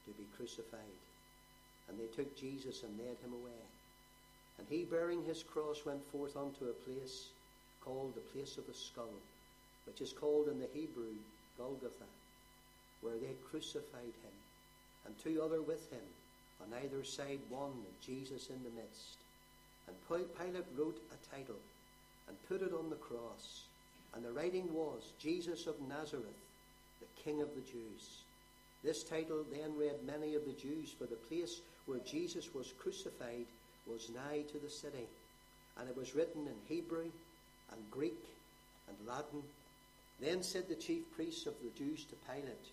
to 0.06 0.12
be 0.12 0.28
crucified. 0.36 1.00
And 1.88 1.98
they 1.98 2.12
took 2.14 2.38
Jesus 2.38 2.84
and 2.84 2.98
led 2.98 3.16
him 3.24 3.32
away. 3.32 3.64
And 4.60 4.68
he, 4.70 4.84
bearing 4.84 5.24
his 5.24 5.44
cross, 5.44 5.86
went 5.86 6.04
forth 6.12 6.36
unto 6.36 6.66
a 6.66 6.84
place 6.84 7.30
called 7.86 8.16
the 8.16 8.32
place 8.36 8.58
of 8.58 8.68
the 8.68 8.74
skull, 8.74 9.16
which 9.88 10.02
is 10.02 10.12
called 10.12 10.50
in 10.50 10.60
the 10.60 10.68
Hebrew 10.74 11.16
Golgotha, 11.58 12.12
where 13.00 13.18
they 13.18 13.34
crucified 13.50 14.16
him, 14.24 14.36
and 15.12 15.20
two 15.20 15.42
other 15.42 15.62
with 15.62 15.92
him, 15.92 16.00
on 16.62 16.72
either 16.84 17.04
side 17.04 17.40
one, 17.50 17.72
and 17.72 18.02
Jesus 18.06 18.48
in 18.48 18.64
the 18.64 18.82
midst. 18.82 19.18
And 19.88 19.96
Pilate 20.08 20.64
wrote 20.78 21.02
a 21.12 21.36
title 21.36 21.60
and 22.30 22.38
put 22.48 22.62
it 22.62 22.74
on 22.74 22.90
the 22.90 22.96
cross 22.96 23.64
And 24.16 24.26
the 24.26 24.32
writing 24.32 24.74
was 24.74 25.14
Jesus 25.20 25.68
of 25.68 25.76
Nazareth, 25.88 26.26
the 27.00 27.24
King 27.24 27.42
of 27.42 27.50
the 27.56 27.62
Jews. 27.62 28.24
This 28.84 29.04
title 29.04 29.46
then 29.52 29.78
read 29.78 30.04
many 30.06 30.36
of 30.36 30.46
the 30.46 30.54
Jews, 30.54 30.94
for 30.98 31.06
the 31.06 31.16
place 31.16 31.62
where 31.86 32.00
Jesus 32.00 32.54
was 32.54 32.74
crucified 32.80 33.46
was 33.88 34.12
nigh 34.14 34.42
to 34.52 34.60
the 34.60 34.70
city. 34.70 35.08
And 35.80 35.90
it 35.90 35.96
was 35.96 36.16
written 36.16 36.48
in 36.48 36.76
Hebrew 36.76 37.10
and 37.72 37.92
Greek 37.92 38.20
and 38.88 39.08
Latin. 39.08 39.42
Then 40.20 40.44
said 40.44 40.68
the 40.68 40.76
chief 40.76 41.04
priests 41.16 41.48
of 41.48 41.54
the 41.64 41.72
Jews 41.78 42.06
to 42.06 42.16
Pilate, 42.32 42.68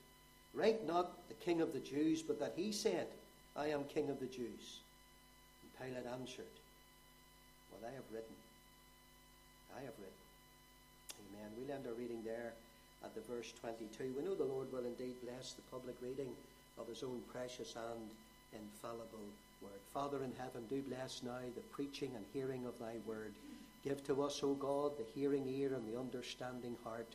Write 0.54 0.86
not 0.86 1.28
the 1.28 1.34
King 1.34 1.60
of 1.60 1.72
the 1.72 1.80
Jews, 1.80 2.22
but 2.22 2.38
that 2.40 2.54
he 2.56 2.72
said, 2.72 3.06
I 3.56 3.66
am 3.66 3.84
King 3.84 4.10
of 4.10 4.20
the 4.20 4.26
Jews. 4.26 4.80
And 5.62 5.70
Pilate 5.78 6.06
answered, 6.06 6.52
What 7.70 7.88
I 7.88 7.94
have 7.94 8.04
written, 8.12 8.34
I 9.76 9.80
have 9.80 9.94
written. 9.98 10.24
Amen. 11.30 11.50
We'll 11.56 11.76
end 11.76 11.86
our 11.86 11.94
reading 11.94 12.22
there 12.24 12.52
at 13.04 13.14
the 13.14 13.20
verse 13.32 13.52
22. 13.60 14.14
We 14.16 14.24
know 14.24 14.34
the 14.34 14.44
Lord 14.44 14.72
will 14.72 14.84
indeed 14.84 15.14
bless 15.22 15.52
the 15.52 15.62
public 15.70 15.96
reading 16.02 16.30
of 16.78 16.88
his 16.88 17.02
own 17.02 17.20
precious 17.32 17.74
and 17.76 18.10
infallible 18.52 19.28
word. 19.62 19.80
Father 19.92 20.22
in 20.24 20.32
heaven, 20.38 20.64
do 20.70 20.82
bless 20.82 21.22
now 21.22 21.40
the 21.54 21.60
preaching 21.72 22.12
and 22.16 22.24
hearing 22.32 22.64
of 22.66 22.78
thy 22.78 22.94
word. 23.06 23.32
Give 23.84 24.02
to 24.06 24.22
us, 24.22 24.40
O 24.42 24.54
God, 24.54 24.92
the 24.96 25.06
hearing 25.14 25.46
ear 25.48 25.74
and 25.74 25.86
the 25.86 25.98
understanding 25.98 26.76
heart. 26.84 27.08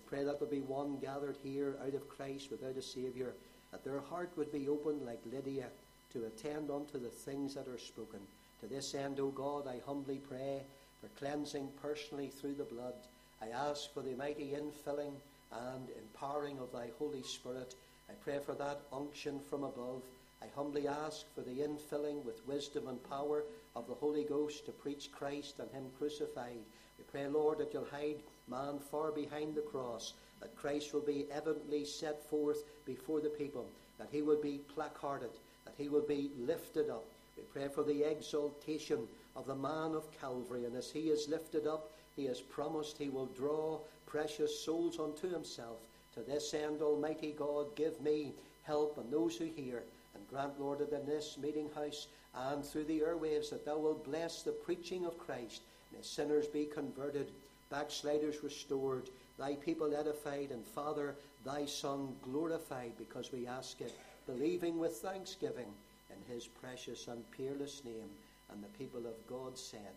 We 0.00 0.16
pray 0.16 0.24
that 0.24 0.38
there 0.38 0.48
be 0.48 0.62
one 0.62 0.98
gathered 0.98 1.36
here 1.42 1.76
out 1.84 1.92
of 1.92 2.08
Christ 2.08 2.50
without 2.50 2.76
a 2.76 2.82
Saviour, 2.82 3.34
that 3.70 3.84
their 3.84 4.00
heart 4.00 4.30
would 4.36 4.50
be 4.50 4.66
open 4.66 5.04
like 5.04 5.20
Lydia 5.30 5.66
to 6.14 6.24
attend 6.24 6.70
unto 6.70 6.98
the 6.98 7.10
things 7.10 7.54
that 7.54 7.68
are 7.68 7.78
spoken. 7.78 8.20
To 8.60 8.66
this 8.66 8.94
end, 8.94 9.20
O 9.20 9.28
God, 9.28 9.66
I 9.66 9.82
humbly 9.84 10.16
pray 10.16 10.62
for 11.02 11.08
cleansing 11.18 11.68
personally 11.82 12.28
through 12.28 12.54
the 12.54 12.64
blood. 12.64 12.94
I 13.42 13.48
ask 13.48 13.92
for 13.92 14.02
the 14.02 14.14
mighty 14.14 14.54
infilling 14.56 15.12
and 15.52 15.88
empowering 15.98 16.58
of 16.60 16.72
thy 16.72 16.88
Holy 16.98 17.22
Spirit. 17.22 17.74
I 18.08 18.14
pray 18.24 18.38
for 18.38 18.54
that 18.54 18.80
unction 18.94 19.38
from 19.50 19.64
above. 19.64 20.02
I 20.42 20.46
humbly 20.56 20.88
ask 20.88 21.26
for 21.34 21.42
the 21.42 21.60
infilling 21.60 22.24
with 22.24 22.46
wisdom 22.48 22.88
and 22.88 23.10
power 23.10 23.44
of 23.76 23.86
the 23.86 23.94
Holy 23.94 24.24
Ghost 24.24 24.64
to 24.64 24.72
preach 24.72 25.12
Christ 25.12 25.58
and 25.58 25.70
Him 25.70 25.84
crucified. 25.98 26.64
We 26.96 27.04
pray, 27.04 27.28
Lord, 27.28 27.58
that 27.58 27.74
you'll 27.74 27.84
hide 27.84 28.22
man 28.50 28.78
far 28.78 29.12
behind 29.12 29.54
the 29.54 29.62
cross, 29.62 30.14
that 30.40 30.56
Christ 30.56 30.92
will 30.92 31.00
be 31.00 31.26
evidently 31.30 31.84
set 31.84 32.28
forth 32.28 32.64
before 32.84 33.20
the 33.20 33.28
people, 33.28 33.66
that 33.98 34.08
He 34.10 34.22
will 34.22 34.40
be 34.40 34.60
placarded, 34.74 35.30
that 35.64 35.74
He 35.76 35.88
will 35.88 36.02
be 36.02 36.30
lifted 36.38 36.90
up. 36.90 37.04
We 37.36 37.42
pray 37.44 37.68
for 37.68 37.84
the 37.84 38.02
exaltation 38.02 39.06
of 39.36 39.46
the 39.46 39.54
man 39.54 39.94
of 39.94 40.10
Calvary, 40.20 40.64
and 40.64 40.76
as 40.76 40.90
He 40.90 41.10
is 41.10 41.28
lifted 41.28 41.66
up, 41.66 41.90
He 42.16 42.24
has 42.26 42.40
promised 42.40 42.98
He 42.98 43.08
will 43.08 43.26
draw 43.26 43.78
precious 44.06 44.58
souls 44.64 44.98
unto 44.98 45.30
Himself. 45.30 45.78
To 46.14 46.20
this 46.20 46.52
end, 46.54 46.82
Almighty 46.82 47.34
God, 47.38 47.76
give 47.76 48.00
me 48.00 48.32
help 48.64 48.98
and 48.98 49.12
those 49.12 49.36
who 49.36 49.44
hear 49.44 49.82
and 50.14 50.28
grant, 50.28 50.60
Lord, 50.60 50.80
that 50.80 50.92
in 50.92 51.06
this 51.06 51.38
meeting 51.40 51.70
house 51.74 52.08
and 52.34 52.64
through 52.64 52.84
the 52.84 53.00
airwaves 53.00 53.50
that 53.50 53.64
thou 53.64 53.78
wilt 53.78 54.04
bless 54.04 54.42
the 54.42 54.52
preaching 54.52 55.04
of 55.04 55.18
Christ. 55.18 55.62
May 55.92 56.02
sinners 56.02 56.46
be 56.46 56.64
converted, 56.64 57.30
backsliders 57.70 58.42
restored, 58.42 59.08
thy 59.38 59.54
people 59.54 59.94
edified, 59.94 60.50
and 60.50 60.64
Father, 60.64 61.14
thy 61.44 61.64
Son 61.64 62.14
glorified, 62.22 62.92
because 62.98 63.32
we 63.32 63.46
ask 63.46 63.80
it, 63.80 63.96
believing 64.26 64.78
with 64.78 64.96
thanksgiving 64.96 65.72
in 66.10 66.34
his 66.34 66.46
precious 66.46 67.08
and 67.08 67.24
peerless 67.30 67.82
name. 67.84 68.10
And 68.52 68.62
the 68.62 68.78
people 68.78 69.06
of 69.06 69.26
God 69.28 69.56
said, 69.56 69.94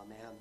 Amen. 0.00 0.34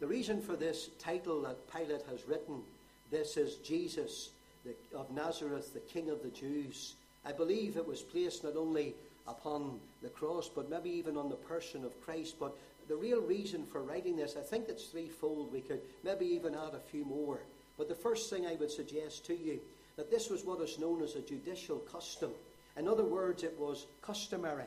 The 0.00 0.06
reason 0.06 0.40
for 0.40 0.56
this 0.56 0.90
title 0.98 1.42
that 1.42 1.72
Pilate 1.72 2.04
has 2.10 2.26
written, 2.26 2.62
this 3.10 3.36
is 3.36 3.56
Jesus 3.56 4.30
the, 4.64 4.74
of 4.96 5.10
Nazareth, 5.10 5.72
the 5.72 5.80
King 5.80 6.10
of 6.10 6.22
the 6.22 6.28
Jews. 6.28 6.94
I 7.24 7.32
believe 7.32 7.76
it 7.76 7.86
was 7.86 8.02
placed 8.02 8.44
not 8.44 8.56
only 8.56 8.94
upon 9.26 9.80
the 10.02 10.08
cross, 10.08 10.48
but 10.54 10.70
maybe 10.70 10.90
even 10.90 11.16
on 11.16 11.28
the 11.28 11.36
person 11.36 11.84
of 11.84 12.00
Christ. 12.04 12.36
But 12.38 12.56
the 12.88 12.96
real 12.96 13.20
reason 13.20 13.66
for 13.66 13.82
writing 13.82 14.16
this, 14.16 14.36
I 14.36 14.42
think 14.42 14.68
it's 14.68 14.86
threefold. 14.86 15.52
We 15.52 15.60
could 15.60 15.80
maybe 16.04 16.26
even 16.26 16.54
add 16.54 16.74
a 16.74 16.90
few 16.90 17.04
more. 17.04 17.40
But 17.78 17.88
the 17.88 17.94
first 17.94 18.30
thing 18.30 18.46
I 18.46 18.54
would 18.54 18.70
suggest 18.70 19.26
to 19.26 19.36
you 19.36 19.60
that 19.96 20.10
this 20.10 20.30
was 20.30 20.44
what 20.44 20.60
is 20.60 20.78
known 20.78 21.02
as 21.02 21.14
a 21.14 21.20
judicial 21.20 21.78
custom. 21.78 22.30
In 22.76 22.88
other 22.88 23.04
words, 23.04 23.42
it 23.42 23.56
was 23.58 23.86
customary 24.02 24.64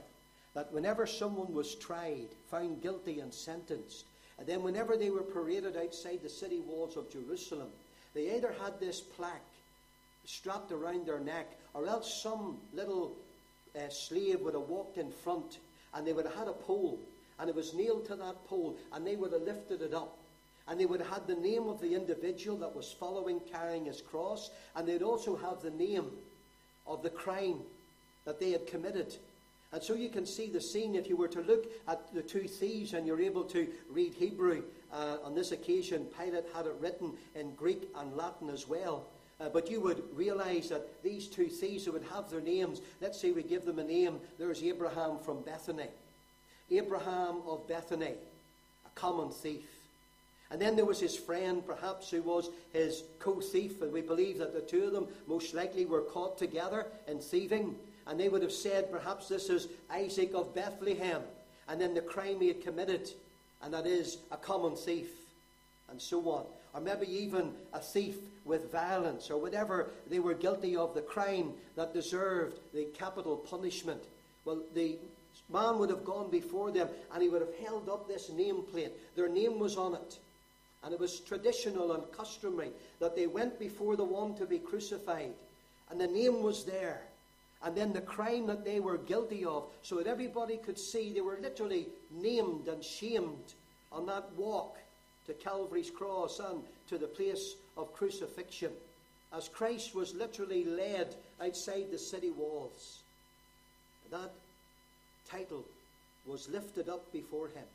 that 0.53 0.71
whenever 0.73 1.05
someone 1.05 1.53
was 1.53 1.75
tried, 1.75 2.27
found 2.49 2.81
guilty, 2.81 3.19
and 3.19 3.33
sentenced, 3.33 4.05
and 4.37 4.47
then 4.47 4.63
whenever 4.63 4.97
they 4.97 5.09
were 5.09 5.21
paraded 5.21 5.77
outside 5.77 6.19
the 6.23 6.29
city 6.29 6.59
walls 6.59 6.97
of 6.97 7.11
Jerusalem, 7.11 7.69
they 8.13 8.35
either 8.35 8.53
had 8.61 8.79
this 8.79 8.99
plaque 8.99 9.41
strapped 10.25 10.71
around 10.71 11.05
their 11.05 11.19
neck, 11.19 11.47
or 11.73 11.87
else 11.87 12.21
some 12.21 12.57
little 12.73 13.15
uh, 13.75 13.89
slave 13.89 14.41
would 14.41 14.53
have 14.53 14.69
walked 14.69 14.97
in 14.97 15.11
front 15.11 15.59
and 15.93 16.05
they 16.05 16.13
would 16.13 16.25
have 16.25 16.35
had 16.35 16.47
a 16.47 16.53
pole 16.53 16.99
and 17.39 17.49
it 17.49 17.55
was 17.55 17.73
nailed 17.73 18.05
to 18.07 18.15
that 18.15 18.45
pole 18.45 18.77
and 18.93 19.05
they 19.05 19.15
would 19.15 19.33
have 19.33 19.41
lifted 19.43 19.81
it 19.81 19.93
up. 19.93 20.17
And 20.67 20.79
they 20.79 20.85
would 20.85 21.01
have 21.01 21.09
had 21.09 21.27
the 21.27 21.35
name 21.35 21.67
of 21.67 21.81
the 21.81 21.95
individual 21.95 22.57
that 22.57 22.75
was 22.75 22.91
following, 22.91 23.39
carrying 23.51 23.85
his 23.85 24.01
cross, 24.01 24.51
and 24.75 24.87
they'd 24.87 25.01
also 25.01 25.35
have 25.35 25.61
the 25.61 25.71
name 25.71 26.05
of 26.85 27.01
the 27.01 27.09
crime 27.09 27.61
that 28.25 28.39
they 28.39 28.51
had 28.51 28.67
committed. 28.67 29.15
And 29.71 29.81
so 29.81 29.93
you 29.93 30.09
can 30.09 30.25
see 30.25 30.47
the 30.47 30.61
scene 30.61 30.95
if 30.95 31.07
you 31.07 31.15
were 31.15 31.27
to 31.27 31.41
look 31.41 31.65
at 31.87 32.13
the 32.13 32.21
two 32.21 32.47
thieves 32.47 32.93
and 32.93 33.05
you're 33.05 33.21
able 33.21 33.43
to 33.45 33.67
read 33.89 34.13
Hebrew. 34.13 34.63
Uh, 34.91 35.17
on 35.23 35.35
this 35.35 35.51
occasion, 35.51 36.07
Pilate 36.17 36.45
had 36.53 36.65
it 36.65 36.75
written 36.79 37.13
in 37.35 37.53
Greek 37.55 37.89
and 37.95 38.15
Latin 38.15 38.49
as 38.49 38.67
well. 38.67 39.05
Uh, 39.39 39.47
but 39.49 39.69
you 39.69 39.79
would 39.79 40.03
realize 40.13 40.69
that 40.69 41.01
these 41.03 41.27
two 41.27 41.47
thieves 41.47 41.87
would 41.87 42.03
have 42.11 42.29
their 42.29 42.41
names, 42.41 42.81
let's 42.99 43.19
say 43.19 43.31
we 43.31 43.43
give 43.43 43.63
them 43.63 43.79
a 43.79 43.83
name, 43.83 44.19
there's 44.37 44.63
Abraham 44.63 45.17
from 45.19 45.41
Bethany. 45.41 45.87
Abraham 46.71 47.37
of 47.47 47.67
Bethany, 47.67 48.13
a 48.85 48.89
common 48.95 49.29
thief. 49.29 49.65
And 50.51 50.59
then 50.59 50.75
there 50.75 50.85
was 50.85 50.99
his 50.99 51.15
friend, 51.15 51.65
perhaps, 51.65 52.09
who 52.09 52.21
was 52.23 52.49
his 52.73 53.03
co 53.19 53.39
thief, 53.39 53.81
and 53.81 53.93
we 53.93 54.01
believe 54.01 54.39
that 54.39 54.53
the 54.53 54.61
two 54.61 54.85
of 54.85 54.93
them 54.93 55.07
most 55.27 55.53
likely 55.53 55.85
were 55.85 56.01
caught 56.01 56.37
together 56.37 56.87
in 57.07 57.19
thieving. 57.19 57.75
And 58.07 58.19
they 58.19 58.29
would 58.29 58.41
have 58.41 58.51
said, 58.51 58.91
perhaps 58.91 59.27
this 59.27 59.49
is 59.49 59.67
Isaac 59.91 60.33
of 60.33 60.55
Bethlehem, 60.55 61.21
and 61.67 61.79
then 61.79 61.93
the 61.93 62.01
crime 62.01 62.41
he 62.41 62.47
had 62.47 62.63
committed, 62.63 63.11
and 63.61 63.73
that 63.73 63.85
is 63.85 64.17
a 64.31 64.37
common 64.37 64.75
thief, 64.75 65.09
and 65.91 66.01
so 66.01 66.27
on 66.31 66.45
or 66.73 66.81
maybe 66.81 67.07
even 67.11 67.51
a 67.73 67.79
thief 67.79 68.17
with 68.45 68.71
violence, 68.71 69.29
or 69.29 69.39
whatever 69.39 69.89
they 70.09 70.19
were 70.19 70.33
guilty 70.33 70.75
of, 70.75 70.93
the 70.93 71.01
crime 71.01 71.53
that 71.75 71.93
deserved 71.93 72.59
the 72.73 72.85
capital 72.97 73.37
punishment. 73.37 74.03
Well, 74.45 74.61
the 74.73 74.97
man 75.51 75.79
would 75.79 75.89
have 75.89 76.05
gone 76.05 76.29
before 76.29 76.71
them 76.71 76.87
and 77.13 77.21
he 77.21 77.29
would 77.29 77.41
have 77.41 77.57
held 77.63 77.89
up 77.89 78.07
this 78.07 78.29
nameplate. 78.29 78.91
Their 79.15 79.29
name 79.29 79.59
was 79.59 79.77
on 79.77 79.95
it. 79.95 80.19
And 80.83 80.93
it 80.93 80.99
was 80.99 81.19
traditional 81.19 81.91
and 81.91 82.09
customary 82.11 82.71
that 82.99 83.15
they 83.15 83.27
went 83.27 83.59
before 83.59 83.95
the 83.95 84.05
one 84.05 84.35
to 84.35 84.45
be 84.45 84.59
crucified. 84.59 85.33
And 85.89 85.99
the 85.99 86.07
name 86.07 86.41
was 86.41 86.63
there. 86.63 87.01
And 87.61 87.75
then 87.75 87.91
the 87.91 88.01
crime 88.01 88.47
that 88.47 88.63
they 88.63 88.79
were 88.79 88.97
guilty 88.97 89.43
of, 89.43 89.65
so 89.81 89.95
that 89.97 90.07
everybody 90.07 90.57
could 90.57 90.79
see 90.79 91.11
they 91.11 91.19
were 91.19 91.39
literally 91.41 91.87
named 92.09 92.69
and 92.69 92.81
shamed 92.81 93.53
on 93.91 94.05
that 94.05 94.29
walk 94.37 94.77
to 95.27 95.33
Calvary's 95.33 95.89
cross 95.89 96.39
and 96.39 96.61
to 96.87 96.97
the 96.97 97.07
place 97.07 97.55
of 97.75 97.93
crucifixion, 97.93 98.71
as 99.35 99.49
Christ 99.49 99.93
was 99.93 100.15
literally 100.15 100.63
led 100.63 101.13
outside 101.43 101.91
the 101.91 101.97
city 101.97 102.31
walls. 102.31 102.99
That 104.09 104.31
title 105.29 105.65
was 106.25 106.49
lifted 106.49 106.89
up 106.89 107.11
before 107.11 107.47
him. 107.47 107.65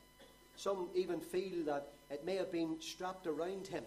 Some 0.56 0.88
even 0.94 1.20
feel 1.20 1.64
that 1.66 1.88
it 2.10 2.24
may 2.24 2.36
have 2.36 2.52
been 2.52 2.76
strapped 2.80 3.26
around 3.26 3.66
him, 3.66 3.84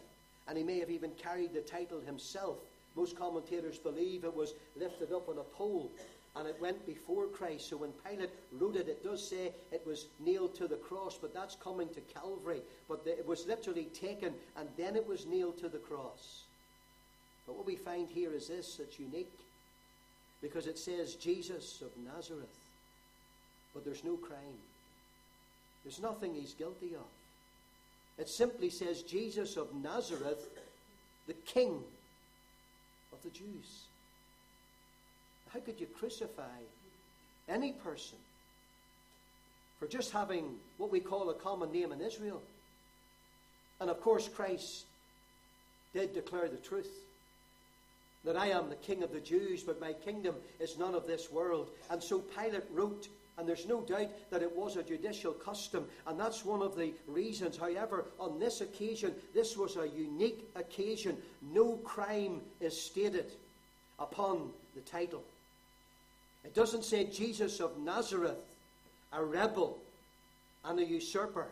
and 0.48 0.58
he 0.58 0.64
may 0.64 0.80
have 0.80 0.90
even 0.90 1.12
carried 1.12 1.54
the 1.54 1.62
title 1.62 2.00
himself. 2.00 2.58
Most 2.96 3.18
commentators 3.18 3.78
believe 3.78 4.24
it 4.24 4.36
was 4.36 4.54
lifted 4.76 5.14
up 5.14 5.30
on 5.30 5.38
a 5.38 5.44
pole 5.44 5.92
and 6.36 6.48
it 6.48 6.60
went 6.62 6.86
before 6.86 7.28
Christ. 7.28 7.70
So 7.70 7.78
when 7.78 7.92
Pilate 8.08 8.30
wrote 8.52 8.76
it, 8.76 8.88
it 8.88 9.04
does 9.04 9.28
say 9.28 9.52
it 9.72 9.86
was 9.86 10.06
nailed 10.20 10.56
to 10.56 10.68
the 10.68 10.76
cross, 10.76 11.18
but 11.20 11.34
that's 11.34 11.56
coming 11.56 11.90
to 11.90 12.02
Calvary. 12.02 12.62
But 12.88 13.04
the, 13.04 13.18
it 13.18 13.28
was 13.28 13.48
literally 13.48 13.86
taken 13.86 14.34
and 14.56 14.68
then 14.78 14.96
it 14.96 15.08
was 15.08 15.26
nailed 15.26 15.58
to 15.60 15.70
the 15.70 15.80
cross. 15.80 16.44
But 17.46 17.56
what 17.56 17.66
we 17.66 17.76
find 17.76 18.08
here 18.10 18.34
is 18.34 18.48
this 18.48 18.76
that's 18.76 19.00
unique 19.00 19.34
because 20.42 20.68
it 20.68 20.78
says 20.78 21.16
Jesus 21.16 21.82
of 21.82 21.90
Nazareth, 22.04 22.56
but 23.78 23.86
there's 23.86 24.04
no 24.04 24.16
crime. 24.16 24.58
There's 25.84 26.02
nothing 26.02 26.34
he's 26.34 26.56
guilty 26.56 26.96
of. 26.96 27.06
It 28.18 28.28
simply 28.28 28.72
says 28.72 29.04
Jesus 29.04 29.56
of 29.56 29.68
Nazareth, 29.76 30.50
the 31.28 31.36
King 31.46 31.84
of 33.14 33.22
the 33.22 33.30
Jews. 33.30 33.84
How 35.54 35.60
could 35.60 35.80
you 35.80 35.86
crucify 35.86 36.58
any 37.48 37.74
person 37.74 38.18
for 39.80 39.86
just 39.86 40.12
having 40.12 40.56
what 40.80 40.92
we 40.92 41.00
call 41.00 41.30
a 41.30 41.36
common 41.36 41.72
name 41.72 41.92
in 41.92 42.02
Israel? 42.02 42.42
And 43.80 43.92
of 43.92 44.02
course, 44.02 44.28
Christ 44.28 44.86
did 45.94 46.16
declare 46.16 46.48
the 46.48 46.58
truth 46.58 46.90
that 48.26 48.36
I 48.36 48.48
am 48.48 48.70
the 48.70 48.76
king 48.78 49.04
of 49.04 49.14
the 49.14 49.20
Jews, 49.20 49.62
but 49.62 49.80
my 49.80 49.94
kingdom 49.94 50.34
is 50.60 50.80
none 50.80 50.96
of 50.96 51.06
this 51.06 51.32
world. 51.32 51.70
And 51.92 52.02
so 52.02 52.18
Pilate 52.18 52.64
wrote, 52.74 53.08
and 53.38 53.48
there's 53.48 53.68
no 53.68 53.82
doubt 53.82 54.10
that 54.32 54.42
it 54.42 54.56
was 54.56 54.78
a 54.78 54.84
judicial 54.84 55.32
custom, 55.32 55.86
and 56.08 56.20
that's 56.20 56.44
one 56.44 56.62
of 56.62 56.76
the 56.76 56.94
reasons. 57.08 57.58
However, 57.58 58.06
on 58.20 58.40
this 58.40 58.62
occasion, 58.62 59.14
this 59.34 59.56
was 59.56 59.78
a 59.78 59.88
unique 59.88 60.50
occasion. 60.56 61.18
No 61.54 61.76
crime 61.78 62.42
is 62.60 62.80
stated 62.80 63.32
upon 64.00 64.50
the 64.76 64.82
title. 64.82 65.24
It 66.44 66.56
doesn't 66.56 66.84
say 66.84 67.06
Jesus 67.06 67.60
of 67.60 67.78
Nazareth, 67.78 68.38
a 69.14 69.24
rebel 69.24 69.78
and 70.66 70.80
a 70.80 70.86
usurper. 70.86 71.48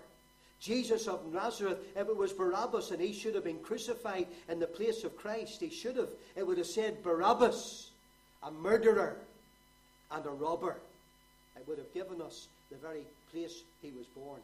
Jesus 0.60 1.08
of 1.08 1.32
Nazareth, 1.32 1.78
if 1.96 2.08
it 2.08 2.18
was 2.18 2.34
Barabbas 2.34 2.90
and 2.90 3.02
he 3.02 3.14
should 3.14 3.36
have 3.36 3.44
been 3.44 3.60
crucified 3.60 4.26
in 4.50 4.58
the 4.58 4.66
place 4.66 5.04
of 5.04 5.16
Christ, 5.18 5.62
he 5.62 5.70
should 5.70 5.98
have. 5.98 6.10
It 6.36 6.48
would 6.48 6.58
have 6.58 6.66
said 6.66 7.04
Barabbas, 7.04 7.92
a 8.42 8.50
murderer 8.50 9.18
and 10.12 10.26
a 10.26 10.30
robber. 10.30 10.78
It 11.58 11.68
would 11.68 11.78
have 11.78 11.94
given 11.94 12.22
us 12.22 12.48
the 12.70 12.78
very 12.78 13.04
place 13.32 13.64
he 13.82 13.92
was 13.98 14.08
born. 14.08 14.40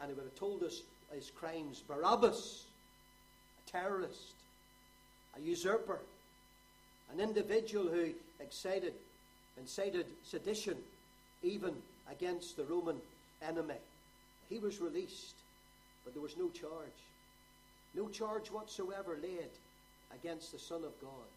And 0.00 0.10
it 0.10 0.16
would 0.16 0.24
have 0.24 0.34
told 0.34 0.62
us 0.62 0.82
his 1.14 1.30
crimes 1.30 1.82
Barabbas, 1.86 2.64
a 3.66 3.70
terrorist, 3.70 4.34
a 5.36 5.40
usurper, 5.40 6.00
an 7.12 7.20
individual 7.20 7.88
who 7.88 8.10
excited, 8.40 8.94
incited 9.58 10.06
sedition 10.24 10.76
even 11.42 11.74
against 12.10 12.56
the 12.56 12.64
Roman 12.64 12.96
enemy. 13.46 13.74
He 14.48 14.58
was 14.58 14.80
released. 14.80 15.34
But 16.04 16.14
there 16.14 16.22
was 16.22 16.36
no 16.36 16.48
charge. 16.48 16.72
No 17.94 18.08
charge 18.08 18.48
whatsoever 18.48 19.18
laid 19.22 19.50
against 20.14 20.52
the 20.52 20.58
Son 20.58 20.84
of 20.84 21.00
God. 21.00 21.28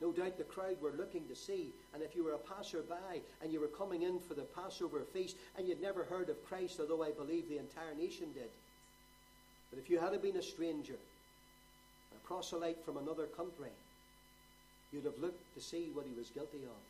No 0.00 0.12
doubt 0.12 0.38
the 0.38 0.44
crowd 0.44 0.80
were 0.80 0.92
looking 0.96 1.26
to 1.28 1.36
see, 1.36 1.72
and 1.92 2.02
if 2.02 2.16
you 2.16 2.24
were 2.24 2.32
a 2.32 2.38
passerby 2.38 3.22
and 3.42 3.52
you 3.52 3.60
were 3.60 3.68
coming 3.68 4.02
in 4.02 4.18
for 4.18 4.32
the 4.32 4.42
Passover 4.42 5.02
feast 5.12 5.36
and 5.58 5.68
you'd 5.68 5.82
never 5.82 6.04
heard 6.04 6.30
of 6.30 6.44
Christ, 6.46 6.80
although 6.80 7.02
I 7.02 7.10
believe 7.10 7.48
the 7.48 7.58
entire 7.58 7.94
nation 7.94 8.28
did, 8.32 8.48
but 9.68 9.78
if 9.78 9.90
you 9.90 9.98
had 9.98 10.20
been 10.22 10.36
a 10.36 10.42
stranger, 10.42 10.96
a 12.14 12.26
proselyte 12.26 12.82
from 12.84 12.96
another 12.96 13.26
country, 13.26 13.70
you'd 14.90 15.04
have 15.04 15.18
looked 15.18 15.54
to 15.54 15.60
see 15.60 15.90
what 15.92 16.06
he 16.06 16.18
was 16.18 16.30
guilty 16.30 16.64
of, 16.64 16.80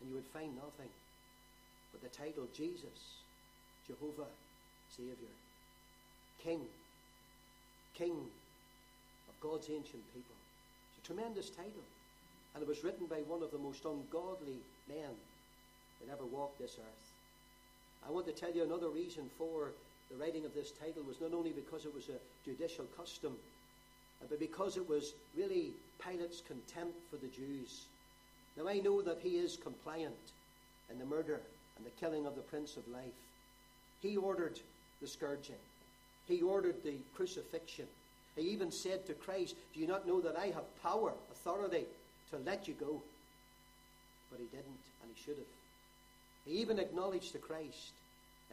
and 0.00 0.08
you 0.08 0.14
would 0.14 0.26
find 0.32 0.56
nothing 0.56 0.90
but 1.92 2.02
the 2.02 2.16
title 2.16 2.46
Jesus, 2.54 3.20
Jehovah, 3.86 4.30
Savior. 4.96 5.34
King, 6.42 6.60
King 7.94 8.16
of 9.28 9.40
God's 9.40 9.68
ancient 9.68 10.02
people. 10.14 10.34
It's 10.98 11.04
a 11.04 11.12
tremendous 11.12 11.50
title. 11.50 11.84
And 12.56 12.62
it 12.62 12.68
was 12.68 12.82
written 12.82 13.04
by 13.04 13.16
one 13.28 13.42
of 13.42 13.50
the 13.50 13.58
most 13.58 13.84
ungodly 13.84 14.56
men 14.88 15.12
that 16.00 16.10
ever 16.10 16.24
walked 16.24 16.58
this 16.58 16.78
earth. 16.78 17.12
I 18.08 18.10
want 18.10 18.24
to 18.24 18.32
tell 18.32 18.50
you 18.50 18.64
another 18.64 18.88
reason 18.88 19.28
for 19.36 19.72
the 20.10 20.16
writing 20.16 20.46
of 20.46 20.54
this 20.54 20.70
title 20.70 21.02
was 21.02 21.20
not 21.20 21.34
only 21.34 21.52
because 21.52 21.84
it 21.84 21.94
was 21.94 22.08
a 22.08 22.48
judicial 22.48 22.86
custom, 22.96 23.36
uh, 24.22 24.26
but 24.30 24.40
because 24.40 24.78
it 24.78 24.88
was 24.88 25.12
really 25.36 25.72
Pilate's 25.98 26.40
contempt 26.48 26.96
for 27.10 27.18
the 27.18 27.26
Jews. 27.26 27.84
Now 28.56 28.68
I 28.68 28.78
know 28.78 29.02
that 29.02 29.18
he 29.20 29.36
is 29.36 29.58
compliant 29.62 30.32
in 30.90 30.98
the 30.98 31.04
murder 31.04 31.42
and 31.76 31.84
the 31.84 32.00
killing 32.00 32.24
of 32.24 32.36
the 32.36 32.40
Prince 32.40 32.78
of 32.78 32.88
Life. 32.88 33.20
He 34.00 34.16
ordered 34.16 34.58
the 35.02 35.06
scourging. 35.06 35.56
He 36.26 36.40
ordered 36.40 36.82
the 36.82 36.94
crucifixion. 37.14 37.86
He 38.34 38.48
even 38.48 38.72
said 38.72 39.04
to 39.06 39.12
Christ, 39.12 39.56
Do 39.74 39.80
you 39.80 39.86
not 39.86 40.06
know 40.06 40.22
that 40.22 40.38
I 40.38 40.46
have 40.46 40.82
power, 40.82 41.12
authority 41.30 41.84
to 42.30 42.38
let 42.38 42.66
you 42.68 42.74
go? 42.74 43.02
But 44.30 44.40
he 44.40 44.46
didn't, 44.46 44.84
and 45.02 45.10
he 45.14 45.22
should 45.22 45.36
have. 45.36 45.46
He 46.46 46.60
even 46.60 46.78
acknowledged 46.78 47.32
to 47.32 47.38
Christ, 47.38 47.92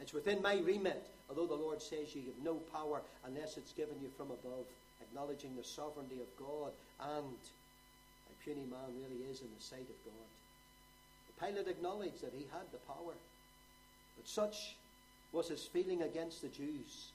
It's 0.00 0.12
within 0.12 0.42
my 0.42 0.58
remit, 0.58 1.06
although 1.28 1.46
the 1.46 1.54
Lord 1.54 1.80
says 1.80 2.14
you 2.14 2.22
have 2.22 2.44
no 2.44 2.54
power 2.72 3.02
unless 3.26 3.56
it's 3.56 3.72
given 3.72 3.94
you 4.02 4.08
from 4.16 4.30
above, 4.30 4.66
acknowledging 5.00 5.54
the 5.56 5.64
sovereignty 5.64 6.20
of 6.20 6.28
God 6.38 6.72
and 7.00 7.38
a 8.30 8.44
puny 8.44 8.66
man 8.68 8.94
really 9.00 9.22
is 9.30 9.40
in 9.40 9.48
the 9.56 9.62
sight 9.62 9.88
of 9.88 10.04
God. 10.04 10.28
Pilate 11.40 11.68
acknowledged 11.68 12.22
that 12.22 12.32
he 12.32 12.46
had 12.52 12.66
the 12.72 12.78
power, 12.78 13.14
but 14.16 14.28
such 14.28 14.76
was 15.32 15.48
his 15.48 15.64
feeling 15.64 16.02
against 16.02 16.42
the 16.42 16.48
Jews 16.48 17.10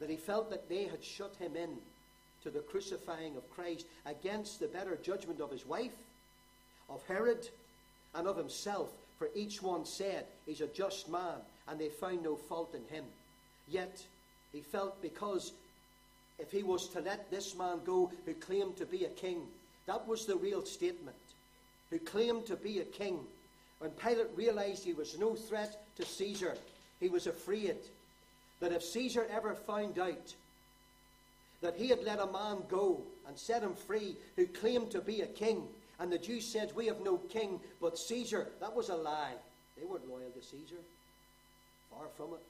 that 0.00 0.10
he 0.10 0.16
felt 0.16 0.50
that 0.50 0.68
they 0.68 0.84
had 0.84 1.02
shut 1.04 1.34
him 1.38 1.54
in 1.56 1.70
to 2.42 2.50
the 2.50 2.60
crucifying 2.60 3.36
of 3.36 3.50
Christ 3.50 3.86
against 4.06 4.60
the 4.60 4.68
better 4.68 4.98
judgment 5.02 5.40
of 5.40 5.50
his 5.50 5.66
wife, 5.66 5.96
of 6.88 7.02
Herod, 7.06 7.48
and 8.14 8.26
of 8.26 8.36
himself. 8.36 8.90
For 9.18 9.28
each 9.34 9.62
one 9.62 9.84
said, 9.84 10.24
He's 10.46 10.60
a 10.60 10.66
just 10.66 11.08
man, 11.08 11.38
and 11.68 11.78
they 11.78 11.88
found 11.88 12.22
no 12.22 12.36
fault 12.36 12.74
in 12.74 12.94
him. 12.94 13.04
Yet 13.68 14.02
he 14.52 14.60
felt 14.60 15.00
because 15.00 15.52
if 16.38 16.50
he 16.50 16.62
was 16.62 16.88
to 16.88 17.00
let 17.00 17.30
this 17.30 17.56
man 17.56 17.78
go 17.84 18.10
who 18.26 18.34
claimed 18.34 18.76
to 18.76 18.86
be 18.86 19.04
a 19.04 19.10
king, 19.10 19.42
that 19.86 20.06
was 20.06 20.26
the 20.26 20.36
real 20.36 20.64
statement. 20.64 21.16
Who 21.90 21.98
claimed 21.98 22.46
to 22.46 22.56
be 22.56 22.80
a 22.80 22.84
king. 22.84 23.20
When 23.78 23.90
Pilate 23.92 24.28
realized 24.36 24.84
he 24.84 24.92
was 24.92 25.18
no 25.18 25.34
threat 25.34 25.84
to 25.96 26.04
Caesar, 26.04 26.56
he 27.00 27.08
was 27.08 27.26
afraid 27.26 27.76
that 28.60 28.72
if 28.72 28.82
Caesar 28.82 29.26
ever 29.30 29.54
found 29.54 29.98
out 29.98 30.34
that 31.62 31.76
he 31.76 31.88
had 31.88 32.02
let 32.04 32.20
a 32.20 32.26
man 32.26 32.58
go 32.68 33.00
and 33.26 33.38
set 33.38 33.62
him 33.62 33.74
free 33.74 34.16
who 34.36 34.46
claimed 34.46 34.90
to 34.90 35.00
be 35.00 35.22
a 35.22 35.26
king, 35.26 35.62
and 35.98 36.12
the 36.12 36.18
Jews 36.18 36.44
said, 36.44 36.72
We 36.74 36.86
have 36.86 37.00
no 37.00 37.16
king 37.16 37.60
but 37.80 37.96
Caesar, 37.96 38.48
that 38.60 38.74
was 38.74 38.88
a 38.88 38.96
lie. 38.96 39.34
They 39.78 39.86
weren't 39.86 40.08
loyal 40.08 40.30
to 40.30 40.42
Caesar. 40.42 40.82
Far 41.90 42.08
from 42.16 42.34
it. 42.34 42.46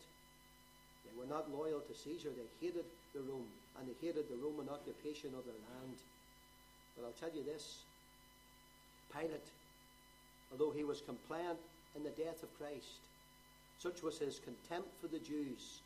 They 1.05 1.20
were 1.20 1.29
not 1.29 1.53
loyal 1.53 1.81
to 1.81 1.94
Caesar. 1.94 2.31
They 2.31 2.66
hated 2.66 2.85
the 3.14 3.20
Rome, 3.20 3.46
and 3.79 3.88
they 3.88 4.07
hated 4.07 4.29
the 4.29 4.37
Roman 4.37 4.68
occupation 4.68 5.31
of 5.37 5.44
their 5.44 5.61
land. 5.70 5.96
But 6.96 7.07
I'll 7.07 7.20
tell 7.20 7.37
you 7.37 7.44
this 7.44 7.83
Pilate, 9.12 9.48
although 10.51 10.70
he 10.70 10.85
was 10.85 11.03
compliant 11.03 11.59
in 11.94 12.03
the 12.03 12.11
death 12.11 12.42
of 12.42 12.59
Christ, 12.59 13.01
such 13.79 14.03
was 14.03 14.18
his 14.18 14.40
contempt 14.40 14.88
for 15.01 15.09
the 15.09 15.18
Jews 15.18 15.81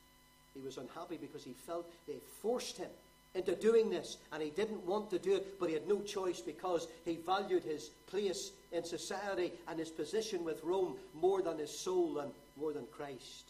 he 0.57 0.65
was 0.65 0.79
unhappy 0.79 1.19
because 1.21 1.45
he 1.45 1.53
felt 1.67 1.93
they 2.07 2.17
forced 2.41 2.79
him 2.79 2.89
into 3.37 3.55
doing 3.55 3.91
this, 3.91 4.17
and 4.33 4.43
he 4.43 4.51
didn't 4.51 4.85
want 4.85 5.11
to 5.11 5.19
do 5.19 5.35
it, 5.35 5.61
but 5.61 5.69
he 5.69 5.75
had 5.75 5.87
no 5.87 6.01
choice 6.01 6.41
because 6.41 6.89
he 7.05 7.17
valued 7.17 7.63
his 7.63 7.91
place 8.07 8.53
in 8.73 8.85
society 8.85 9.53
and 9.69 9.79
his 9.79 9.91
position 9.91 10.45
with 10.45 10.65
Rome 10.65 10.97
more 11.15 11.43
than 11.43 11.59
his 11.59 11.77
soul 11.77 12.19
and 12.19 12.31
more 12.57 12.73
than 12.73 12.87
Christ. 12.91 13.45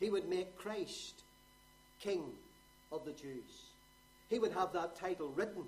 He 0.00 0.10
would 0.10 0.28
make 0.28 0.58
Christ 0.58 1.22
King 2.00 2.24
of 2.92 3.04
the 3.04 3.12
Jews. 3.12 3.70
He 4.28 4.38
would 4.38 4.52
have 4.52 4.72
that 4.72 4.96
title 4.96 5.32
written 5.36 5.64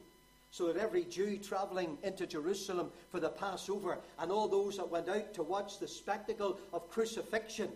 so 0.50 0.72
that 0.72 0.82
every 0.82 1.04
Jew 1.04 1.38
traveling 1.38 1.98
into 2.02 2.26
Jerusalem 2.26 2.90
for 3.10 3.20
the 3.20 3.28
Passover 3.28 3.98
and 4.18 4.32
all 4.32 4.48
those 4.48 4.78
that 4.78 4.90
went 4.90 5.08
out 5.08 5.34
to 5.34 5.42
watch 5.42 5.78
the 5.78 5.88
spectacle 5.88 6.58
of 6.72 6.90
crucifixion 6.90 7.68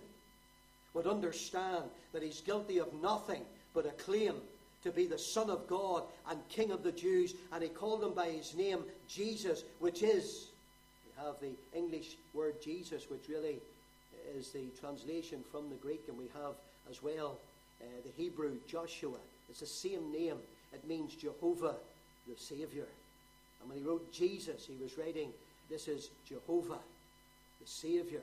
would 0.94 1.06
understand 1.06 1.84
that 2.12 2.22
he's 2.22 2.40
guilty 2.40 2.78
of 2.78 2.92
nothing 3.02 3.42
but 3.74 3.86
a 3.86 3.90
claim 3.90 4.34
to 4.82 4.90
be 4.90 5.06
the 5.06 5.18
Son 5.18 5.50
of 5.50 5.66
God 5.66 6.04
and 6.28 6.38
King 6.48 6.70
of 6.70 6.82
the 6.82 6.92
Jews. 6.92 7.34
And 7.52 7.62
he 7.62 7.68
called 7.68 8.02
him 8.02 8.14
by 8.14 8.28
his 8.28 8.54
name, 8.54 8.84
Jesus, 9.08 9.64
which 9.78 10.02
is, 10.02 10.48
we 11.06 11.24
have 11.24 11.36
the 11.40 11.52
English 11.76 12.16
word 12.34 12.60
Jesus, 12.62 13.08
which 13.08 13.28
really 13.28 13.58
is 14.36 14.50
the 14.50 14.66
translation 14.80 15.44
from 15.50 15.68
the 15.68 15.76
Greek, 15.76 16.04
and 16.08 16.16
we 16.16 16.28
have 16.34 16.54
as 16.90 17.02
well 17.02 17.38
uh, 17.80 17.84
the 18.04 18.22
Hebrew 18.22 18.56
Joshua. 18.66 19.18
It's 19.48 19.60
the 19.60 19.66
same 19.66 20.12
name. 20.12 20.36
It 20.72 20.86
means 20.86 21.14
Jehovah, 21.14 21.74
the 22.28 22.36
Savior. 22.36 22.86
And 23.60 23.68
when 23.68 23.78
he 23.78 23.84
wrote 23.84 24.12
Jesus, 24.12 24.66
he 24.66 24.82
was 24.82 24.96
writing, 24.98 25.30
This 25.68 25.88
is 25.88 26.10
Jehovah, 26.28 26.78
the 27.60 27.66
Savior. 27.66 28.22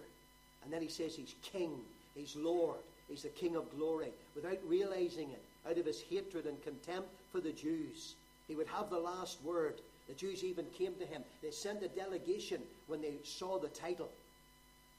And 0.64 0.74
then 0.74 0.82
he 0.82 0.90
says 0.90 1.16
he's 1.16 1.36
King 1.42 1.80
He's 2.16 2.36
Lord. 2.36 2.80
He's 3.08 3.24
the 3.24 3.30
King 3.30 3.56
of 3.56 3.70
glory. 3.76 4.10
Without 4.36 4.60
realizing 4.68 5.32
it, 5.32 5.42
out 5.70 5.78
of 5.78 5.86
his 5.86 6.02
hatred 6.02 6.46
and 6.46 6.62
contempt 6.64 7.10
for 7.32 7.40
the 7.40 7.52
Jews, 7.52 8.16
he 8.48 8.56
would 8.56 8.68
have 8.68 8.90
the 8.90 9.00
last 9.00 9.44
word. 9.44 9.76
The 10.08 10.16
Jews 10.16 10.44
even 10.44 10.66
came 10.78 10.96
to 10.96 11.06
him. 11.06 11.24
They 11.42 11.52
sent 11.52 11.84
a 11.84 11.88
delegation 11.88 12.62
when 12.88 13.02
they 13.02 13.14
saw 13.24 13.60
the 13.60 13.68
title. 13.68 14.10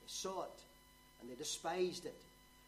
They 0.01 0.07
saw 0.07 0.45
it 0.45 0.63
and 1.21 1.31
they 1.31 1.35
despised 1.35 2.07
it. 2.07 2.15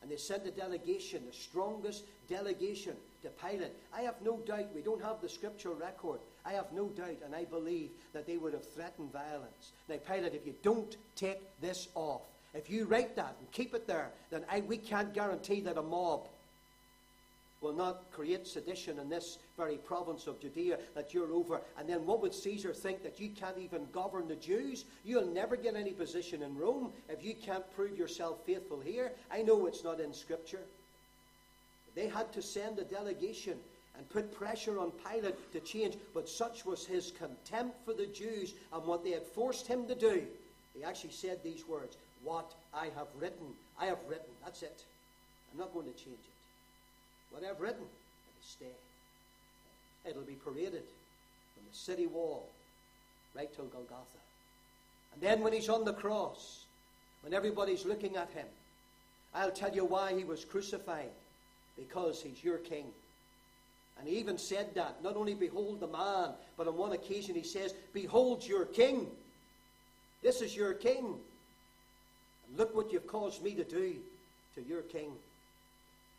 And 0.03 0.11
they 0.11 0.17
sent 0.17 0.47
a 0.47 0.51
delegation, 0.51 1.23
the 1.27 1.33
strongest 1.33 2.05
delegation, 2.29 2.95
to 3.23 3.29
Pilate. 3.29 3.71
I 3.97 4.01
have 4.03 4.17
no 4.25 4.39
doubt, 4.39 4.75
we 4.75 4.83
don't 4.83 5.03
have 5.03 5.21
the 5.23 5.29
scriptural 5.29 5.77
record. 5.77 6.19
I 6.45 6.55
have 6.55 6.73
no 6.73 6.89
doubt, 6.89 7.19
and 7.25 7.37
I 7.37 7.45
believe 7.45 7.91
that 8.13 8.27
they 8.27 8.37
would 8.37 8.53
have 8.53 8.69
threatened 8.69 9.13
violence. 9.13 9.71
Now, 9.89 9.97
Pilate, 9.99 10.35
if 10.35 10.45
you 10.45 10.55
don't 10.65 10.97
take 11.15 11.39
this 11.61 11.87
off, 11.95 12.23
if 12.53 12.69
you 12.69 12.85
write 12.85 13.15
that 13.15 13.37
and 13.39 13.53
keep 13.53 13.75
it 13.75 13.87
there, 13.87 14.11
then 14.31 14.45
I, 14.51 14.61
we 14.61 14.77
can't 14.77 15.15
guarantee 15.15 15.61
that 15.61 15.79
a 15.79 15.83
mob 15.83 16.27
will 17.63 17.73
not 17.73 18.11
create 18.11 18.47
sedition 18.47 18.99
in 18.99 19.09
this 19.09 19.39
very 19.57 19.77
province 19.77 20.27
of 20.27 20.41
Judea 20.41 20.79
that 20.95 21.15
you're 21.15 21.33
over. 21.33 21.61
And 21.79 21.89
then 21.89 22.05
what 22.05 22.21
would 22.21 22.35
Caesar 22.35 22.73
think 22.73 23.03
that 23.03 23.21
you 23.21 23.31
can't 23.31 23.59
even 23.59 23.87
govern 23.93 24.29
the 24.29 24.37
Jews? 24.37 24.85
You'll 25.05 25.27
never 25.27 25.57
get 25.57 25.77
any 25.77 25.93
position 25.93 26.43
in 26.43 26.57
Rome 26.57 26.93
if 27.09 27.25
you 27.25 27.35
can't 27.35 27.65
prove 27.75 27.97
yourself 27.97 28.45
faithful 28.45 28.81
here. 28.81 29.13
I 29.31 29.43
know 29.43 29.67
it's 29.67 29.85
not 29.85 30.01
in 30.01 30.13
Scripture. 30.13 30.63
They 31.95 32.09
had 32.09 32.33
to 32.33 32.43
send 32.43 32.79
a 32.79 32.85
delegation 32.85 33.57
and 33.97 34.09
put 34.09 34.35
pressure 34.35 34.79
on 34.79 34.91
Pilate 34.91 35.53
to 35.53 35.61
change, 35.61 35.97
but 36.15 36.29
such 36.29 36.65
was 36.65 36.87
his 36.87 37.13
contempt 37.13 37.77
for 37.85 37.93
the 37.93 38.07
Jews 38.07 38.55
and 38.73 38.85
what 38.85 39.05
they 39.05 39.11
had 39.11 39.23
forced 39.23 39.67
him 39.67 39.87
to 39.87 39.95
do. 39.95 40.23
He 40.75 40.83
actually 40.83 41.13
said 41.13 41.43
these 41.43 41.67
words 41.69 41.97
What 42.25 42.55
I 42.75 42.87
have 42.97 43.09
written, 43.21 43.47
I 43.79 43.87
have 43.87 43.99
written. 44.09 44.33
That's 44.45 44.63
it. 44.63 44.85
I'm 45.53 45.59
not 45.59 45.75
going 45.75 45.87
to 45.87 45.93
change 45.93 46.19
it. 46.19 46.42
What 47.33 47.45
I've 47.45 47.61
written, 47.61 47.85
stay. 48.43 48.67
It'll 50.09 50.23
be 50.23 50.35
paraded 50.35 50.85
from 51.55 51.65
the 51.71 51.77
city 51.77 52.07
wall 52.07 52.47
right 53.35 53.53
till 53.55 53.65
Golgotha. 53.67 54.19
And 55.15 55.23
then 55.23 55.41
when 55.41 55.53
he's 55.53 55.69
on 55.69 55.85
the 55.85 55.95
cross, 55.95 56.65
when 57.23 57.33
everybody's 57.33 57.85
looking 57.85 58.17
at 58.17 58.31
him, 58.31 58.47
I'll 59.35 59.51
tell 59.51 59.75
you 59.75 59.85
why 59.85 60.15
he 60.15 60.25
was 60.25 60.45
crucified. 60.45 61.11
Because 61.77 62.23
he's 62.23 62.45
your 62.45 62.59
king. 62.59 62.85
And 63.99 64.07
he 64.07 64.19
even 64.19 64.37
said 64.37 64.75
that. 64.75 65.03
Not 65.03 65.17
only 65.17 65.33
behold 65.33 65.81
the 65.81 65.87
man, 65.87 66.31
but 66.59 66.69
on 66.69 66.77
one 66.77 66.93
occasion 66.93 67.35
he 67.35 67.43
says, 67.43 67.75
Behold 67.95 68.47
your 68.47 68.67
king. 68.67 69.07
This 70.23 70.43
is 70.43 70.55
your 70.55 70.75
king. 70.75 71.07
And 72.47 72.59
look 72.59 72.77
what 72.77 72.93
you've 72.93 73.07
caused 73.07 73.43
me 73.43 73.55
to 73.55 73.65
do 73.65 73.97
to 74.55 74.63
your 74.69 74.83
king 74.83 75.13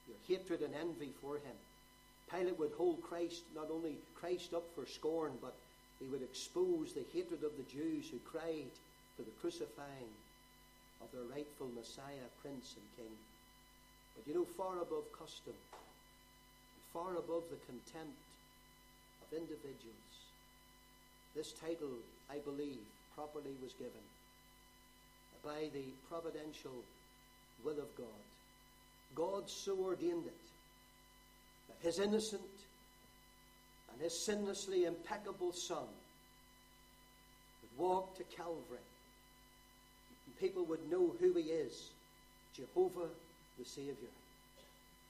your 0.08 0.18
hatred 0.28 0.62
and 0.62 0.74
envy 0.76 1.12
for 1.22 1.36
him. 1.36 1.58
Pilate 2.32 2.58
would 2.60 2.72
hold 2.78 3.02
Christ, 3.02 3.44
not 3.56 3.70
only 3.72 3.98
Christ 4.16 4.54
up 4.54 4.64
for 4.76 4.86
scorn, 4.86 5.34
but 5.42 5.56
he 6.00 6.08
would 6.08 6.22
expose 6.22 6.94
the 6.94 7.06
hatred 7.14 7.44
of 7.44 7.56
the 7.58 7.70
Jews 7.72 8.10
who 8.10 8.20
cried 8.26 8.72
for 9.16 9.24
the 9.24 9.38
crucifying 9.40 10.12
of 11.02 11.12
their 11.12 11.28
rightful 11.30 11.70
Messiah, 11.76 12.28
Prince, 12.42 12.76
and 12.76 12.88
King. 12.98 13.16
But 14.16 14.28
you 14.28 14.34
know, 14.34 14.46
far 14.46 14.82
above 14.82 15.12
custom, 15.18 15.54
far 16.92 17.16
above 17.18 17.44
the 17.50 17.62
contempt 17.68 18.20
of 19.22 19.38
individuals, 19.38 20.14
this 21.36 21.52
title, 21.54 21.98
I 22.30 22.38
believe, 22.38 22.82
properly 23.16 23.54
was 23.62 23.74
given 23.74 24.06
by 25.44 25.70
the 25.74 25.84
providential 26.10 26.84
will 27.64 27.80
of 27.80 27.96
God. 27.98 28.33
God 29.16 29.50
so 29.50 29.78
ordained 29.78 30.26
it 30.26 30.38
that 31.68 31.86
his 31.86 32.00
innocent 32.00 32.42
and 33.92 34.02
his 34.02 34.14
sinlessly 34.14 34.86
impeccable 34.86 35.54
Son 35.54 35.88
would 37.62 37.86
walk 37.86 38.18
to 38.18 38.24
Calvary 38.24 38.80
and 40.26 40.40
people 40.40 40.66
would 40.66 40.90
know 40.92 41.14
who 41.20 41.34
he 41.34 41.44
is 41.44 41.90
Jehovah 42.56 43.10
the 43.60 43.66
Savior. 43.66 44.10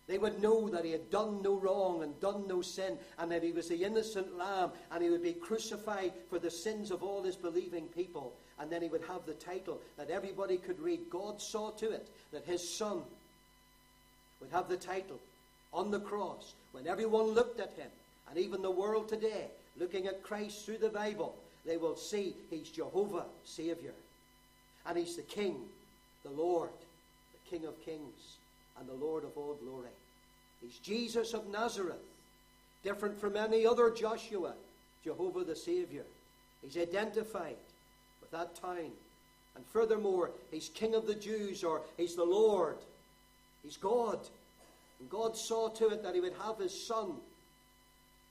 They 0.07 0.17
would 0.17 0.41
know 0.41 0.67
that 0.69 0.83
he 0.83 0.91
had 0.91 1.09
done 1.09 1.41
no 1.41 1.55
wrong 1.55 2.03
and 2.03 2.19
done 2.19 2.45
no 2.47 2.61
sin, 2.61 2.97
and 3.17 3.31
that 3.31 3.43
he 3.43 3.51
was 3.51 3.69
the 3.69 3.83
innocent 3.83 4.37
lamb, 4.37 4.71
and 4.91 5.01
he 5.01 5.09
would 5.09 5.23
be 5.23 5.33
crucified 5.33 6.11
for 6.29 6.39
the 6.39 6.51
sins 6.51 6.91
of 6.91 7.03
all 7.03 7.23
his 7.23 7.37
believing 7.37 7.85
people. 7.87 8.33
And 8.59 8.69
then 8.69 8.81
he 8.81 8.89
would 8.89 9.03
have 9.07 9.25
the 9.25 9.33
title 9.33 9.79
that 9.97 10.09
everybody 10.09 10.57
could 10.57 10.79
read. 10.79 11.09
God 11.09 11.41
saw 11.41 11.71
to 11.71 11.91
it 11.91 12.09
that 12.31 12.45
his 12.45 12.67
son 12.67 13.01
would 14.43 14.51
have 14.51 14.67
the 14.67 14.77
title 14.77 15.19
on 15.73 15.89
the 15.89 15.99
cross 15.99 16.53
when 16.73 16.85
everyone 16.85 17.27
looked 17.27 17.59
at 17.59 17.73
him, 17.73 17.87
and 18.29 18.37
even 18.37 18.61
the 18.61 18.69
world 18.69 19.07
today, 19.07 19.45
looking 19.79 20.05
at 20.07 20.21
Christ 20.21 20.65
through 20.65 20.79
the 20.79 20.89
Bible, 20.89 21.35
they 21.65 21.77
will 21.77 21.95
see 21.95 22.35
he's 22.49 22.69
Jehovah, 22.69 23.25
Savior. 23.45 23.93
And 24.85 24.97
he's 24.97 25.15
the 25.15 25.21
King, 25.21 25.55
the 26.23 26.31
Lord, 26.31 26.69
the 27.31 27.57
King 27.57 27.65
of 27.65 27.85
Kings, 27.85 28.37
and 28.77 28.87
the 28.87 29.05
Lord 29.05 29.23
of 29.23 29.37
all 29.37 29.57
glory. 29.63 29.89
He's 30.61 30.77
Jesus 30.79 31.33
of 31.33 31.47
Nazareth, 31.49 31.95
different 32.83 33.19
from 33.19 33.37
any 33.37 33.65
other 33.65 33.91
Joshua, 33.91 34.53
Jehovah 35.05 35.45
the 35.45 35.55
Savior. 35.55 36.03
He's 36.61 36.77
identified 36.77 37.55
with 38.19 38.31
that 38.31 38.55
town. 38.55 38.91
And 39.55 39.65
furthermore, 39.71 40.31
he's 40.51 40.69
King 40.69 40.95
of 40.95 41.07
the 41.07 41.15
Jews, 41.15 41.63
or 41.63 41.81
he's 41.95 42.15
the 42.15 42.25
Lord 42.25 42.77
He's 43.63 43.77
God. 43.77 44.19
And 44.99 45.09
God 45.09 45.35
saw 45.35 45.69
to 45.69 45.89
it 45.89 46.03
that 46.03 46.13
he 46.13 46.21
would 46.21 46.35
have 46.45 46.59
his 46.59 46.85
son. 46.85 47.13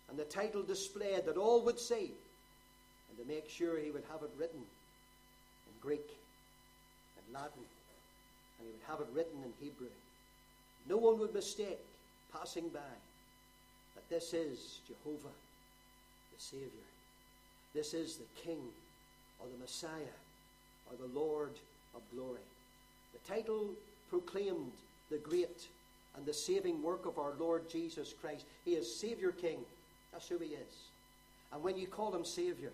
And 0.09 0.19
the 0.19 0.25
title 0.25 0.63
displayed 0.63 1.27
that 1.27 1.37
all 1.37 1.63
would 1.65 1.79
see. 1.79 2.13
And 3.09 3.19
to 3.19 3.35
make 3.35 3.49
sure 3.49 3.79
he 3.79 3.91
would 3.91 4.05
have 4.11 4.23
it 4.23 4.31
written 4.39 4.61
in 4.61 5.73
Greek 5.81 6.09
and 7.17 7.35
Latin. 7.35 7.65
And 8.59 8.67
he 8.67 8.73
would 8.73 8.89
have 8.89 9.01
it 9.01 9.09
written 9.15 9.43
in 9.45 9.53
Hebrew. 9.61 9.89
No 10.89 10.97
one 10.97 11.19
would 11.19 11.33
mistake, 11.33 11.79
passing 12.33 12.69
by, 12.69 12.81
that 13.95 14.09
this 14.11 14.35
is 14.35 14.81
Jehovah, 14.87 15.29
the 16.35 16.41
Savior. 16.41 16.69
This 17.75 17.95
is 17.95 18.17
the 18.17 18.43
King, 18.43 18.61
or 19.41 19.47
the 19.49 19.59
Messiah, 19.59 20.17
or 20.91 20.97
the 20.97 21.19
Lord 21.19 21.53
of 21.95 22.03
glory. 22.15 22.41
The 23.13 23.33
title 23.33 23.71
proclaimed 24.11 24.73
the 25.13 25.19
great 25.19 25.69
and 26.17 26.27
the 26.27 26.33
saving 26.33 26.83
work 26.83 27.07
of 27.07 27.19
our 27.19 27.35
Lord 27.39 27.69
Jesus 27.69 28.15
Christ. 28.21 28.45
He 28.65 28.73
is 28.73 28.93
Savior 28.93 29.31
King. 29.31 29.59
That's 30.11 30.29
who 30.29 30.39
he 30.39 30.49
is. 30.55 30.75
And 31.53 31.63
when 31.63 31.77
you 31.77 31.87
call 31.87 32.15
him 32.15 32.25
Savior, 32.25 32.73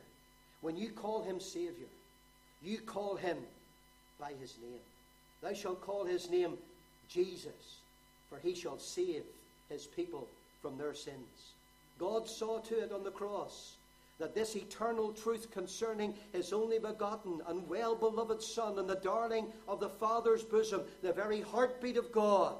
when 0.60 0.76
you 0.76 0.90
call 0.90 1.22
him 1.22 1.40
Savior, 1.40 1.88
you 2.62 2.78
call 2.78 3.16
him 3.16 3.36
by 4.18 4.32
his 4.40 4.54
name. 4.62 4.80
Thou 5.42 5.52
shalt 5.52 5.84
call 5.84 6.04
his 6.04 6.30
name 6.30 6.54
Jesus, 7.08 7.78
for 8.28 8.38
he 8.38 8.54
shall 8.54 8.78
save 8.78 9.22
his 9.68 9.86
people 9.86 10.26
from 10.62 10.78
their 10.78 10.94
sins. 10.94 11.52
God 11.98 12.28
saw 12.28 12.58
to 12.60 12.82
it 12.82 12.92
on 12.92 13.04
the 13.04 13.10
cross 13.10 13.74
that 14.18 14.34
this 14.34 14.56
eternal 14.56 15.12
truth 15.12 15.50
concerning 15.50 16.14
his 16.32 16.52
only 16.52 16.78
begotten 16.78 17.40
and 17.46 17.68
well 17.68 17.94
beloved 17.94 18.42
Son 18.42 18.78
and 18.78 18.88
the 18.88 18.96
darling 18.96 19.46
of 19.68 19.80
the 19.80 19.88
Father's 19.88 20.42
bosom, 20.42 20.82
the 21.02 21.12
very 21.12 21.40
heartbeat 21.40 21.96
of 21.96 22.10
God, 22.10 22.56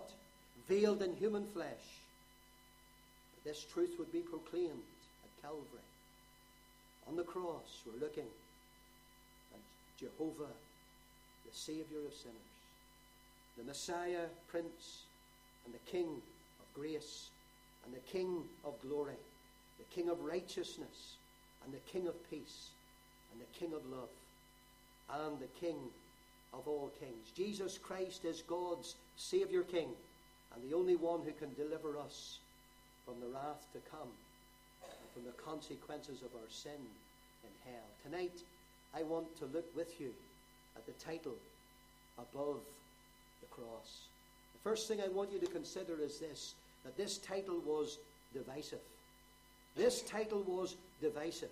veiled 0.68 1.03
in 1.03 1.16
human 1.16 1.44
flesh, 1.47 1.66
that 3.35 3.51
this 3.51 3.64
truth 3.64 3.97
would 3.99 4.12
be 4.12 4.21
proclaimed 4.21 4.71
at 4.71 5.42
Calvary. 5.42 5.64
On 7.09 7.16
the 7.16 7.25
cross, 7.25 7.83
we're 7.87 8.01
looking 8.01 8.27
at 9.53 9.61
Jehovah, 9.99 10.53
the 11.44 11.53
Savior 11.53 12.07
of 12.07 12.14
sinners, 12.14 12.37
the 13.57 13.64
Messiah, 13.64 14.27
Prince, 14.49 15.03
and 15.64 15.75
the 15.75 15.90
King 15.90 16.07
of 16.07 16.81
grace, 16.81 17.31
and 17.85 17.92
the 17.92 18.12
King 18.12 18.44
of 18.64 18.81
glory, 18.83 19.18
the 19.79 19.94
King 19.94 20.09
of 20.09 20.21
righteousness 20.21 21.17
and 21.64 21.73
the 21.73 21.90
King 21.90 22.07
of 22.07 22.31
peace, 22.31 22.71
and 23.33 23.40
the 23.40 23.59
King 23.59 23.75
of 23.75 23.85
love, 23.87 24.09
and 25.11 25.38
the 25.40 25.61
King 25.61 25.77
of 26.53 26.66
all 26.66 26.90
kings. 26.99 27.31
Jesus 27.37 27.79
Christ 27.79 28.25
is 28.25 28.42
God's 28.42 28.94
Savior 29.16 29.62
King, 29.62 29.88
and 30.55 30.71
the 30.71 30.75
only 30.75 30.97
one 30.97 31.21
who 31.25 31.33
can 31.33 31.53
deliver 31.55 31.99
us 31.99 32.38
from 33.05 33.21
the 33.21 33.27
wrath 33.27 33.66
to 33.73 33.79
come, 33.90 34.09
and 34.83 35.11
from 35.12 35.25
the 35.25 35.42
consequences 35.42 36.23
of 36.23 36.29
our 36.35 36.49
sin 36.49 36.81
in 37.44 37.73
hell. 37.73 37.88
Tonight, 38.03 38.42
I 38.94 39.03
want 39.03 39.37
to 39.38 39.47
look 39.47 39.66
with 39.77 40.01
you 40.01 40.12
at 40.77 40.87
the 40.87 41.05
title 41.05 41.37
above 42.18 42.61
the 43.40 43.47
cross. 43.49 44.07
The 44.55 44.71
first 44.71 44.88
thing 44.88 45.01
I 45.01 45.09
want 45.09 45.33
you 45.33 45.38
to 45.38 45.47
consider 45.47 46.01
is 46.03 46.18
this 46.18 46.55
that 46.85 46.97
this 46.97 47.18
title 47.18 47.61
was 47.66 47.99
divisive. 48.33 48.79
This 49.76 50.02
title 50.02 50.42
was 50.46 50.76
divisive. 51.00 51.50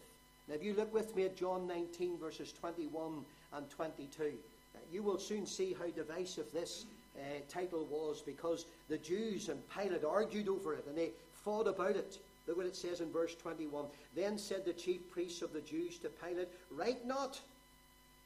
Now, 0.49 0.55
if 0.55 0.63
you 0.63 0.75
look 0.75 0.93
with 0.93 1.15
me 1.17 1.25
at 1.25 1.37
John 1.37 1.67
19, 1.67 2.19
verses 2.19 2.53
21 2.53 3.25
and 3.55 3.71
22, 3.71 4.25
uh, 4.25 4.79
you 4.93 5.03
will 5.03 5.19
soon 5.19 5.47
see 5.47 5.75
how 5.79 5.87
divisive 5.87 6.53
this 6.53 6.87
uh, 7.17 7.21
title 7.49 7.87
was 7.91 8.23
because 8.25 8.67
the 8.89 8.99
Jews 8.99 9.49
and 9.49 9.61
Pilate 9.71 10.05
argued 10.05 10.49
over 10.49 10.75
it 10.75 10.85
and 10.87 10.97
they 10.97 11.11
fought 11.45 11.67
about 11.67 11.97
it. 11.97 12.19
Look 12.47 12.59
what 12.59 12.67
it 12.67 12.77
says 12.77 13.01
in 13.01 13.11
verse 13.11 13.35
21. 13.35 13.87
Then 14.15 14.39
said 14.39 14.65
the 14.65 14.73
chief 14.73 15.01
priests 15.11 15.43
of 15.43 15.53
the 15.53 15.61
Jews 15.61 15.99
to 15.99 16.09
Pilate, 16.09 16.49
Write 16.71 17.05
not, 17.07 17.41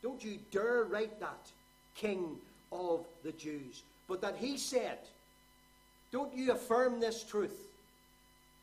don't 0.03 0.23
you 0.23 0.39
dare 0.51 0.85
write 0.85 1.19
that, 1.21 1.51
King 1.95 2.37
of 2.73 3.07
the 3.23 3.33
Jews. 3.33 3.83
But 4.09 4.21
that 4.23 4.37
he 4.37 4.59
said, 4.59 4.99
Don't 6.13 6.35
you 6.35 6.53
affirm 6.53 7.01
this 7.01 7.25
truth? 7.25 7.69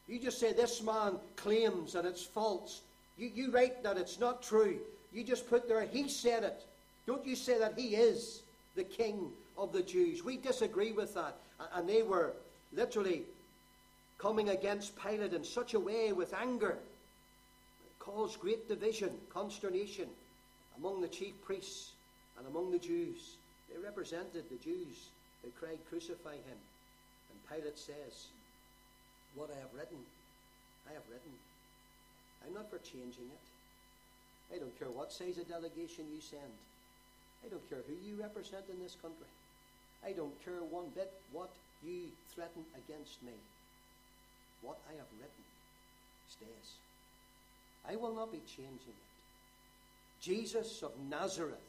You 0.07 0.19
just 0.19 0.39
say 0.39 0.53
this 0.53 0.81
man 0.81 1.17
claims 1.35 1.95
and 1.95 2.07
it's 2.07 2.23
false. 2.23 2.81
You, 3.17 3.29
you 3.33 3.51
write 3.51 3.83
that 3.83 3.97
it's 3.97 4.19
not 4.19 4.41
true. 4.41 4.77
You 5.13 5.23
just 5.23 5.49
put 5.49 5.67
there, 5.67 5.85
he 5.85 6.07
said 6.07 6.43
it. 6.43 6.63
Don't 7.05 7.25
you 7.25 7.35
say 7.35 7.57
that 7.59 7.77
he 7.77 7.95
is 7.95 8.41
the 8.75 8.83
king 8.83 9.31
of 9.57 9.73
the 9.73 9.81
Jews? 9.81 10.23
We 10.23 10.37
disagree 10.37 10.91
with 10.91 11.13
that. 11.15 11.35
And 11.73 11.87
they 11.87 12.03
were 12.03 12.33
literally 12.73 13.23
coming 14.17 14.49
against 14.49 14.97
Pilate 15.01 15.33
in 15.33 15.43
such 15.43 15.73
a 15.73 15.79
way 15.79 16.11
with 16.13 16.33
anger. 16.33 16.77
It 17.85 17.99
caused 17.99 18.39
great 18.39 18.67
division, 18.67 19.11
consternation 19.33 20.07
among 20.77 21.01
the 21.01 21.07
chief 21.07 21.33
priests 21.43 21.91
and 22.37 22.47
among 22.47 22.71
the 22.71 22.79
Jews. 22.79 23.35
They 23.71 23.79
represented 23.79 24.43
the 24.49 24.63
Jews 24.63 25.09
who 25.43 25.49
cried, 25.59 25.79
Crucify 25.89 26.33
him. 26.33 26.57
And 27.31 27.49
Pilate 27.49 27.77
says, 27.77 28.27
What 29.37 29.53
I 29.53 29.59
have 29.61 29.69
written, 29.77 30.01
I 30.89 30.97
have 30.97 31.05
written. 31.13 31.29
I'm 32.41 32.57
not 32.57 32.73
for 32.73 32.81
changing 32.81 33.29
it. 33.29 33.45
I 34.49 34.57
don't 34.57 34.73
care 34.79 34.89
what 34.89 35.13
size 35.13 35.37
of 35.37 35.47
delegation 35.47 36.09
you 36.09 36.19
send. 36.19 36.57
I 37.45 37.49
don't 37.49 37.69
care 37.69 37.85
who 37.85 37.93
you 38.01 38.17
represent 38.17 38.65
in 38.73 38.81
this 38.81 38.97
country. 38.97 39.29
I 40.01 40.11
don't 40.17 40.33
care 40.43 40.65
one 40.65 40.89
bit 40.95 41.13
what 41.31 41.53
you 41.85 42.09
threaten 42.33 42.65
against 42.73 43.21
me. 43.21 43.37
What 44.65 44.79
I 44.89 44.97
have 44.97 45.11
written 45.21 45.45
stays. 46.33 46.81
I 47.87 47.95
will 47.95 48.15
not 48.15 48.31
be 48.31 48.41
changing 48.47 48.97
it. 48.97 49.07
Jesus 50.19 50.81
of 50.81 50.91
Nazareth, 51.09 51.61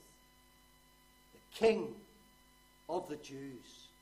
the 1.35 1.59
King 1.59 1.93
of 2.89 3.09
the 3.09 3.17
Jews. 3.17 3.93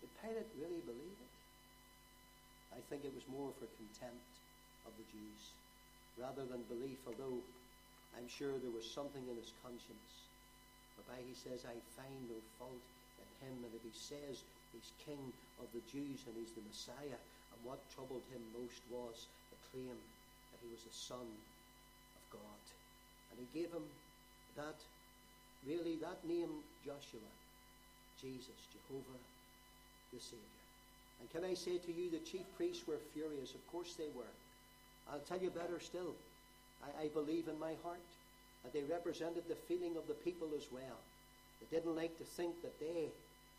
Did 0.00 0.08
Pilate 0.22 0.48
really 0.58 0.80
believe 0.80 1.18
it? 1.20 1.21
I 2.72 2.80
think 2.88 3.04
it 3.04 3.14
was 3.14 3.24
more 3.28 3.52
for 3.60 3.68
contempt 3.76 4.32
of 4.88 4.92
the 4.96 5.06
Jews 5.12 5.42
rather 6.16 6.44
than 6.44 6.64
belief, 6.68 7.00
although 7.08 7.40
I'm 8.16 8.28
sure 8.28 8.52
there 8.60 8.72
was 8.72 8.84
something 8.84 9.24
in 9.28 9.36
his 9.36 9.52
conscience 9.64 10.28
whereby 10.96 11.20
he 11.24 11.32
says, 11.32 11.64
I 11.64 11.76
find 11.96 12.16
no 12.28 12.36
fault 12.60 12.84
in 13.20 13.28
him. 13.40 13.56
And 13.64 13.72
if 13.72 13.84
he 13.84 13.96
says 13.96 14.44
he's 14.72 14.92
king 15.04 15.32
of 15.60 15.68
the 15.72 15.84
Jews 15.88 16.20
and 16.28 16.36
he's 16.36 16.52
the 16.52 16.64
Messiah, 16.64 17.20
and 17.20 17.58
what 17.64 17.80
troubled 17.92 18.24
him 18.32 18.44
most 18.52 18.80
was 18.92 19.28
the 19.48 19.60
claim 19.72 19.96
that 19.96 20.60
he 20.60 20.68
was 20.68 20.84
the 20.84 20.92
Son 20.92 21.24
of 21.24 22.22
God. 22.32 22.64
And 23.32 23.40
he 23.40 23.48
gave 23.56 23.72
him 23.72 23.84
that, 24.56 24.76
really, 25.64 25.96
that 26.04 26.20
name, 26.28 26.60
Joshua, 26.84 27.32
Jesus, 28.20 28.68
Jehovah, 28.68 29.20
the 30.12 30.20
Savior. 30.20 30.61
And 31.22 31.30
can 31.30 31.48
I 31.48 31.54
say 31.54 31.78
to 31.78 31.92
you, 31.92 32.10
the 32.10 32.18
chief 32.18 32.42
priests 32.56 32.82
were 32.84 32.98
furious. 33.14 33.54
Of 33.54 33.64
course 33.70 33.94
they 33.94 34.10
were. 34.12 34.34
I'll 35.08 35.20
tell 35.20 35.38
you 35.38 35.50
better 35.50 35.78
still. 35.78 36.16
I, 36.82 37.04
I 37.04 37.08
believe 37.14 37.46
in 37.46 37.58
my 37.60 37.74
heart 37.84 38.02
that 38.64 38.72
they 38.72 38.82
represented 38.82 39.44
the 39.46 39.54
feeling 39.54 39.96
of 39.96 40.08
the 40.08 40.18
people 40.26 40.48
as 40.56 40.66
well. 40.72 40.98
They 41.60 41.78
didn't 41.78 41.94
like 41.94 42.18
to 42.18 42.24
think 42.24 42.60
that 42.62 42.78
they 42.80 43.06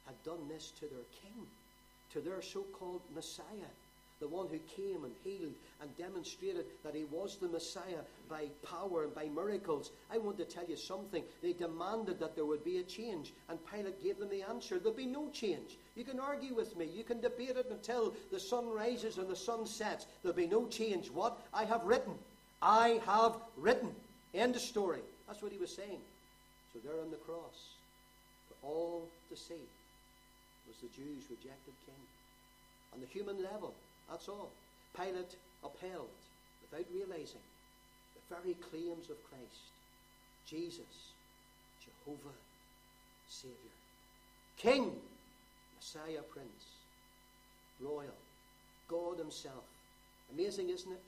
had 0.05 0.23
done 0.25 0.49
this 0.49 0.73
to 0.79 0.87
their 0.87 1.07
king, 1.23 1.47
to 2.11 2.19
their 2.19 2.41
so 2.41 2.63
called 2.77 3.01
Messiah, 3.15 3.71
the 4.19 4.27
one 4.27 4.47
who 4.47 4.59
came 4.75 5.03
and 5.03 5.13
healed 5.23 5.53
and 5.81 5.97
demonstrated 5.97 6.65
that 6.83 6.95
he 6.95 7.03
was 7.05 7.37
the 7.37 7.47
Messiah 7.47 8.01
by 8.29 8.45
power 8.65 9.03
and 9.03 9.13
by 9.13 9.25
miracles. 9.25 9.91
I 10.11 10.17
want 10.17 10.37
to 10.37 10.45
tell 10.45 10.65
you 10.65 10.77
something. 10.77 11.23
They 11.41 11.53
demanded 11.53 12.19
that 12.19 12.35
there 12.35 12.45
would 12.45 12.63
be 12.63 12.77
a 12.77 12.83
change, 12.83 13.33
and 13.49 13.59
Pilate 13.71 14.01
gave 14.01 14.19
them 14.19 14.29
the 14.29 14.43
answer 14.43 14.79
there'll 14.79 14.93
be 14.97 15.05
no 15.05 15.29
change. 15.29 15.77
You 15.95 16.03
can 16.03 16.19
argue 16.19 16.55
with 16.55 16.77
me, 16.77 16.85
you 16.85 17.03
can 17.03 17.19
debate 17.19 17.57
it 17.57 17.67
until 17.69 18.13
the 18.31 18.39
sun 18.39 18.69
rises 18.69 19.17
and 19.17 19.27
the 19.27 19.35
sun 19.35 19.65
sets. 19.65 20.05
There'll 20.21 20.35
be 20.35 20.47
no 20.47 20.67
change. 20.67 21.09
What? 21.09 21.37
I 21.53 21.65
have 21.65 21.83
written. 21.83 22.13
I 22.61 23.01
have 23.05 23.35
written. 23.57 23.89
End 24.33 24.55
of 24.55 24.61
story. 24.61 25.01
That's 25.27 25.41
what 25.41 25.51
he 25.51 25.57
was 25.57 25.73
saying. 25.73 25.99
So 26.73 26.79
there 26.83 26.99
on 27.01 27.11
the 27.11 27.17
cross, 27.17 27.75
for 28.47 28.67
all 28.67 29.07
to 29.29 29.35
see, 29.35 29.61
was 30.67 30.77
the 30.81 30.87
Jews' 30.95 31.23
rejected 31.29 31.73
king. 31.85 31.95
On 32.93 32.99
the 32.99 33.07
human 33.07 33.41
level, 33.43 33.73
that's 34.09 34.27
all. 34.27 34.51
Pilate 34.95 35.35
upheld, 35.63 36.09
without 36.61 36.85
realizing, 36.93 37.41
the 38.15 38.35
very 38.35 38.55
claims 38.55 39.09
of 39.09 39.17
Christ 39.29 39.71
Jesus, 40.45 41.13
Jehovah, 41.79 42.35
Savior, 43.27 43.55
King, 44.57 44.91
Messiah, 45.77 46.21
Prince, 46.31 46.65
Royal, 47.79 48.19
God 48.87 49.17
Himself. 49.17 49.63
Amazing, 50.33 50.69
isn't 50.69 50.91
it? 50.91 51.01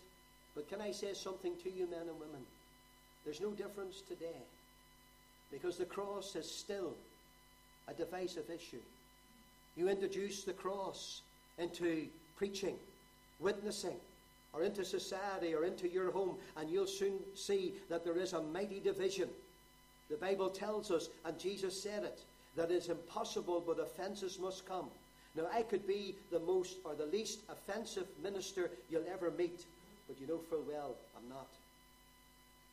But 0.55 0.69
can 0.69 0.81
I 0.81 0.91
say 0.91 1.13
something 1.13 1.53
to 1.63 1.69
you, 1.69 1.87
men 1.89 2.07
and 2.07 2.19
women? 2.19 2.45
There's 3.23 3.41
no 3.41 3.51
difference 3.51 4.01
today 4.07 4.41
because 5.51 5.77
the 5.77 5.85
cross 5.85 6.35
is 6.35 6.49
still 6.49 6.93
a 7.87 7.93
divisive 7.93 8.49
issue. 8.49 8.81
You 9.75 9.89
introduce 9.89 10.43
the 10.43 10.53
cross 10.53 11.21
into 11.57 12.07
preaching, 12.35 12.75
witnessing, 13.39 13.97
or 14.53 14.63
into 14.63 14.85
society 14.85 15.53
or 15.53 15.65
into 15.65 15.89
your 15.89 16.11
home, 16.11 16.35
and 16.57 16.69
you'll 16.69 16.87
soon 16.87 17.19
see 17.33 17.73
that 17.89 18.05
there 18.05 18.17
is 18.17 18.33
a 18.33 18.41
mighty 18.41 18.79
division. 18.79 19.29
The 20.09 20.15
Bible 20.15 20.49
tells 20.49 20.91
us, 20.91 21.09
and 21.25 21.37
Jesus 21.37 21.81
said 21.81 22.03
it, 22.03 22.21
that 22.55 22.71
it's 22.71 22.87
impossible, 22.87 23.63
but 23.65 23.79
offenses 23.79 24.39
must 24.39 24.65
come. 24.65 24.85
Now, 25.35 25.47
I 25.53 25.63
could 25.63 25.85
be 25.85 26.15
the 26.31 26.39
most 26.39 26.77
or 26.85 26.95
the 26.95 27.05
least 27.05 27.39
offensive 27.49 28.07
minister 28.23 28.71
you'll 28.89 29.03
ever 29.11 29.31
meet, 29.31 29.65
but 30.07 30.19
you 30.21 30.27
know 30.27 30.39
full 30.49 30.63
well 30.67 30.95
I'm 31.17 31.27
not. 31.27 31.47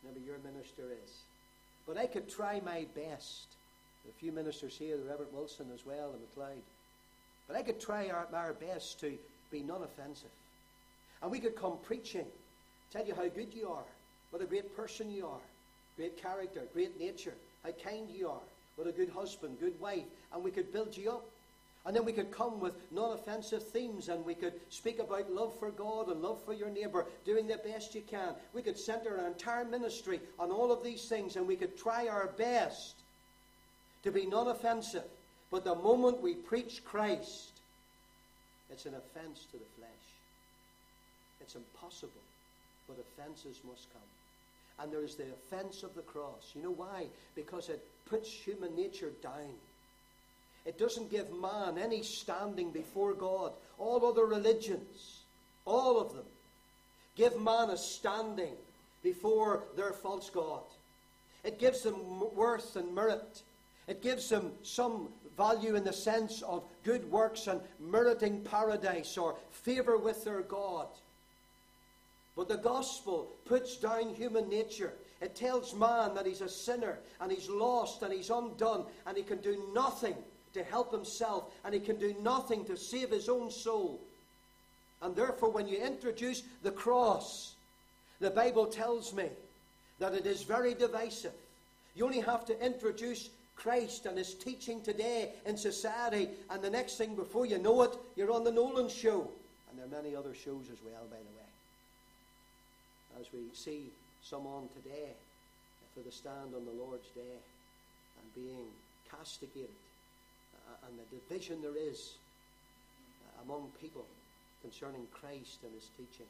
Maybe 0.04 0.24
your 0.24 0.38
minister 0.38 0.82
is. 1.04 1.22
But 1.86 1.96
I 1.96 2.06
could 2.06 2.30
try 2.30 2.60
my 2.64 2.86
best. 2.94 3.46
A 4.08 4.12
few 4.20 4.32
ministers 4.32 4.76
here, 4.76 4.96
the 4.96 5.04
Reverend 5.04 5.32
Wilson 5.32 5.66
as 5.74 5.84
well, 5.86 6.12
and 6.12 6.20
McLeod. 6.20 6.62
But 7.48 7.56
I 7.56 7.62
could 7.62 7.80
try 7.80 8.08
our, 8.08 8.26
our 8.32 8.52
best 8.52 9.00
to 9.00 9.16
be 9.52 9.60
non 9.62 9.82
offensive. 9.82 10.30
And 11.22 11.30
we 11.30 11.38
could 11.38 11.54
come 11.54 11.74
preaching, 11.84 12.26
tell 12.92 13.06
you 13.06 13.14
how 13.14 13.28
good 13.28 13.54
you 13.54 13.68
are, 13.68 13.84
what 14.30 14.42
a 14.42 14.46
great 14.46 14.76
person 14.76 15.10
you 15.12 15.26
are, 15.26 15.40
great 15.96 16.20
character, 16.20 16.62
great 16.72 16.98
nature, 16.98 17.34
how 17.62 17.70
kind 17.70 18.08
you 18.10 18.28
are, 18.28 18.40
what 18.76 18.88
a 18.88 18.92
good 18.92 19.10
husband, 19.10 19.58
good 19.60 19.78
wife, 19.80 20.02
and 20.34 20.42
we 20.42 20.50
could 20.50 20.72
build 20.72 20.96
you 20.96 21.10
up. 21.10 21.24
And 21.84 21.96
then 21.96 22.04
we 22.04 22.12
could 22.12 22.30
come 22.30 22.60
with 22.60 22.74
non 22.92 23.12
offensive 23.12 23.62
themes 23.68 24.08
and 24.08 24.24
we 24.24 24.34
could 24.34 24.54
speak 24.70 25.00
about 25.00 25.32
love 25.32 25.52
for 25.58 25.70
God 25.70 26.08
and 26.08 26.22
love 26.22 26.42
for 26.44 26.52
your 26.52 26.70
neighbour, 26.70 27.06
doing 27.24 27.48
the 27.48 27.56
best 27.58 27.94
you 27.94 28.02
can. 28.02 28.34
We 28.54 28.62
could 28.62 28.78
center 28.78 29.18
our 29.18 29.26
entire 29.26 29.64
ministry 29.64 30.20
on 30.38 30.50
all 30.50 30.70
of 30.70 30.84
these 30.84 31.08
things 31.08 31.36
and 31.36 31.46
we 31.46 31.56
could 31.56 31.76
try 31.76 32.06
our 32.06 32.28
best 32.38 32.94
to 34.04 34.12
be 34.12 34.26
non 34.26 34.48
offensive. 34.48 35.04
But 35.50 35.64
the 35.64 35.74
moment 35.74 36.22
we 36.22 36.34
preach 36.34 36.84
Christ, 36.84 37.51
it's 38.72 38.86
an 38.86 38.94
offense 38.94 39.46
to 39.50 39.58
the 39.58 39.70
flesh. 39.76 39.90
It's 41.40 41.54
impossible, 41.54 42.12
but 42.88 42.96
offenses 42.98 43.60
must 43.68 43.92
come. 43.92 44.02
And 44.78 44.92
there 44.92 45.04
is 45.04 45.16
the 45.16 45.24
offense 45.24 45.82
of 45.82 45.94
the 45.94 46.02
cross. 46.02 46.52
You 46.54 46.62
know 46.62 46.72
why? 46.72 47.06
Because 47.34 47.68
it 47.68 47.84
puts 48.06 48.30
human 48.30 48.74
nature 48.74 49.10
down. 49.22 49.54
It 50.64 50.78
doesn't 50.78 51.10
give 51.10 51.32
man 51.32 51.76
any 51.76 52.02
standing 52.02 52.70
before 52.70 53.14
God. 53.14 53.52
All 53.78 54.04
other 54.06 54.24
religions, 54.24 55.20
all 55.64 56.00
of 56.00 56.14
them, 56.14 56.24
give 57.16 57.40
man 57.40 57.70
a 57.70 57.76
standing 57.76 58.54
before 59.02 59.64
their 59.76 59.92
false 59.92 60.30
God. 60.30 60.62
It 61.44 61.58
gives 61.58 61.82
them 61.82 61.96
worth 62.34 62.76
and 62.76 62.94
merit. 62.94 63.42
It 63.88 64.02
gives 64.02 64.28
them 64.28 64.52
some 64.62 65.08
value 65.36 65.76
in 65.76 65.84
the 65.84 65.92
sense 65.92 66.42
of 66.42 66.64
good 66.84 67.10
works 67.10 67.46
and 67.46 67.60
meriting 67.80 68.40
paradise 68.42 69.16
or 69.16 69.36
favor 69.50 69.96
with 69.96 70.24
their 70.24 70.42
God. 70.42 70.86
But 72.36 72.48
the 72.48 72.56
gospel 72.56 73.28
puts 73.44 73.76
down 73.76 74.14
human 74.14 74.48
nature. 74.48 74.92
It 75.20 75.36
tells 75.36 75.74
man 75.74 76.14
that 76.14 76.26
he's 76.26 76.40
a 76.40 76.48
sinner 76.48 76.98
and 77.20 77.30
he's 77.30 77.48
lost 77.48 78.02
and 78.02 78.12
he's 78.12 78.30
undone 78.30 78.84
and 79.06 79.16
he 79.16 79.22
can 79.22 79.38
do 79.38 79.70
nothing 79.74 80.16
to 80.54 80.64
help 80.64 80.92
himself 80.92 81.44
and 81.64 81.74
he 81.74 81.80
can 81.80 81.98
do 81.98 82.14
nothing 82.20 82.64
to 82.64 82.76
save 82.76 83.10
his 83.10 83.28
own 83.28 83.50
soul. 83.50 84.00
And 85.02 85.14
therefore, 85.14 85.50
when 85.50 85.68
you 85.68 85.78
introduce 85.78 86.42
the 86.62 86.70
cross, 86.70 87.54
the 88.20 88.30
Bible 88.30 88.66
tells 88.66 89.12
me 89.12 89.28
that 89.98 90.14
it 90.14 90.26
is 90.26 90.42
very 90.42 90.74
divisive. 90.74 91.32
You 91.94 92.06
only 92.06 92.20
have 92.20 92.44
to 92.46 92.64
introduce 92.64 93.28
Christ 93.62 94.06
and 94.06 94.18
his 94.18 94.34
teaching 94.34 94.82
today 94.82 95.30
in 95.46 95.56
society, 95.56 96.28
and 96.50 96.60
the 96.60 96.70
next 96.70 96.96
thing 96.96 97.14
before 97.14 97.46
you 97.46 97.58
know 97.58 97.82
it, 97.82 97.96
you're 98.16 98.32
on 98.32 98.42
the 98.42 98.50
Nolan 98.50 98.88
show. 98.88 99.30
And 99.70 99.78
there 99.78 99.86
are 99.86 100.02
many 100.02 100.16
other 100.16 100.34
shows 100.34 100.66
as 100.72 100.78
well, 100.84 101.04
by 101.08 101.16
the 101.16 101.32
way. 101.38 103.20
As 103.20 103.26
we 103.32 103.54
see 103.54 103.90
some 104.22 104.46
on 104.46 104.68
today 104.74 105.10
for 105.94 106.00
the 106.00 106.10
stand 106.10 106.54
on 106.56 106.64
the 106.64 106.82
Lord's 106.82 107.08
day 107.10 107.38
and 108.18 108.34
being 108.34 108.66
castigated 109.08 109.68
uh, 110.68 110.88
and 110.88 110.98
the 110.98 111.16
division 111.16 111.60
there 111.62 111.76
is 111.76 112.14
uh, 113.22 113.42
among 113.44 113.70
people 113.80 114.06
concerning 114.62 115.06
Christ 115.12 115.58
and 115.62 115.72
his 115.74 115.88
teaching. 115.96 116.26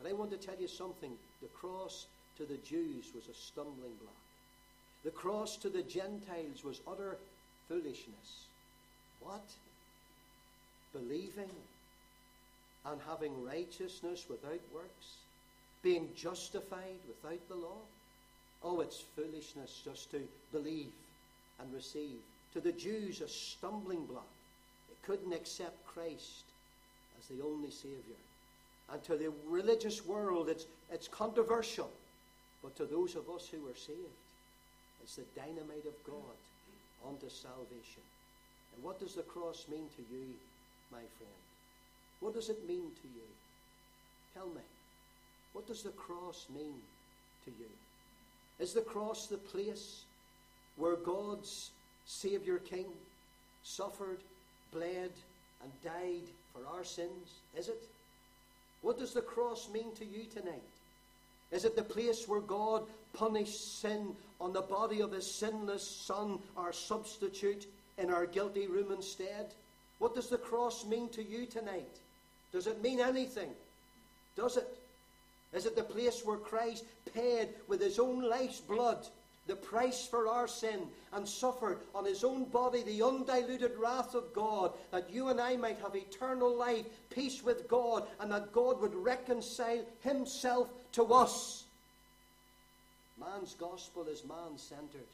But 0.00 0.10
I 0.10 0.12
want 0.12 0.30
to 0.30 0.36
tell 0.36 0.56
you 0.58 0.68
something. 0.68 1.12
The 1.40 1.48
cross 1.48 2.06
to 2.36 2.44
the 2.44 2.58
Jews 2.58 3.12
was 3.14 3.28
a 3.28 3.34
stumbling 3.34 3.94
block. 4.02 4.25
The 5.06 5.12
cross 5.12 5.56
to 5.58 5.68
the 5.68 5.84
Gentiles 5.84 6.64
was 6.64 6.80
utter 6.84 7.16
foolishness. 7.68 8.48
What? 9.20 9.44
Believing 10.92 11.48
and 12.84 13.00
having 13.08 13.44
righteousness 13.44 14.24
without 14.28 14.60
works, 14.74 15.18
being 15.84 16.08
justified 16.16 16.98
without 17.06 17.38
the 17.48 17.54
law. 17.54 17.78
Oh, 18.64 18.80
it's 18.80 19.04
foolishness 19.14 19.80
just 19.84 20.10
to 20.10 20.26
believe 20.50 20.90
and 21.60 21.72
receive. 21.72 22.18
To 22.54 22.60
the 22.60 22.72
Jews, 22.72 23.20
a 23.20 23.28
stumbling 23.28 24.06
block. 24.06 24.26
They 24.88 25.06
couldn't 25.06 25.32
accept 25.32 25.86
Christ 25.86 26.42
as 27.16 27.28
the 27.28 27.44
only 27.44 27.70
Savior. 27.70 28.18
And 28.92 29.00
to 29.04 29.16
the 29.16 29.32
religious 29.48 30.04
world, 30.04 30.48
it's, 30.48 30.66
it's 30.90 31.06
controversial. 31.06 31.92
But 32.60 32.74
to 32.74 32.86
those 32.86 33.14
of 33.14 33.30
us 33.30 33.46
who 33.46 33.68
are 33.68 33.76
saved, 33.76 34.00
it's 35.06 35.14
the 35.14 35.40
dynamite 35.40 35.86
of 35.86 35.94
God 36.04 36.36
unto 37.06 37.28
salvation. 37.28 38.02
And 38.74 38.82
what 38.82 38.98
does 38.98 39.14
the 39.14 39.22
cross 39.22 39.66
mean 39.70 39.86
to 39.94 40.02
you, 40.12 40.34
my 40.90 40.98
friend? 40.98 41.42
What 42.18 42.34
does 42.34 42.48
it 42.48 42.66
mean 42.66 42.90
to 43.02 43.08
you? 43.14 43.28
Tell 44.34 44.48
me. 44.48 44.62
What 45.52 45.68
does 45.68 45.84
the 45.84 45.90
cross 45.90 46.46
mean 46.52 46.74
to 47.44 47.52
you? 47.52 47.68
Is 48.58 48.72
the 48.72 48.80
cross 48.80 49.28
the 49.28 49.36
place 49.36 50.02
where 50.74 50.96
God's 50.96 51.70
Saviour 52.04 52.58
King 52.58 52.86
suffered, 53.62 54.18
bled, 54.72 55.12
and 55.62 55.70
died 55.84 56.26
for 56.52 56.66
our 56.76 56.82
sins? 56.82 57.42
Is 57.56 57.68
it? 57.68 57.84
What 58.82 58.98
does 58.98 59.12
the 59.12 59.22
cross 59.22 59.68
mean 59.72 59.94
to 59.98 60.04
you 60.04 60.24
tonight? 60.24 60.62
Is 61.52 61.64
it 61.64 61.76
the 61.76 61.82
place 61.84 62.26
where 62.26 62.40
God 62.40 62.82
punished 63.16 63.80
sin 63.80 64.14
on 64.40 64.52
the 64.52 64.60
body 64.60 65.00
of 65.00 65.12
his 65.12 65.30
sinless 65.30 65.86
Son, 65.86 66.38
our 66.56 66.72
substitute, 66.72 67.66
in 67.98 68.10
our 68.10 68.26
guilty 68.26 68.66
room 68.66 68.92
instead? 68.92 69.54
What 69.98 70.14
does 70.14 70.28
the 70.28 70.38
cross 70.38 70.84
mean 70.84 71.08
to 71.10 71.22
you 71.22 71.46
tonight? 71.46 71.96
Does 72.52 72.66
it 72.66 72.82
mean 72.82 73.00
anything? 73.00 73.50
Does 74.36 74.56
it? 74.56 74.66
Is 75.52 75.64
it 75.64 75.76
the 75.76 75.82
place 75.82 76.22
where 76.24 76.36
Christ 76.36 76.84
paid 77.14 77.48
with 77.66 77.80
his 77.80 77.98
own 77.98 78.28
life's 78.28 78.60
blood 78.60 79.06
the 79.46 79.56
price 79.56 80.06
for 80.06 80.28
our 80.28 80.48
sin 80.48 80.80
and 81.12 81.28
suffered 81.28 81.78
on 81.94 82.04
his 82.04 82.24
own 82.24 82.44
body 82.46 82.82
the 82.82 83.02
undiluted 83.02 83.72
wrath 83.78 84.14
of 84.14 84.32
God 84.32 84.72
that 84.90 85.10
you 85.10 85.28
and 85.28 85.40
I 85.40 85.56
might 85.56 85.80
have 85.80 85.94
eternal 85.94 86.54
life, 86.54 86.86
peace 87.10 87.42
with 87.42 87.68
God, 87.68 88.06
and 88.20 88.30
that 88.32 88.52
God 88.52 88.80
would 88.80 88.94
reconcile 88.94 89.84
himself 90.00 90.68
to 90.92 91.04
us? 91.04 91.64
Man's 93.18 93.54
gospel 93.54 94.06
is 94.08 94.24
man 94.24 94.56
centered. 94.56 95.08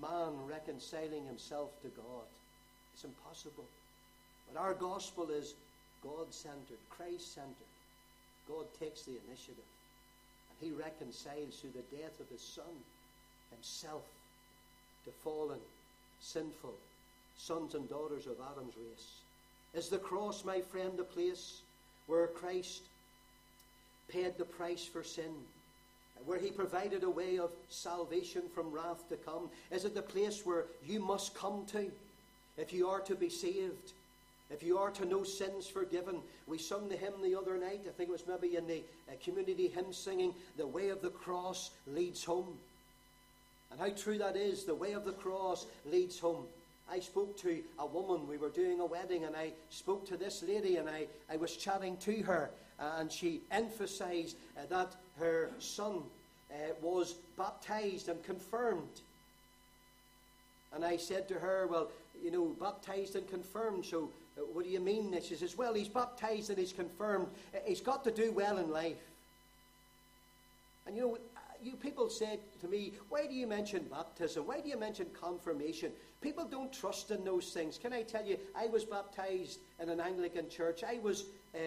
Man 0.00 0.32
reconciling 0.48 1.26
himself 1.26 1.70
to 1.82 1.88
God. 1.88 2.28
It's 2.94 3.04
impossible. 3.04 3.64
But 4.48 4.60
our 4.60 4.74
gospel 4.74 5.30
is 5.30 5.54
God 6.02 6.32
centered, 6.32 6.80
Christ 6.90 7.34
centered. 7.34 7.72
God 8.48 8.66
takes 8.80 9.02
the 9.02 9.12
initiative. 9.28 9.70
And 10.50 10.58
he 10.60 10.76
reconciles 10.76 11.60
through 11.60 11.72
the 11.76 11.96
death 11.96 12.18
of 12.20 12.28
his 12.28 12.40
Son 12.40 12.74
himself 13.50 14.02
to 15.04 15.10
fallen, 15.22 15.60
sinful 16.20 16.74
sons 17.36 17.74
and 17.74 17.88
daughters 17.88 18.26
of 18.26 18.36
Adam's 18.52 18.74
race. 18.76 19.14
Is 19.74 19.88
the 19.88 19.98
cross, 19.98 20.44
my 20.44 20.60
friend, 20.60 20.92
the 20.96 21.04
place 21.04 21.60
where 22.06 22.26
Christ 22.28 22.82
paid 24.08 24.36
the 24.38 24.44
price 24.44 24.84
for 24.84 25.02
sin? 25.02 25.32
Where 26.26 26.38
he 26.38 26.50
provided 26.50 27.02
a 27.02 27.10
way 27.10 27.38
of 27.38 27.50
salvation 27.68 28.42
from 28.54 28.70
wrath 28.70 29.08
to 29.08 29.16
come? 29.16 29.50
Is 29.70 29.84
it 29.84 29.94
the 29.94 30.02
place 30.02 30.44
where 30.44 30.66
you 30.86 31.00
must 31.00 31.34
come 31.34 31.64
to 31.72 31.90
if 32.56 32.72
you 32.72 32.88
are 32.88 33.00
to 33.00 33.14
be 33.14 33.28
saved? 33.28 33.92
If 34.50 34.62
you 34.62 34.78
are 34.78 34.90
to 34.90 35.06
know 35.06 35.24
sins 35.24 35.66
forgiven, 35.66 36.20
we 36.46 36.58
sung 36.58 36.88
the 36.88 36.96
hymn 36.96 37.14
the 37.22 37.34
other 37.34 37.56
night. 37.56 37.80
I 37.88 37.90
think 37.90 38.10
it 38.10 38.12
was 38.12 38.26
maybe 38.28 38.56
in 38.56 38.66
the 38.66 38.82
uh, 39.08 39.14
community 39.24 39.68
hymn 39.68 39.92
singing, 39.92 40.34
The 40.58 40.66
Way 40.66 40.90
of 40.90 41.00
the 41.00 41.08
Cross 41.08 41.70
Leads 41.86 42.22
Home. 42.24 42.58
And 43.70 43.80
how 43.80 43.88
true 43.88 44.18
that 44.18 44.36
is. 44.36 44.64
The 44.64 44.74
way 44.74 44.92
of 44.92 45.06
the 45.06 45.12
cross 45.12 45.66
leads 45.90 46.18
home. 46.18 46.44
I 46.90 47.00
spoke 47.00 47.38
to 47.38 47.62
a 47.78 47.86
woman, 47.86 48.28
we 48.28 48.36
were 48.36 48.50
doing 48.50 48.80
a 48.80 48.84
wedding, 48.84 49.24
and 49.24 49.34
I 49.34 49.52
spoke 49.70 50.06
to 50.08 50.18
this 50.18 50.42
lady, 50.46 50.76
and 50.76 50.90
I, 50.90 51.06
I 51.30 51.38
was 51.38 51.56
chatting 51.56 51.96
to 51.98 52.22
her, 52.24 52.50
and 52.98 53.10
she 53.10 53.40
emphasized 53.50 54.36
uh, 54.56 54.62
that 54.68 54.94
her 55.18 55.50
son 55.58 56.02
uh, 56.50 56.54
was 56.80 57.14
baptized 57.36 58.08
and 58.08 58.22
confirmed. 58.24 59.00
And 60.74 60.84
I 60.84 60.96
said 60.96 61.28
to 61.28 61.34
her, 61.34 61.66
Well, 61.66 61.90
you 62.22 62.30
know, 62.30 62.54
baptized 62.60 63.16
and 63.16 63.28
confirmed, 63.28 63.84
so 63.84 64.10
uh, 64.36 64.42
what 64.52 64.64
do 64.64 64.70
you 64.70 64.80
mean? 64.80 65.16
She 65.22 65.34
says, 65.34 65.56
Well, 65.56 65.74
he's 65.74 65.88
baptized 65.88 66.50
and 66.50 66.58
he's 66.58 66.72
confirmed. 66.72 67.26
Uh, 67.54 67.58
he's 67.66 67.80
got 67.80 68.04
to 68.04 68.10
do 68.10 68.32
well 68.32 68.58
in 68.58 68.70
life. 68.70 68.96
And 70.86 70.96
you 70.96 71.02
know, 71.02 71.18
you 71.62 71.76
people 71.76 72.08
say 72.10 72.38
to 72.60 72.68
me, 72.68 72.92
why 73.08 73.26
do 73.26 73.34
you 73.34 73.46
mention 73.46 73.84
baptism? 73.90 74.46
Why 74.46 74.60
do 74.60 74.68
you 74.68 74.76
mention 74.76 75.06
confirmation? 75.18 75.92
People 76.20 76.44
don't 76.44 76.72
trust 76.72 77.10
in 77.10 77.24
those 77.24 77.50
things. 77.50 77.78
Can 77.78 77.92
I 77.92 78.02
tell 78.02 78.24
you, 78.24 78.36
I 78.56 78.66
was 78.66 78.84
baptized 78.84 79.60
in 79.80 79.88
an 79.88 80.00
Anglican 80.00 80.48
church. 80.48 80.82
I 80.82 80.98
was 80.98 81.24
uh, 81.54 81.58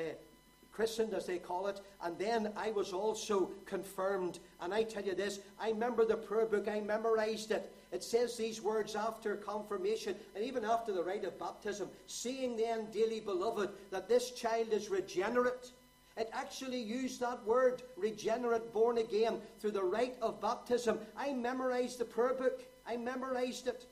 christened, 0.75 1.13
as 1.13 1.25
they 1.25 1.37
call 1.37 1.67
it, 1.67 1.79
and 2.03 2.19
then 2.19 2.51
I 2.57 2.71
was 2.71 2.91
also 2.91 3.51
confirmed. 3.65 4.39
And 4.59 4.73
I 4.73 4.83
tell 4.83 5.03
you 5.03 5.15
this, 5.15 5.39
I 5.57 5.69
remember 5.69 6.03
the 6.03 6.17
prayer 6.17 6.45
book, 6.45 6.67
I 6.67 6.81
memorized 6.81 7.51
it. 7.51 7.73
It 7.93 8.03
says 8.03 8.35
these 8.35 8.61
words 8.61 8.93
after 8.93 9.37
confirmation 9.37 10.15
and 10.35 10.43
even 10.43 10.65
after 10.65 10.91
the 10.91 11.03
rite 11.03 11.23
of 11.23 11.39
baptism 11.39 11.87
Seeing 12.07 12.57
then, 12.57 12.87
dearly 12.91 13.21
beloved, 13.21 13.69
that 13.91 14.09
this 14.09 14.31
child 14.31 14.73
is 14.73 14.89
regenerate 14.89 15.71
it 16.17 16.29
actually 16.31 16.79
used 16.79 17.19
that 17.19 17.45
word, 17.45 17.83
regenerate, 17.97 18.71
born 18.71 18.99
again, 18.99 19.41
through 19.59 19.71
the 19.71 19.83
rite 19.83 20.15
of 20.21 20.39
baptism. 20.39 20.97
I 21.17 21.33
memorized 21.33 21.99
the 21.99 22.05
prayer 22.05 22.33
book. 22.33 22.63
I 22.87 22.95
memorized 22.95 23.67
it. 23.67 23.85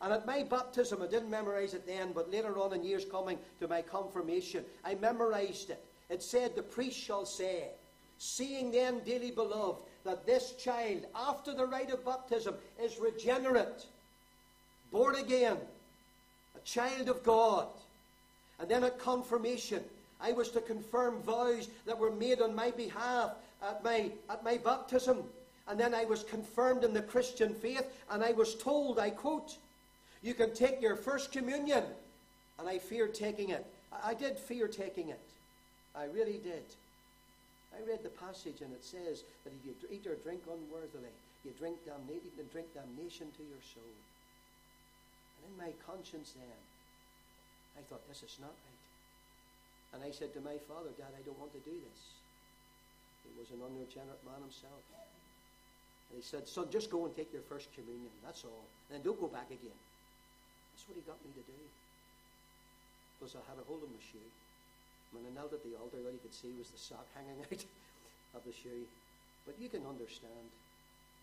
And 0.00 0.12
at 0.12 0.26
my 0.26 0.42
baptism, 0.42 1.02
I 1.02 1.06
didn't 1.06 1.28
memorize 1.28 1.74
it 1.74 1.86
then, 1.86 2.12
but 2.14 2.30
later 2.30 2.58
on 2.58 2.72
in 2.72 2.82
years 2.82 3.04
coming 3.04 3.38
to 3.58 3.68
my 3.68 3.82
confirmation, 3.82 4.64
I 4.82 4.94
memorized 4.94 5.68
it. 5.68 5.84
It 6.10 6.22
said, 6.22 6.54
The 6.54 6.62
priest 6.62 6.98
shall 6.98 7.24
say, 7.24 7.68
Seeing 8.18 8.70
then, 8.72 9.00
dearly 9.06 9.30
beloved, 9.30 9.80
that 10.04 10.26
this 10.26 10.52
child, 10.52 11.06
after 11.14 11.54
the 11.54 11.66
rite 11.66 11.90
of 11.90 12.04
baptism, 12.04 12.54
is 12.82 12.98
regenerate, 12.98 13.86
born 14.90 15.14
again, 15.14 15.56
a 16.56 16.60
child 16.66 17.08
of 17.08 17.22
God. 17.22 17.68
And 18.58 18.68
then 18.68 18.84
at 18.84 18.98
confirmation, 18.98 19.82
I 20.20 20.32
was 20.32 20.50
to 20.50 20.60
confirm 20.60 21.22
vows 21.22 21.68
that 21.86 21.98
were 21.98 22.10
made 22.10 22.42
on 22.42 22.54
my 22.54 22.70
behalf 22.72 23.32
at 23.62 23.82
my, 23.82 24.10
at 24.28 24.44
my 24.44 24.58
baptism. 24.58 25.22
And 25.68 25.78
then 25.78 25.94
I 25.94 26.04
was 26.04 26.24
confirmed 26.24 26.84
in 26.84 26.92
the 26.92 27.02
Christian 27.02 27.54
faith, 27.54 27.86
and 28.10 28.24
I 28.24 28.32
was 28.32 28.54
told, 28.54 28.98
I 28.98 29.10
quote, 29.10 29.56
You 30.22 30.34
can 30.34 30.52
take 30.52 30.82
your 30.82 30.96
first 30.96 31.32
communion. 31.32 31.84
And 32.58 32.68
I 32.68 32.78
feared 32.78 33.14
taking 33.14 33.50
it. 33.50 33.64
I, 33.92 34.10
I 34.10 34.14
did 34.14 34.36
fear 34.36 34.68
taking 34.68 35.08
it. 35.08 35.29
I 35.94 36.04
really 36.10 36.38
did. 36.38 36.66
I 37.74 37.82
read 37.86 38.02
the 38.02 38.14
passage, 38.14 38.62
and 38.62 38.74
it 38.74 38.82
says 38.82 39.22
that 39.44 39.54
if 39.54 39.62
you 39.62 39.74
eat 39.90 40.06
or 40.06 40.18
drink 40.22 40.42
unworthily, 40.46 41.14
you 41.44 41.54
drink 41.58 41.78
damnation, 41.86 42.30
you 42.36 42.44
drink 42.50 42.68
damnation 42.74 43.30
to 43.30 43.42
your 43.46 43.62
soul. 43.62 43.94
And 45.38 45.42
in 45.50 45.54
my 45.56 45.72
conscience 45.86 46.34
then, 46.34 46.60
I 47.78 47.82
thought, 47.86 48.02
this 48.10 48.22
is 48.26 48.36
not 48.42 48.52
right. 48.52 48.80
And 49.94 49.98
I 50.02 50.10
said 50.10 50.34
to 50.34 50.40
my 50.42 50.58
father, 50.70 50.90
Dad, 50.94 51.10
I 51.14 51.22
don't 51.26 51.38
want 51.38 51.54
to 51.54 51.62
do 51.66 51.74
this. 51.74 52.00
He 53.26 53.32
was 53.38 53.50
an 53.50 53.62
unregenerate 53.62 54.22
man 54.26 54.42
himself. 54.42 54.82
And 56.10 56.18
he 56.18 56.22
said, 56.22 56.46
Son, 56.46 56.66
just 56.70 56.90
go 56.90 57.06
and 57.06 57.14
take 57.14 57.32
your 57.32 57.42
first 57.46 57.70
communion. 57.74 58.10
That's 58.22 58.42
all. 58.42 58.66
And 58.90 58.98
then 58.98 59.02
don't 59.02 59.18
go 59.18 59.30
back 59.30 59.50
again. 59.50 59.78
That's 60.74 60.86
what 60.86 60.98
he 60.98 61.02
got 61.06 61.18
me 61.22 61.30
to 61.34 61.44
do. 61.46 61.58
Because 63.18 63.34
I 63.38 63.42
had 63.46 63.58
a 63.58 63.64
hold 63.66 63.82
of 63.82 63.90
my 63.90 64.02
shoe. 64.02 64.22
When 65.10 65.26
I 65.26 65.34
knelt 65.34 65.52
at 65.52 65.66
the 65.66 65.74
altar, 65.74 65.98
all 66.02 66.14
you 66.14 66.22
could 66.22 66.34
see 66.34 66.54
was 66.54 66.70
the 66.70 66.78
sock 66.78 67.06
hanging 67.16 67.42
out 67.42 67.62
of 68.34 68.42
the 68.46 68.54
shoe. 68.54 68.86
But 69.46 69.58
you 69.58 69.68
can 69.68 69.82
understand. 69.86 70.46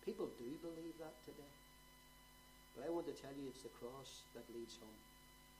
People 0.04 0.28
do 0.40 0.50
believe 0.64 0.96
that 1.00 1.16
today. 1.28 1.54
But 2.76 2.88
I 2.88 2.94
want 2.94 3.10
to 3.10 3.16
tell 3.18 3.34
you 3.36 3.50
it's 3.50 3.66
the 3.66 3.74
cross 3.80 4.24
that 4.38 4.46
leads 4.54 4.78
home. 4.78 5.00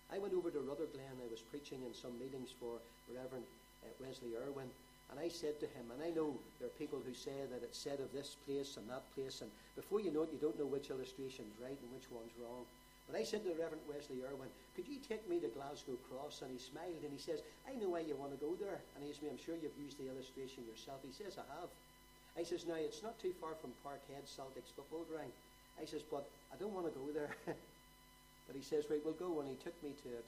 I 0.08 0.20
went 0.20 0.38
over 0.38 0.52
to 0.52 0.64
Rutherglen. 0.64 1.20
I 1.20 1.28
was 1.28 1.44
preaching 1.52 1.84
in 1.84 1.92
some 1.92 2.16
meetings 2.16 2.56
for 2.56 2.80
Reverend 3.12 3.44
uh, 3.84 3.92
Wesley 4.00 4.38
Irwin. 4.40 4.70
And 5.12 5.20
I 5.20 5.28
said 5.32 5.60
to 5.64 5.68
him, 5.72 5.88
and 5.92 6.04
I 6.04 6.12
know 6.12 6.36
there 6.60 6.68
are 6.68 6.80
people 6.80 7.00
who 7.00 7.16
say 7.16 7.48
that 7.48 7.64
it's 7.64 7.80
said 7.80 8.00
of 8.04 8.12
this 8.12 8.36
place 8.44 8.76
and 8.76 8.88
that 8.92 9.08
place, 9.16 9.40
and 9.40 9.52
before 9.76 10.04
you 10.04 10.12
know 10.12 10.28
it, 10.28 10.36
you 10.36 10.40
don't 10.40 10.60
know 10.60 10.68
which 10.68 10.92
illustration's 10.92 11.56
right 11.64 11.80
and 11.80 11.92
which 11.96 12.12
one's 12.12 12.36
wrong. 12.44 12.68
But 13.08 13.16
I 13.16 13.24
said 13.24 13.48
to 13.48 13.56
the 13.56 13.56
Reverend 13.56 13.88
Wesley 13.88 14.20
Irwin, 14.20 14.52
could 14.76 14.84
you 14.88 15.00
take 15.00 15.24
me 15.32 15.40
to 15.40 15.48
Glasgow 15.48 15.96
Cross? 16.12 16.44
And 16.44 16.52
he 16.52 16.60
smiled 16.60 17.08
and 17.08 17.16
he 17.16 17.24
says, 17.24 17.40
I 17.64 17.74
know 17.80 17.96
why 17.96 18.04
you 18.04 18.20
want 18.20 18.36
to 18.36 18.42
go 18.44 18.52
there. 18.60 18.84
And 18.96 19.02
he 19.02 19.16
says 19.16 19.32
I'm 19.32 19.40
sure 19.40 19.56
you've 19.56 19.80
used 19.80 19.96
the 19.96 20.12
illustration 20.12 20.68
yourself. 20.68 21.00
He 21.08 21.16
says, 21.16 21.40
I 21.40 21.48
have. 21.56 21.72
I 22.36 22.44
says, 22.44 22.68
now 22.68 22.78
it's 22.78 23.02
not 23.02 23.18
too 23.18 23.34
far 23.40 23.56
from 23.58 23.72
Parkhead, 23.82 24.28
Celtics 24.28 24.76
football 24.76 25.08
ground. 25.10 25.32
I 25.80 25.88
says, 25.88 26.04
but 26.04 26.28
I 26.52 26.60
don't 26.60 26.76
want 26.76 26.86
to 26.86 26.94
go 26.94 27.08
there. 27.16 27.32
But 28.48 28.56
he 28.56 28.64
says, 28.64 28.88
right, 28.88 29.04
we'll 29.04 29.20
go. 29.20 29.44
And 29.44 29.52
he 29.52 29.60
took 29.60 29.76
me 29.84 29.92
to 30.08 30.10
it. 30.16 30.28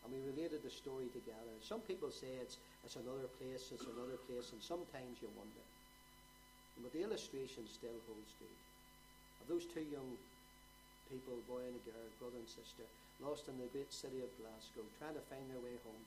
And 0.00 0.08
we 0.08 0.24
related 0.32 0.64
the 0.64 0.72
story 0.72 1.12
together. 1.12 1.52
Some 1.60 1.84
people 1.84 2.08
say 2.08 2.32
it's, 2.40 2.56
it's 2.88 2.96
another 2.96 3.28
place, 3.36 3.68
it's 3.68 3.84
another 3.84 4.16
place, 4.24 4.48
and 4.56 4.60
sometimes 4.64 5.20
you 5.20 5.28
wonder. 5.36 5.64
But 6.80 6.96
the 6.96 7.04
illustration 7.04 7.68
still 7.68 8.00
holds 8.08 8.32
good. 8.40 8.56
Of 9.44 9.52
those 9.52 9.68
two 9.68 9.84
young 9.92 10.16
people, 11.10 11.34
boy 11.50 11.66
and 11.66 11.74
a 11.74 11.82
girl, 11.82 12.06
brother 12.22 12.38
and 12.38 12.46
sister, 12.46 12.86
lost 13.18 13.50
in 13.50 13.58
the 13.58 13.68
great 13.74 13.90
city 13.90 14.22
of 14.22 14.30
Glasgow, 14.38 14.86
trying 14.96 15.18
to 15.18 15.28
find 15.28 15.42
their 15.50 15.60
way 15.60 15.74
home. 15.82 16.04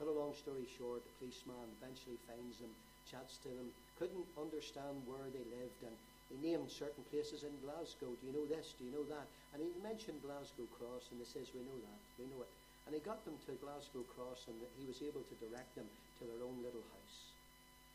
Cut 0.00 0.08
a 0.08 0.16
long 0.16 0.32
story 0.32 0.64
short, 0.80 1.04
the 1.04 1.14
policeman 1.20 1.68
eventually 1.78 2.16
finds 2.24 2.58
them, 2.58 2.72
chats 3.06 3.36
to 3.44 3.52
them, 3.52 3.68
couldn't 4.00 4.26
understand 4.40 4.96
where 5.04 5.28
they 5.30 5.44
lived, 5.52 5.80
and 5.84 5.96
he 6.32 6.36
named 6.42 6.72
certain 6.72 7.04
places 7.12 7.46
in 7.46 7.54
Glasgow. 7.62 8.10
Do 8.10 8.24
you 8.26 8.34
know 8.34 8.48
this? 8.50 8.74
Do 8.76 8.84
you 8.84 8.92
know 8.92 9.06
that? 9.12 9.28
And 9.54 9.62
he 9.62 9.70
mentioned 9.78 10.24
Glasgow 10.24 10.66
Cross, 10.74 11.12
and 11.12 11.22
they 11.22 11.28
says, 11.28 11.54
We 11.54 11.62
know 11.62 11.78
that, 11.80 12.00
we 12.18 12.26
know 12.28 12.42
it. 12.42 12.52
And 12.84 12.92
he 12.92 13.00
got 13.00 13.22
them 13.24 13.38
to 13.46 13.62
Glasgow 13.62 14.04
Cross, 14.16 14.50
and 14.50 14.56
he 14.76 14.84
was 14.84 15.00
able 15.00 15.22
to 15.22 15.34
direct 15.38 15.70
them 15.78 15.86
to 15.86 16.22
their 16.26 16.42
own 16.42 16.58
little 16.66 16.82
house. 16.92 17.18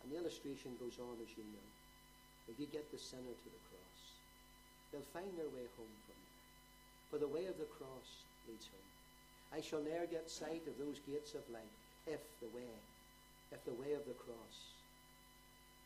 And 0.01 0.09
the 0.09 0.17
illustration 0.17 0.73
goes 0.79 0.97
on, 0.97 1.19
as 1.21 1.31
you 1.37 1.43
know. 1.43 1.67
If 2.49 2.57
you 2.57 2.67
get 2.71 2.89
the 2.89 2.97
sinner 2.97 3.35
to 3.35 3.49
the 3.51 3.61
cross, 3.69 4.01
they'll 4.89 5.13
find 5.13 5.29
their 5.37 5.51
way 5.53 5.67
home 5.77 5.95
from. 6.07 6.20
For 7.11 7.19
the 7.19 7.27
way 7.27 7.43
of 7.45 7.59
the 7.59 7.67
cross 7.67 8.23
leads 8.47 8.71
home. 8.71 8.91
I 9.51 9.59
shall 9.59 9.83
ne'er 9.83 10.07
get 10.07 10.31
sight 10.31 10.63
of 10.63 10.79
those 10.79 11.03
gates 11.03 11.35
of 11.35 11.43
light 11.51 11.75
if 12.07 12.23
the 12.39 12.47
way, 12.55 12.71
if 13.51 13.59
the 13.67 13.75
way 13.75 13.91
of 13.91 14.07
the 14.07 14.15
cross, 14.15 14.55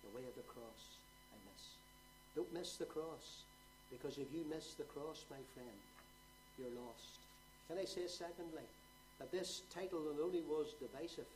the 0.05 0.13
way 0.13 0.21
of 0.21 0.38
the 0.38 0.45
cross 0.53 0.82
I 1.34 1.38
miss. 1.49 1.63
Don't 2.38 2.53
miss 2.53 2.78
the 2.78 2.86
cross, 2.86 3.41
because 3.89 4.21
if 4.21 4.30
you 4.30 4.45
miss 4.45 4.78
the 4.78 4.86
cross, 4.93 5.26
my 5.34 5.41
friend, 5.57 5.80
you're 6.61 6.78
lost. 6.78 7.17
Can 7.67 7.82
I 7.82 7.89
say 7.89 8.05
secondly, 8.05 8.69
that 9.17 9.32
this 9.32 9.65
title 9.73 10.05
not 10.05 10.21
only 10.21 10.45
was 10.45 10.78
divisive, 10.78 11.28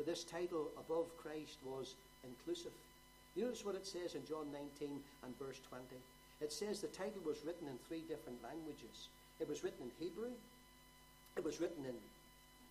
but 0.00 0.06
this 0.06 0.24
title 0.24 0.72
above 0.80 1.12
Christ 1.20 1.60
was 1.68 1.94
inclusive. 2.24 2.72
You 3.36 3.44
notice 3.44 3.64
what 3.64 3.74
it 3.76 3.86
says 3.86 4.14
in 4.14 4.24
John 4.24 4.48
19 4.80 4.88
and 4.88 5.38
verse 5.38 5.60
20? 5.68 5.84
It 6.40 6.52
says 6.52 6.80
the 6.80 6.88
title 6.88 7.20
was 7.26 7.44
written 7.44 7.68
in 7.68 7.76
three 7.86 8.02
different 8.08 8.42
languages. 8.42 9.10
It 9.40 9.48
was 9.48 9.62
written 9.62 9.84
in 9.84 9.90
Hebrew, 10.04 10.30
it 11.36 11.44
was 11.44 11.60
written 11.60 11.84
in 11.84 11.94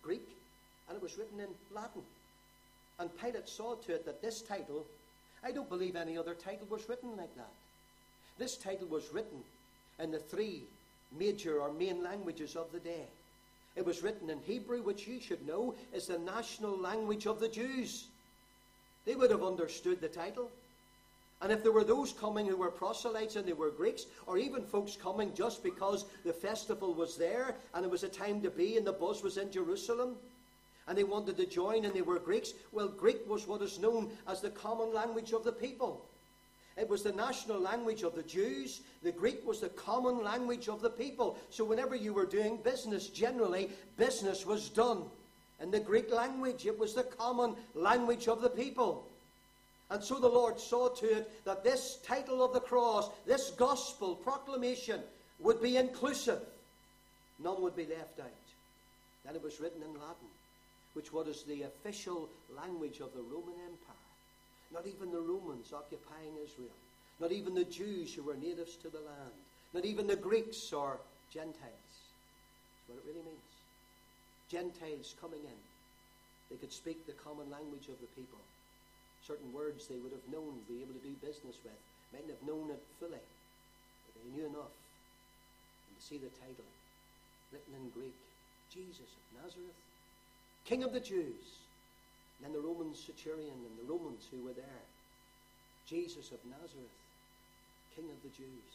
Greek, 0.02 0.28
and 0.88 0.96
it 0.96 1.02
was 1.02 1.16
written 1.16 1.40
in 1.40 1.48
Latin. 1.74 2.02
And 2.98 3.16
Pilate 3.18 3.48
saw 3.48 3.74
to 3.76 3.94
it 3.94 4.04
that 4.04 4.20
this 4.20 4.42
title, 4.42 4.84
I 5.42 5.52
don't 5.52 5.68
believe 5.68 5.96
any 5.96 6.18
other 6.18 6.34
title 6.34 6.66
was 6.68 6.88
written 6.88 7.16
like 7.16 7.34
that. 7.36 7.52
This 8.38 8.56
title 8.56 8.88
was 8.88 9.12
written 9.12 9.42
in 9.98 10.10
the 10.10 10.18
three 10.18 10.62
major 11.18 11.60
or 11.60 11.72
main 11.72 12.02
languages 12.02 12.56
of 12.56 12.70
the 12.72 12.80
day. 12.80 13.06
It 13.76 13.86
was 13.86 14.02
written 14.02 14.28
in 14.28 14.40
Hebrew, 14.40 14.82
which 14.82 15.06
you 15.06 15.20
should 15.20 15.46
know 15.46 15.74
is 15.92 16.06
the 16.06 16.18
national 16.18 16.76
language 16.76 17.26
of 17.26 17.40
the 17.40 17.48
Jews. 17.48 18.06
They 19.04 19.14
would 19.14 19.30
have 19.30 19.44
understood 19.44 20.00
the 20.00 20.08
title. 20.08 20.50
And 21.40 21.52
if 21.52 21.62
there 21.62 21.72
were 21.72 21.84
those 21.84 22.12
coming 22.12 22.46
who 22.46 22.56
were 22.56 22.70
proselytes 22.70 23.36
and 23.36 23.46
they 23.46 23.52
were 23.52 23.70
Greeks, 23.70 24.06
or 24.26 24.38
even 24.38 24.64
folks 24.64 24.96
coming 24.96 25.32
just 25.34 25.62
because 25.62 26.04
the 26.24 26.32
festival 26.32 26.94
was 26.94 27.16
there 27.16 27.54
and 27.74 27.84
it 27.84 27.90
was 27.90 28.02
a 28.02 28.08
time 28.08 28.40
to 28.42 28.50
be 28.50 28.76
and 28.76 28.86
the 28.86 28.92
buzz 28.92 29.22
was 29.22 29.36
in 29.36 29.52
Jerusalem, 29.52 30.16
and 30.88 30.98
they 30.98 31.04
wanted 31.04 31.36
to 31.36 31.46
join 31.46 31.84
and 31.84 31.94
they 31.94 32.02
were 32.02 32.18
Greeks, 32.18 32.54
well, 32.72 32.88
Greek 32.88 33.28
was 33.28 33.46
what 33.46 33.62
is 33.62 33.78
known 33.78 34.10
as 34.26 34.40
the 34.40 34.50
common 34.50 34.92
language 34.92 35.32
of 35.32 35.44
the 35.44 35.52
people. 35.52 36.04
It 36.76 36.88
was 36.88 37.02
the 37.02 37.12
national 37.12 37.60
language 37.60 38.02
of 38.02 38.14
the 38.14 38.22
Jews. 38.22 38.82
The 39.02 39.10
Greek 39.10 39.44
was 39.46 39.60
the 39.60 39.68
common 39.70 40.22
language 40.22 40.68
of 40.68 40.80
the 40.80 40.90
people. 40.90 41.36
So 41.50 41.64
whenever 41.64 41.96
you 41.96 42.12
were 42.12 42.26
doing 42.26 42.56
business, 42.62 43.08
generally, 43.08 43.70
business 43.96 44.46
was 44.46 44.68
done 44.68 45.02
in 45.60 45.72
the 45.72 45.80
Greek 45.80 46.12
language. 46.12 46.66
It 46.66 46.78
was 46.78 46.94
the 46.94 47.02
common 47.02 47.56
language 47.74 48.28
of 48.28 48.40
the 48.40 48.50
people. 48.50 49.08
And 49.90 50.04
so 50.04 50.18
the 50.18 50.28
Lord 50.28 50.60
saw 50.60 50.88
to 50.88 51.06
it 51.18 51.44
that 51.44 51.64
this 51.64 51.98
title 52.04 52.44
of 52.44 52.52
the 52.52 52.60
cross, 52.60 53.10
this 53.26 53.50
gospel 53.50 54.16
proclamation, 54.16 55.00
would 55.38 55.62
be 55.62 55.76
inclusive. 55.76 56.40
None 57.42 57.62
would 57.62 57.76
be 57.76 57.86
left 57.86 58.20
out. 58.20 58.26
Then 59.24 59.36
it 59.36 59.42
was 59.42 59.60
written 59.60 59.82
in 59.82 59.92
Latin, 59.94 60.28
which 60.94 61.12
was 61.12 61.44
the 61.44 61.62
official 61.62 62.28
language 62.54 63.00
of 63.00 63.14
the 63.14 63.22
Roman 63.22 63.54
Empire. 63.64 63.96
Not 64.72 64.86
even 64.86 65.10
the 65.10 65.20
Romans 65.20 65.72
occupying 65.72 66.32
Israel. 66.44 66.76
Not 67.20 67.32
even 67.32 67.54
the 67.54 67.64
Jews 67.64 68.14
who 68.14 68.22
were 68.22 68.36
natives 68.36 68.76
to 68.76 68.88
the 68.88 68.98
land. 69.00 69.32
Not 69.72 69.84
even 69.84 70.06
the 70.06 70.16
Greeks 70.16 70.72
or 70.72 70.98
Gentiles. 71.32 71.54
That's 72.88 72.88
what 72.88 72.98
it 72.98 73.08
really 73.08 73.24
means. 73.24 73.38
Gentiles 74.50 75.14
coming 75.20 75.40
in. 75.40 75.60
They 76.50 76.56
could 76.56 76.72
speak 76.72 77.06
the 77.06 77.12
common 77.12 77.50
language 77.50 77.88
of 77.88 78.00
the 78.00 78.06
people. 78.16 78.38
Certain 79.28 79.52
words 79.52 79.84
they 79.84 80.00
would 80.00 80.16
have 80.16 80.24
known, 80.32 80.64
be 80.64 80.80
able 80.80 80.96
to 80.96 81.04
do 81.04 81.12
business 81.20 81.60
with. 81.60 81.76
Mightn't 82.16 82.32
have 82.32 82.48
known 82.48 82.72
it 82.72 82.80
fully, 82.96 83.20
but 83.20 84.12
they 84.16 84.32
knew 84.32 84.48
enough. 84.48 84.72
And 84.72 85.92
to 85.92 86.00
see 86.00 86.16
the 86.16 86.32
title 86.40 86.64
written 87.52 87.76
in 87.76 87.92
Greek 87.92 88.16
Jesus 88.72 89.12
of 89.12 89.44
Nazareth, 89.44 89.76
King 90.64 90.80
of 90.80 90.96
the 90.96 91.04
Jews. 91.04 91.60
And 92.40 92.48
then 92.48 92.56
the 92.56 92.64
Roman 92.64 92.96
centurion 92.96 93.52
and 93.52 93.76
the 93.76 93.92
Romans 93.92 94.24
who 94.32 94.40
were 94.48 94.56
there. 94.56 94.84
Jesus 95.84 96.32
of 96.32 96.40
Nazareth, 96.48 96.96
King 97.96 98.08
of 98.08 98.20
the 98.24 98.32
Jews. 98.32 98.72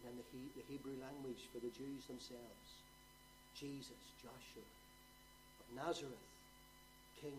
And 0.00 0.08
then 0.08 0.16
the, 0.16 0.26
he- 0.32 0.56
the 0.56 0.64
Hebrew 0.72 0.96
language 0.96 1.44
for 1.52 1.60
the 1.60 1.72
Jews 1.76 2.08
themselves. 2.08 2.68
Jesus, 3.52 4.00
Joshua 4.16 4.64
of 4.64 5.66
Nazareth, 5.76 6.24
King 7.20 7.36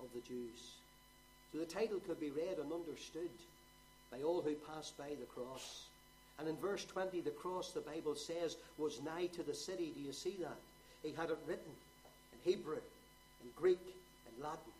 of 0.00 0.08
the 0.12 0.20
Jews. 0.20 0.81
So 1.52 1.58
the 1.58 1.66
title 1.66 2.00
could 2.06 2.18
be 2.18 2.30
read 2.30 2.58
and 2.58 2.72
understood 2.72 3.30
by 4.10 4.22
all 4.22 4.40
who 4.40 4.54
passed 4.54 4.96
by 4.96 5.10
the 5.20 5.26
cross. 5.26 5.86
And 6.38 6.48
in 6.48 6.56
verse 6.56 6.84
20, 6.84 7.20
the 7.20 7.30
cross, 7.30 7.72
the 7.72 7.80
Bible 7.80 8.14
says, 8.14 8.56
was 8.78 9.02
nigh 9.02 9.26
to 9.26 9.42
the 9.42 9.54
city. 9.54 9.92
Do 9.94 10.00
you 10.00 10.12
see 10.12 10.36
that? 10.40 10.56
He 11.02 11.12
had 11.12 11.30
it 11.30 11.38
written 11.46 11.72
in 12.32 12.52
Hebrew, 12.52 12.76
in 12.76 13.50
Greek, 13.56 13.80
in 14.26 14.42
Latin. 14.42 14.72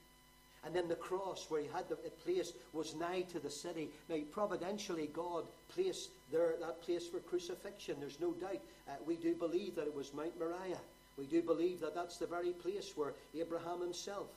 And 0.65 0.75
then 0.75 0.89
the 0.89 0.95
cross 0.95 1.47
where 1.49 1.61
he 1.61 1.69
had 1.69 1.85
it 1.91 2.25
placed 2.25 2.55
was 2.73 2.95
nigh 2.95 3.23
to 3.33 3.41
the 3.41 3.51
city. 3.51 3.89
Now, 4.09 4.17
providentially, 4.31 5.11
God 5.13 5.45
placed 5.75 6.11
there 6.31 6.55
that 6.61 6.83
place 6.83 7.07
for 7.09 7.19
crucifixion. 7.19 7.97
There's 7.99 8.21
no 8.21 8.33
doubt. 8.33 8.61
Uh, 8.89 8.93
we 9.05 9.17
do 9.17 9.35
believe 9.35 9.75
that 9.75 9.87
it 9.87 9.95
was 9.95 10.15
Mount 10.15 10.39
Moriah. 10.39 10.81
We 11.19 11.27
do 11.27 11.43
believe 11.43 11.81
that 11.81 11.95
that's 11.95 12.17
the 12.17 12.27
very 12.27 12.51
place 12.51 12.93
where 12.95 13.13
Abraham 13.39 13.81
himself, 13.81 14.29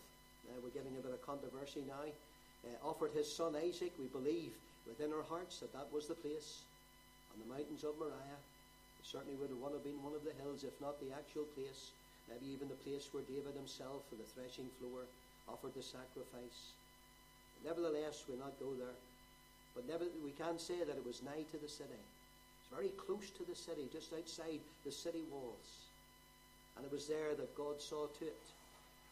uh, 0.56 0.64
we're 0.64 0.72
getting 0.72 0.96
a 0.96 1.04
bit 1.04 1.12
of 1.12 1.20
controversy 1.20 1.84
now, 1.84 2.08
uh, 2.08 2.88
offered 2.88 3.12
his 3.12 3.28
son 3.28 3.60
Isaac. 3.60 3.92
We 4.00 4.08
believe 4.08 4.56
within 4.88 5.12
our 5.12 5.28
hearts 5.28 5.60
that 5.60 5.76
that 5.76 5.92
was 5.92 6.08
the 6.08 6.16
place 6.16 6.64
on 7.36 7.44
the 7.44 7.50
mountains 7.52 7.84
of 7.84 8.00
Moriah. 8.00 8.40
It 8.40 9.06
certainly 9.06 9.36
would 9.36 9.52
have 9.52 9.60
have 9.60 9.84
been 9.84 10.00
one 10.00 10.16
of 10.16 10.24
the 10.24 10.32
hills, 10.40 10.64
if 10.64 10.80
not 10.80 10.96
the 11.04 11.12
actual 11.12 11.44
place. 11.60 11.92
Maybe 12.32 12.56
even 12.56 12.72
the 12.72 12.80
place 12.88 13.12
where 13.12 13.28
David 13.28 13.54
himself, 13.54 14.08
on 14.10 14.18
the 14.18 14.30
threshing 14.34 14.72
floor, 14.80 15.04
offered 15.46 15.76
the 15.76 15.84
sacrifice. 15.84 16.74
Nevertheless, 17.62 18.26
we'll 18.26 18.42
not 18.42 18.58
go 18.58 18.74
there. 18.80 18.98
But 19.76 19.86
never, 19.86 20.08
we 20.24 20.32
can 20.34 20.58
say 20.58 20.80
that 20.82 20.98
it 20.98 21.06
was 21.06 21.22
nigh 21.22 21.46
to 21.52 21.60
the 21.60 21.70
city. 21.70 22.00
It's 22.00 22.72
very 22.72 22.96
close 22.96 23.30
to 23.38 23.44
the 23.46 23.54
city, 23.54 23.86
just 23.92 24.16
outside 24.16 24.64
the 24.88 24.96
city 24.96 25.22
walls. 25.30 25.92
And 26.78 26.86
it 26.88 26.92
was 26.92 27.06
there 27.06 27.36
that 27.36 27.54
God 27.60 27.78
saw 27.78 28.08
to 28.08 28.26
it 28.26 28.55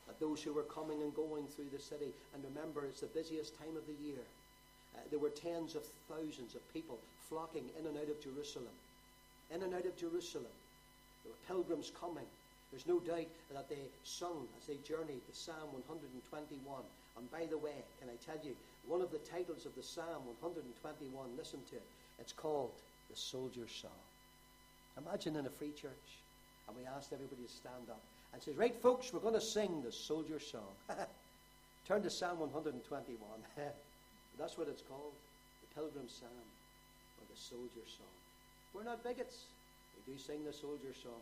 that 0.08 0.20
those 0.20 0.42
who 0.42 0.54
were 0.54 0.64
coming 0.64 1.02
and 1.02 1.16
going 1.16 1.48
through 1.48 1.72
the 1.72 1.80
city, 1.80 2.12
and 2.34 2.44
remember, 2.44 2.86
it's 2.86 3.02
the 3.02 3.08
busiest 3.08 3.58
time 3.58 3.76
of 3.78 3.88
the 3.88 4.04
year. 4.04 4.24
Uh, 4.96 5.00
there 5.10 5.20
were 5.20 5.30
tens 5.30 5.76
of 5.76 5.84
thousands 6.10 6.56
of 6.56 6.74
people 6.74 7.00
flocking 7.30 7.66
in 7.80 7.88
and 7.88 7.98
out 7.98 8.10
of 8.10 8.22
Jerusalem. 8.22 8.76
In 9.54 9.64
and 9.64 9.74
out 9.74 9.86
of 9.86 9.98
Jerusalem. 9.98 10.54
There 11.24 11.32
were 11.32 11.48
pilgrims 11.48 11.92
coming. 12.00 12.28
There's 12.72 12.88
no 12.88 13.00
doubt 13.00 13.30
that 13.54 13.70
they 13.70 13.86
sung 14.04 14.48
as 14.60 14.68
they 14.68 14.78
journeyed 14.84 15.22
the 15.30 15.36
Psalm 15.36 15.72
121. 15.88 16.84
And 17.18 17.32
by 17.32 17.46
the 17.46 17.58
way, 17.58 17.86
can 18.00 18.10
I 18.10 18.18
tell 18.26 18.42
you, 18.44 18.56
one 18.88 19.02
of 19.02 19.12
the 19.12 19.24
titles 19.24 19.66
of 19.66 19.76
the 19.76 19.84
Psalm 19.84 20.26
121, 20.42 21.38
listen 21.38 21.60
to 21.70 21.76
it, 21.78 21.88
it's 22.20 22.34
called 22.34 22.74
the 23.10 23.16
Soldier's 23.16 23.72
Song. 23.72 24.04
Imagine 24.98 25.38
in 25.38 25.46
a 25.46 25.50
free 25.50 25.72
church, 25.72 26.22
and 26.68 26.76
we 26.76 26.84
asked 26.86 27.14
everybody 27.14 27.44
to 27.44 27.50
stand 27.52 27.90
up 27.90 28.02
and 28.34 28.42
says, 28.42 28.58
Right, 28.58 28.76
folks, 28.82 29.14
we're 29.14 29.20
going 29.20 29.34
to 29.36 29.42
sing 29.42 29.82
the 29.86 29.92
Soldier's 29.92 30.46
Song. 30.52 30.74
Turn 31.88 32.02
to 32.02 32.10
Psalm 32.10 32.40
121. 32.40 33.18
That's 34.40 34.58
what 34.58 34.68
it's 34.68 34.82
called, 34.82 35.14
the 35.62 35.80
Pilgrim 35.80 36.10
Psalm, 36.10 36.48
or 37.22 37.26
the 37.30 37.40
Soldier's 37.40 37.94
Song. 37.98 38.16
We're 38.74 38.84
not 38.84 39.04
bigots. 39.04 39.46
We 39.96 40.14
do 40.14 40.20
sing 40.20 40.44
the 40.44 40.54
Soldier's 40.54 40.98
Song 41.04 41.22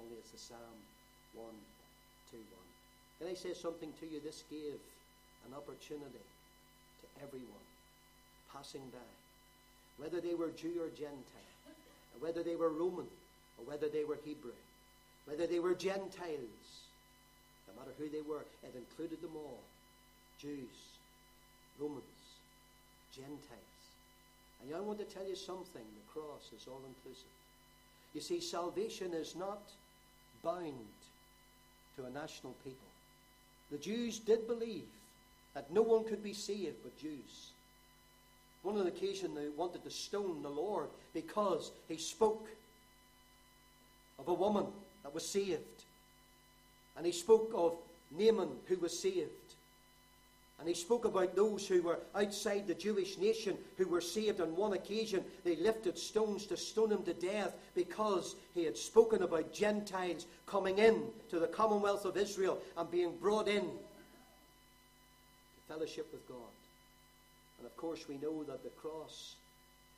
only 0.00 0.16
it's 0.16 0.30
the 0.30 0.38
Psalm 0.38 0.76
121. 1.34 2.44
Can 3.18 3.28
I 3.28 3.34
say 3.34 3.54
something 3.54 3.92
to 4.00 4.06
you? 4.06 4.20
This 4.20 4.44
gave 4.50 4.80
an 5.46 5.54
opportunity 5.54 6.24
to 6.24 7.06
everyone 7.22 7.66
passing 8.52 8.82
by, 8.92 9.10
whether 9.96 10.20
they 10.20 10.34
were 10.34 10.50
Jew 10.50 10.80
or 10.80 10.88
Gentile, 10.88 11.54
whether 12.20 12.42
they 12.42 12.56
were 12.56 12.70
Roman, 12.70 13.06
or 13.58 13.64
whether 13.64 13.88
they 13.88 14.04
were 14.04 14.18
Hebrew, 14.24 14.56
whether 15.26 15.46
they 15.46 15.60
were 15.60 15.74
Gentiles, 15.74 16.88
no 17.68 17.78
matter 17.78 17.92
who 17.98 18.08
they 18.08 18.22
were, 18.22 18.44
it 18.62 18.74
included 18.74 19.22
them 19.22 19.36
all 19.36 19.60
Jews, 20.40 20.98
Romans, 21.78 22.02
Gentiles. 23.14 23.38
And 24.62 24.74
I 24.74 24.80
want 24.80 24.98
to 24.98 25.04
tell 25.04 25.26
you 25.26 25.36
something 25.36 25.82
the 25.82 26.12
cross 26.12 26.50
is 26.54 26.66
all 26.68 26.80
inclusive. 26.86 27.24
You 28.14 28.20
see, 28.20 28.40
salvation 28.40 29.12
is 29.14 29.34
not 29.34 29.70
bound 30.42 30.74
to 31.96 32.04
a 32.04 32.10
national 32.10 32.54
people. 32.64 32.78
The 33.70 33.78
Jews 33.78 34.18
did 34.18 34.46
believe 34.46 34.86
that 35.54 35.72
no 35.72 35.82
one 35.82 36.04
could 36.04 36.22
be 36.22 36.32
saved 36.32 36.76
but 36.82 36.98
Jews. 36.98 37.52
One 38.62 38.78
on 38.78 38.86
occasion 38.86 39.34
they 39.34 39.48
wanted 39.48 39.82
to 39.84 39.90
stone 39.90 40.42
the 40.42 40.48
Lord 40.48 40.88
because 41.14 41.72
he 41.88 41.96
spoke 41.96 42.48
of 44.18 44.28
a 44.28 44.34
woman 44.34 44.66
that 45.02 45.14
was 45.14 45.26
saved. 45.26 45.84
And 46.96 47.06
he 47.06 47.12
spoke 47.12 47.52
of 47.54 47.74
Naaman 48.10 48.50
who 48.66 48.76
was 48.76 48.98
saved. 48.98 49.30
And 50.58 50.68
he 50.68 50.74
spoke 50.74 51.04
about 51.04 51.34
those 51.34 51.66
who 51.66 51.82
were 51.82 51.98
outside 52.14 52.68
the 52.68 52.74
Jewish 52.74 53.18
nation 53.18 53.56
who 53.78 53.88
were 53.88 54.00
saved. 54.00 54.40
On 54.40 54.54
one 54.54 54.74
occasion, 54.74 55.24
they 55.42 55.56
lifted 55.56 55.98
stones 55.98 56.46
to 56.46 56.56
stone 56.56 56.92
him 56.92 57.02
to 57.02 57.14
death 57.14 57.52
because 57.74 58.36
he 58.54 58.64
had 58.64 58.76
spoken 58.76 59.22
about 59.22 59.52
Gentiles 59.52 60.26
coming 60.46 60.78
in 60.78 61.02
to 61.30 61.40
the 61.40 61.48
commonwealth 61.48 62.04
of 62.04 62.16
Israel 62.16 62.60
and 62.76 62.88
being 62.92 63.16
brought 63.20 63.48
in 63.48 63.62
to 63.62 63.70
fellowship 65.66 66.06
with 66.12 66.28
God. 66.28 66.36
And 67.58 67.66
of 67.66 67.76
course, 67.76 68.06
we 68.08 68.18
know 68.18 68.44
that 68.44 68.62
the 68.62 68.70
cross 68.70 69.34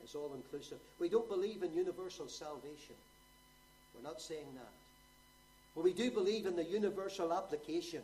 is 0.03 0.15
all 0.15 0.31
inclusive. 0.33 0.79
We 0.99 1.09
don't 1.09 1.29
believe 1.29 1.61
in 1.61 1.73
universal 1.73 2.27
salvation. 2.27 2.95
We're 3.93 4.09
not 4.09 4.19
saying 4.19 4.47
that. 4.55 4.71
But 5.75 5.83
we 5.83 5.93
do 5.93 6.09
believe 6.09 6.45
in 6.45 6.55
the 6.55 6.63
universal 6.63 7.33
application 7.33 8.01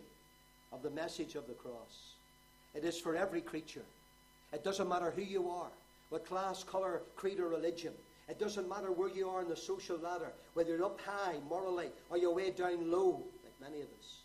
of 0.73 0.83
the 0.83 0.89
message 0.89 1.35
of 1.35 1.47
the 1.47 1.53
cross. 1.53 2.13
It 2.75 2.83
is 2.83 2.99
for 2.99 3.15
every 3.15 3.41
creature. 3.41 3.85
It 4.53 4.63
doesn't 4.63 4.89
matter 4.89 5.11
who 5.11 5.21
you 5.21 5.49
are, 5.49 5.71
what 6.09 6.25
class, 6.25 6.63
colour, 6.63 7.01
creed, 7.15 7.39
or 7.39 7.47
religion. 7.47 7.93
It 8.27 8.39
doesn't 8.39 8.69
matter 8.69 8.91
where 8.91 9.09
you 9.09 9.29
are 9.29 9.41
in 9.41 9.49
the 9.49 9.55
social 9.55 9.97
ladder, 9.97 10.31
whether 10.53 10.75
you're 10.75 10.85
up 10.85 10.99
high 11.01 11.35
morally 11.49 11.87
or 12.09 12.17
you're 12.17 12.33
way 12.33 12.51
down 12.51 12.91
low, 12.91 13.23
like 13.43 13.69
many 13.71 13.81
of 13.81 13.87
us. 13.99 14.17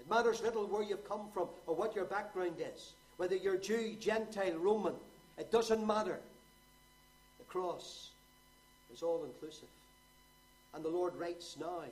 It 0.00 0.10
matters 0.10 0.42
little 0.42 0.66
where 0.66 0.82
you've 0.82 1.08
come 1.08 1.28
from 1.32 1.48
or 1.66 1.74
what 1.74 1.94
your 1.94 2.04
background 2.04 2.56
is, 2.58 2.92
whether 3.16 3.36
you're 3.36 3.56
Jew, 3.56 3.96
Gentile, 3.98 4.56
Roman. 4.58 4.94
It 5.38 5.50
doesn't 5.50 5.86
matter. 5.86 6.18
The 7.38 7.44
cross 7.44 8.10
is 8.92 9.02
all 9.02 9.24
inclusive. 9.24 9.68
And 10.74 10.84
the 10.84 10.88
Lord 10.88 11.16
writes 11.16 11.56
now 11.58 11.84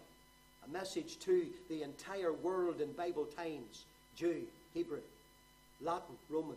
a 0.67 0.73
message 0.73 1.19
to 1.21 1.47
the 1.69 1.83
entire 1.83 2.33
world 2.33 2.81
in 2.81 2.93
Bible 2.93 3.25
times 3.25 3.85
Jew, 4.17 4.43
Hebrew, 4.73 5.01
Latin, 5.81 6.17
Roman, 6.31 6.57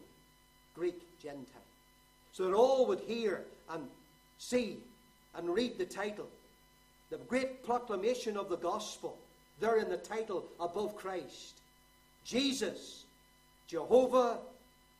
Greek, 0.76 1.02
Gentile. 1.22 1.62
So 2.32 2.46
that 2.46 2.54
all 2.54 2.86
would 2.88 3.00
hear 3.00 3.44
and 3.70 3.84
see 4.38 4.78
and 5.36 5.50
read 5.50 5.78
the 5.78 5.86
title. 5.86 6.28
The 7.10 7.18
great 7.18 7.66
proclamation 7.66 8.38
of 8.38 8.50
the 8.50 8.58
gospel, 8.58 9.18
there 9.60 9.80
in 9.80 9.90
the 9.90 9.98
title 9.98 10.46
above 10.60 10.96
Christ. 10.96 11.56
Jesus, 12.24 13.06
Jehovah, 13.68 14.40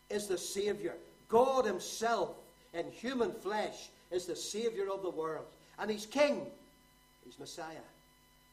is 0.10 0.28
the 0.28 0.38
Savior. 0.38 0.96
God 1.30 1.66
Himself 1.66 2.32
in 2.74 2.90
human 2.92 3.34
flesh 3.34 3.90
is 4.10 4.26
the 4.26 4.36
Savior 4.36 4.90
of 4.92 5.04
the 5.04 5.10
world. 5.10 5.46
And 5.78 5.92
He's 5.92 6.06
King. 6.06 6.48
He's 7.26 7.38
Messiah. 7.38 7.76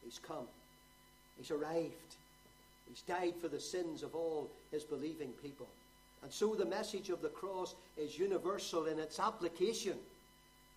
He's 0.05 0.19
come. 0.19 0.47
He's 1.37 1.51
arrived. 1.51 2.15
He's 2.87 3.01
died 3.01 3.33
for 3.41 3.47
the 3.47 3.59
sins 3.59 4.03
of 4.03 4.15
all 4.15 4.49
his 4.71 4.83
believing 4.83 5.31
people. 5.41 5.67
And 6.23 6.31
so 6.31 6.55
the 6.55 6.65
message 6.65 7.09
of 7.09 7.21
the 7.21 7.29
cross 7.29 7.75
is 7.97 8.17
universal 8.17 8.85
in 8.85 8.99
its 8.99 9.19
application 9.19 9.97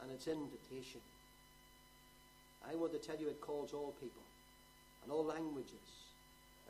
and 0.03 0.11
its 0.11 0.27
invitation. 0.27 1.01
I 2.69 2.75
want 2.75 2.93
to 2.93 2.99
tell 2.99 3.17
you 3.17 3.29
it 3.29 3.41
calls 3.41 3.73
all 3.73 3.95
people 4.01 4.23
and 5.03 5.13
all 5.13 5.25
languages, 5.25 5.73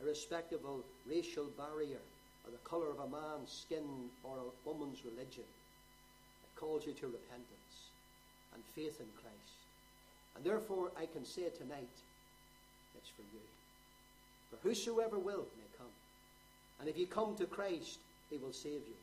irrespective 0.01 0.59
of 0.65 0.83
racial 1.09 1.47
barrier 1.57 1.99
or 2.45 2.51
the 2.51 2.69
colour 2.69 2.89
of 2.89 2.99
a 2.99 3.09
man's 3.09 3.51
skin 3.51 3.83
or 4.23 4.35
a 4.37 4.69
woman's 4.69 5.03
religion. 5.03 5.43
It 5.43 6.59
calls 6.59 6.85
you 6.85 6.93
to 6.93 7.07
repentance 7.07 7.91
and 8.53 8.63
faith 8.75 8.99
in 8.99 9.07
Christ. 9.15 9.59
And 10.35 10.45
therefore, 10.45 10.91
I 10.97 11.05
can 11.05 11.25
say 11.25 11.49
tonight, 11.57 11.89
for 13.15 13.21
you. 13.21 13.41
For 14.49 14.67
whosoever 14.67 15.17
will 15.19 15.45
may 15.57 15.77
come. 15.77 15.93
And 16.79 16.89
if 16.89 16.97
you 16.97 17.07
come 17.07 17.35
to 17.35 17.45
Christ, 17.45 17.99
he 18.29 18.37
will 18.37 18.53
save 18.53 18.73
you. 18.87 18.97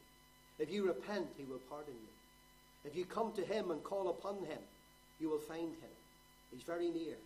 If 0.59 0.71
you 0.71 0.87
repent, 0.87 1.27
he 1.37 1.45
will 1.45 1.61
pardon 1.71 1.95
you. 1.95 2.91
If 2.91 2.97
you 2.97 3.05
come 3.05 3.33
to 3.33 3.45
him 3.45 3.71
and 3.71 3.83
call 3.83 4.09
upon 4.09 4.37
him, 4.47 4.59
you 5.21 5.29
will 5.29 5.39
find 5.39 5.69
him. 5.69 5.95
He's 6.53 6.63
very 6.63 6.89
near. 6.89 7.17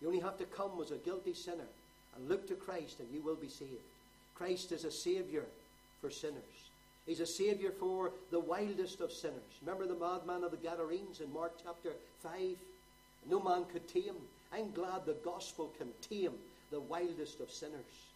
You 0.00 0.08
only 0.08 0.20
have 0.20 0.38
to 0.38 0.44
come 0.44 0.72
as 0.80 0.90
a 0.90 0.96
guilty 0.96 1.34
sinner 1.34 1.68
and 2.16 2.28
look 2.28 2.48
to 2.48 2.54
Christ, 2.54 3.00
and 3.00 3.08
you 3.12 3.20
will 3.20 3.34
be 3.34 3.48
saved. 3.48 3.70
Christ 4.34 4.72
is 4.72 4.84
a 4.84 4.90
Savior 4.90 5.44
for 6.00 6.10
sinners. 6.10 6.42
He's 7.06 7.20
a 7.20 7.26
Savior 7.26 7.70
for 7.70 8.10
the 8.30 8.40
wildest 8.40 9.00
of 9.00 9.12
sinners. 9.12 9.36
Remember 9.64 9.86
the 9.86 9.98
madman 9.98 10.42
of 10.44 10.50
the 10.50 10.56
Gadarenes 10.56 11.20
in 11.20 11.32
Mark 11.32 11.52
chapter 11.62 11.92
5? 12.22 12.56
No 13.30 13.40
man 13.40 13.64
could 13.72 13.86
tame. 13.88 14.16
I'm 14.52 14.70
glad 14.72 15.04
the 15.04 15.16
gospel 15.24 15.72
can 15.78 15.88
tame 16.08 16.32
the 16.70 16.80
wildest 16.80 17.40
of 17.40 17.50
sinners. 17.50 18.06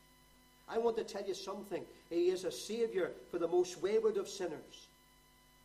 I 0.69 0.79
want 0.79 0.97
to 0.97 1.05
tell 1.05 1.25
you 1.25 1.35
something. 1.35 1.85
He 2.11 2.29
is 2.29 2.45
a 2.45 2.53
Savior 2.53 3.11
for 3.31 3.39
the 3.39 3.49
most 3.49 3.83
wayward 3.83 4.17
of 4.17 4.29
sinners. 4.29 4.87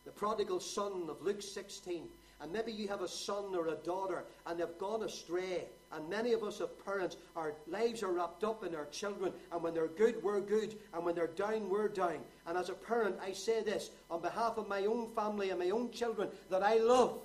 The 0.04 0.10
prodigal 0.10 0.60
son 0.60 1.08
of 1.08 1.22
Luke 1.22 1.42
16. 1.42 2.02
And 2.40 2.52
maybe 2.52 2.70
you 2.70 2.86
have 2.88 3.00
a 3.00 3.08
son 3.08 3.54
or 3.54 3.68
a 3.68 3.76
daughter 3.76 4.24
and 4.46 4.58
they've 4.58 4.78
gone 4.78 5.02
astray. 5.02 5.64
And 5.92 6.08
many 6.10 6.32
of 6.32 6.42
us, 6.42 6.60
as 6.60 6.68
parents, 6.84 7.16
our 7.34 7.54
lives 7.66 8.02
are 8.02 8.12
wrapped 8.12 8.44
up 8.44 8.64
in 8.64 8.74
our 8.74 8.86
children. 8.86 9.32
And 9.52 9.62
when 9.62 9.72
they're 9.72 9.86
good, 9.86 10.22
we're 10.22 10.40
good. 10.40 10.74
And 10.92 11.04
when 11.04 11.14
they're 11.14 11.28
down, 11.28 11.70
we're 11.70 11.88
down. 11.88 12.18
And 12.46 12.58
as 12.58 12.68
a 12.68 12.74
parent, 12.74 13.16
I 13.22 13.32
say 13.32 13.62
this 13.62 13.90
on 14.10 14.20
behalf 14.20 14.58
of 14.58 14.68
my 14.68 14.84
own 14.84 15.08
family 15.14 15.50
and 15.50 15.58
my 15.58 15.70
own 15.70 15.90
children 15.92 16.28
that 16.50 16.62
I 16.62 16.76
love 16.76 17.18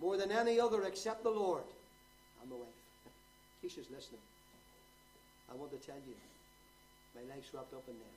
more 0.00 0.16
than 0.16 0.32
any 0.32 0.58
other 0.58 0.82
except 0.84 1.22
the 1.22 1.30
Lord. 1.30 1.64
Keisha's 3.64 3.88
listening. 3.88 4.20
I 5.48 5.56
want 5.56 5.72
to 5.72 5.80
tell 5.80 5.96
you, 6.04 6.12
my 7.16 7.24
life's 7.32 7.48
wrapped 7.56 7.72
up 7.72 7.88
in 7.88 7.96
them. 7.96 8.16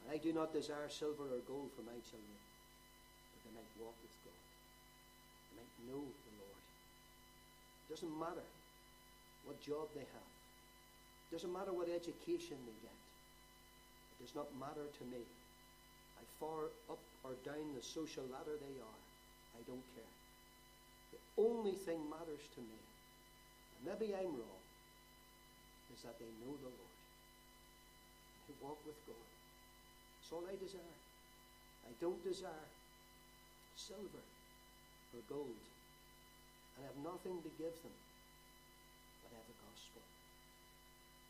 And 0.00 0.08
I 0.08 0.16
do 0.16 0.32
not 0.32 0.56
desire 0.56 0.88
silver 0.88 1.28
or 1.28 1.44
gold 1.44 1.68
for 1.76 1.84
my 1.84 2.00
children, 2.08 2.38
but 3.28 3.38
they 3.44 3.52
might 3.52 3.72
walk 3.76 3.92
with 4.00 4.16
God. 4.24 4.40
They 5.52 5.60
might 5.60 5.74
know 5.84 6.00
the 6.00 6.32
Lord. 6.40 6.60
It 6.64 7.86
doesn't 7.92 8.14
matter 8.16 8.48
what 9.44 9.60
job 9.60 9.92
they 9.92 10.08
have. 10.08 10.32
It 11.28 11.30
doesn't 11.36 11.52
matter 11.52 11.76
what 11.76 11.92
education 11.92 12.56
they 12.64 12.76
get. 12.80 12.96
It 14.16 14.16
does 14.24 14.32
not 14.32 14.48
matter 14.56 14.88
to 14.88 15.02
me. 15.12 15.20
How 16.16 16.24
far 16.40 16.72
up 16.88 17.02
or 17.20 17.36
down 17.44 17.76
the 17.76 17.84
social 17.84 18.24
ladder 18.32 18.56
they 18.56 18.76
are, 18.80 19.00
I 19.56 19.62
don't 19.68 19.84
care. 19.92 20.12
The 21.12 21.20
only 21.36 21.76
thing 21.76 22.00
matters 22.08 22.48
to 22.56 22.60
me, 22.64 22.80
maybe 23.84 24.14
I'm 24.14 24.34
wrong, 24.34 24.64
is 25.94 26.02
that 26.02 26.18
they 26.18 26.30
know 26.42 26.54
the 26.58 26.70
Lord. 26.70 26.96
To 28.48 28.52
walk 28.64 28.80
with 28.88 28.96
God. 29.04 29.28
That's 30.18 30.32
all 30.32 30.44
I 30.48 30.56
desire. 30.56 30.98
I 31.84 31.92
don't 32.00 32.20
desire 32.24 32.68
silver 33.76 34.24
or 35.14 35.22
gold. 35.28 35.64
And 36.76 36.80
I 36.80 36.88
have 36.88 37.00
nothing 37.04 37.44
to 37.44 37.50
give 37.60 37.76
them. 37.84 37.96
But 39.20 39.36
I 39.36 39.42
have 39.42 39.48
the 39.52 39.60
gospel. 39.68 40.00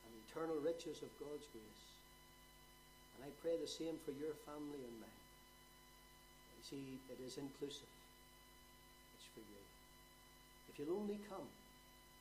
And 0.07 0.14
eternal 0.30 0.62
riches 0.62 1.03
of 1.03 1.11
God's 1.18 1.51
grace. 1.51 1.84
And 3.18 3.26
I 3.26 3.30
pray 3.42 3.59
the 3.59 3.66
same 3.66 3.99
for 4.07 4.14
your 4.14 4.38
family 4.46 4.78
and 4.78 4.96
mine. 5.03 5.24
You 6.55 6.62
see, 6.62 7.03
it 7.11 7.18
is 7.18 7.34
inclusive. 7.34 7.90
It's 9.18 9.26
for 9.34 9.42
you. 9.42 9.62
If 10.70 10.78
you'll 10.78 10.94
only 10.94 11.18
come 11.26 11.51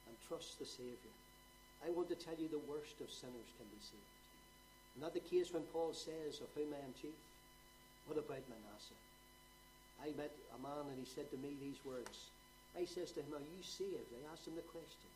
and 0.08 0.16
trust 0.28 0.60
the 0.60 0.66
Savior. 0.66 1.14
I 1.86 1.92
want 1.92 2.10
to 2.10 2.18
tell 2.18 2.36
you 2.40 2.48
the 2.48 2.64
worst 2.66 2.98
of 3.04 3.12
sinners 3.12 3.52
can 3.60 3.68
be 3.70 3.82
saved. 3.84 4.14
Not 4.98 5.14
the 5.14 5.22
case 5.22 5.54
when 5.54 5.68
Paul 5.70 5.94
says, 5.94 6.42
Of 6.42 6.50
whom 6.58 6.74
I 6.74 6.82
am 6.82 6.96
chief. 6.98 7.14
What 8.10 8.18
about 8.18 8.42
Manasseh? 8.50 9.02
I 10.02 10.16
met 10.18 10.34
a 10.56 10.60
man 10.62 10.90
and 10.90 10.98
he 10.98 11.06
said 11.06 11.30
to 11.30 11.38
me 11.38 11.54
these 11.62 11.78
words. 11.86 12.34
I 12.74 12.86
says 12.86 13.14
to 13.14 13.22
him, 13.22 13.34
Are 13.38 13.44
you 13.44 13.62
saved? 13.62 14.10
I 14.14 14.22
asked 14.34 14.48
him 14.48 14.58
the 14.58 14.66
question. 14.74 15.12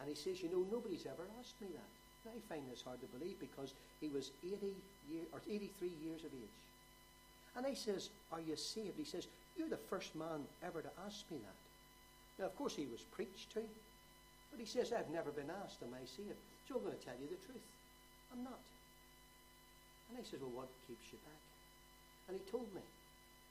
And 0.00 0.10
he 0.10 0.18
says, 0.18 0.42
You 0.42 0.50
know, 0.50 0.66
nobody's 0.66 1.06
ever 1.06 1.26
asked 1.38 1.58
me 1.62 1.70
that. 1.70 1.90
And 2.26 2.34
I 2.34 2.40
find 2.50 2.64
this 2.66 2.82
hard 2.82 2.98
to 3.04 3.10
believe 3.14 3.38
because 3.38 3.74
he 4.00 4.08
was 4.08 4.32
80 4.42 4.74
year, 5.12 5.24
or 5.30 5.40
83 5.46 5.90
years 6.02 6.24
of 6.26 6.32
age. 6.34 6.56
And 7.56 7.66
I 7.66 7.74
says, 7.74 8.10
Are 8.32 8.42
you 8.42 8.56
saved? 8.56 8.98
He 8.98 9.06
says, 9.06 9.26
You're 9.54 9.70
the 9.70 9.86
first 9.90 10.14
man 10.18 10.42
ever 10.62 10.82
to 10.82 10.90
ask 11.06 11.22
me 11.30 11.38
that. 11.38 11.58
Now, 12.38 12.46
of 12.50 12.56
course, 12.58 12.74
he 12.74 12.86
was 12.90 13.02
preached 13.14 13.54
to. 13.54 13.62
But 14.54 14.62
he 14.62 14.70
says, 14.70 14.94
I've 14.94 15.10
never 15.10 15.34
been 15.34 15.50
asked, 15.50 15.82
am 15.82 15.90
I 15.98 16.06
saved? 16.06 16.38
So 16.70 16.78
I'm 16.78 16.86
going 16.86 16.94
to 16.94 17.02
tell 17.02 17.18
you 17.18 17.26
the 17.26 17.42
truth. 17.42 17.66
I'm 18.30 18.46
not. 18.46 18.62
And 20.06 20.14
I 20.14 20.22
said, 20.22 20.38
well, 20.38 20.62
what 20.62 20.70
keeps 20.86 21.10
you 21.10 21.18
back? 21.26 21.42
And 22.30 22.38
he 22.38 22.44
told 22.46 22.70
me. 22.70 22.86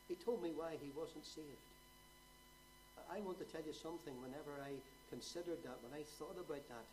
He 0.08 0.16
told 0.16 0.40
me 0.40 0.56
why 0.56 0.80
he 0.80 0.96
wasn't 0.96 1.28
saved. 1.28 1.68
I 3.12 3.20
want 3.20 3.36
to 3.44 3.48
tell 3.52 3.68
you 3.68 3.76
something 3.76 4.16
whenever 4.24 4.56
I 4.64 4.72
considered 5.12 5.60
that, 5.68 5.76
when 5.84 5.92
I 5.92 6.08
thought 6.16 6.40
about 6.40 6.64
that, 6.72 6.88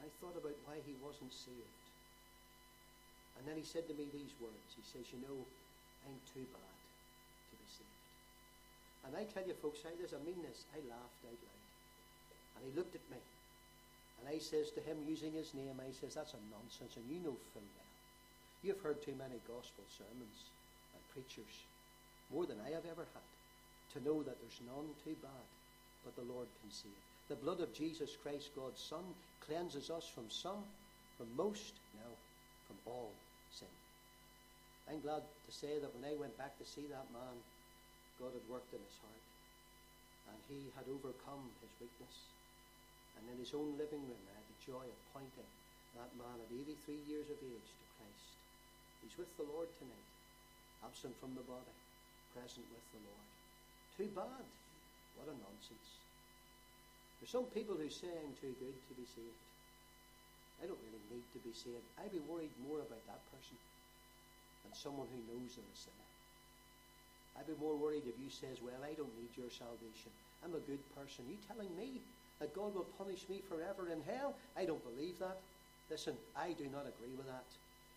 I 0.00 0.08
thought 0.24 0.40
about 0.40 0.56
why 0.64 0.80
he 0.88 0.96
wasn't 1.04 1.36
saved. 1.36 1.76
And 3.36 3.44
then 3.44 3.60
he 3.60 3.66
said 3.68 3.84
to 3.92 3.94
me 4.00 4.08
these 4.08 4.32
words. 4.40 4.70
He 4.80 4.84
says, 4.88 5.04
You 5.12 5.20
know, 5.28 5.44
I'm 6.08 6.16
too 6.32 6.48
bad 6.56 6.76
to 7.52 7.54
be 7.60 7.68
saved. 7.68 8.00
And 9.04 9.12
I 9.12 9.28
tell 9.28 9.44
you, 9.44 9.52
folks, 9.60 9.84
I, 9.84 9.92
there's 10.00 10.16
a 10.16 10.22
meanness. 10.24 10.64
I 10.72 10.80
laughed 10.88 11.20
out 11.28 11.36
loud. 11.36 11.59
And 12.60 12.68
he 12.68 12.76
looked 12.76 12.94
at 12.94 13.08
me. 13.08 13.16
And 14.20 14.28
I 14.28 14.36
says 14.36 14.68
to 14.76 14.84
him, 14.84 15.00
using 15.08 15.32
his 15.32 15.56
name, 15.56 15.80
I 15.80 15.88
says, 15.96 16.12
That's 16.12 16.36
a 16.36 16.42
nonsense, 16.52 17.00
and 17.00 17.08
you 17.08 17.24
know 17.24 17.40
full 17.56 17.64
well. 17.64 17.94
You've 18.60 18.84
heard 18.84 19.00
too 19.00 19.16
many 19.16 19.40
gospel 19.48 19.88
sermons 19.88 20.52
and 20.92 21.00
preachers, 21.16 21.64
more 22.28 22.44
than 22.44 22.60
I 22.60 22.76
have 22.76 22.84
ever 22.84 23.08
had, 23.16 23.28
to 23.96 24.04
know 24.04 24.20
that 24.20 24.36
there's 24.36 24.60
none 24.68 24.92
too 25.00 25.16
bad, 25.24 25.46
but 26.04 26.12
the 26.20 26.28
Lord 26.28 26.46
can 26.60 26.68
save. 26.68 27.00
The 27.32 27.40
blood 27.40 27.64
of 27.64 27.72
Jesus 27.72 28.20
Christ, 28.20 28.52
God's 28.52 28.84
Son, 28.84 29.16
cleanses 29.40 29.88
us 29.88 30.04
from 30.04 30.28
some, 30.28 30.60
from 31.16 31.32
most, 31.32 31.80
no, 31.96 32.12
from 32.68 32.76
all 32.84 33.16
sin. 33.48 33.72
I'm 34.90 35.00
glad 35.00 35.24
to 35.24 35.52
say 35.54 35.80
that 35.80 35.94
when 35.96 36.04
I 36.04 36.18
went 36.18 36.36
back 36.36 36.58
to 36.60 36.66
see 36.68 36.84
that 36.92 37.08
man, 37.14 37.36
God 38.20 38.36
had 38.36 38.44
worked 38.52 38.74
in 38.76 38.82
his 38.84 38.98
heart. 39.00 39.24
And 40.28 40.38
he 40.52 40.68
had 40.76 40.84
overcome 40.86 41.48
his 41.64 41.72
weakness. 41.80 42.16
And 43.20 43.36
in 43.36 43.38
his 43.38 43.52
own 43.52 43.76
living 43.76 44.00
room, 44.08 44.24
I 44.32 44.34
had 44.40 44.48
the 44.48 44.64
joy 44.64 44.84
of 44.84 44.98
pointing 45.12 45.52
that 46.00 46.10
man 46.16 46.40
at 46.40 46.48
83 46.48 46.96
years 47.04 47.28
of 47.28 47.36
age 47.44 47.68
to 47.68 47.86
Christ. 48.00 48.30
He's 49.04 49.16
with 49.20 49.28
the 49.36 49.44
Lord 49.44 49.68
tonight, 49.76 50.08
absent 50.80 51.12
from 51.20 51.36
the 51.36 51.44
body, 51.44 51.76
present 52.32 52.64
with 52.72 52.86
the 52.96 53.02
Lord. 53.04 53.28
Too 54.00 54.10
bad. 54.16 54.46
What 55.20 55.28
a 55.28 55.36
nonsense. 55.36 55.88
There's 57.20 57.34
some 57.34 57.52
people 57.52 57.76
who 57.76 57.92
say 57.92 58.08
I'm 58.08 58.32
too 58.40 58.56
good 58.56 58.72
to 58.72 58.92
be 58.96 59.04
saved. 59.04 59.44
I 60.64 60.68
don't 60.68 60.80
really 60.80 61.04
need 61.12 61.26
to 61.36 61.40
be 61.44 61.52
saved. 61.52 61.84
I'd 62.00 62.12
be 62.12 62.24
worried 62.24 62.52
more 62.64 62.80
about 62.80 63.04
that 63.08 63.20
person 63.32 63.60
than 64.64 64.72
someone 64.72 65.08
who 65.12 65.20
knows 65.28 65.52
they're 65.56 65.68
a 65.68 65.76
sinner. 65.76 66.08
I'd 67.36 67.48
be 67.48 67.56
more 67.60 67.76
worried 67.76 68.04
if 68.08 68.16
you 68.16 68.32
says, 68.32 68.60
well, 68.64 68.80
I 68.84 68.96
don't 68.96 69.12
need 69.20 69.32
your 69.36 69.52
salvation. 69.52 70.12
I'm 70.44 70.56
a 70.56 70.64
good 70.64 70.80
person. 70.96 71.28
You 71.28 71.36
telling 71.48 71.72
me 71.76 72.00
that 72.40 72.56
God 72.56 72.74
will 72.74 72.88
punish 72.98 73.28
me 73.28 73.42
forever 73.48 73.92
in 73.92 74.00
hell? 74.02 74.34
I 74.56 74.64
don't 74.64 74.82
believe 74.82 75.18
that. 75.20 75.38
Listen, 75.90 76.14
I 76.36 76.52
do 76.52 76.64
not 76.72 76.88
agree 76.88 77.14
with 77.16 77.26
that. 77.26 77.46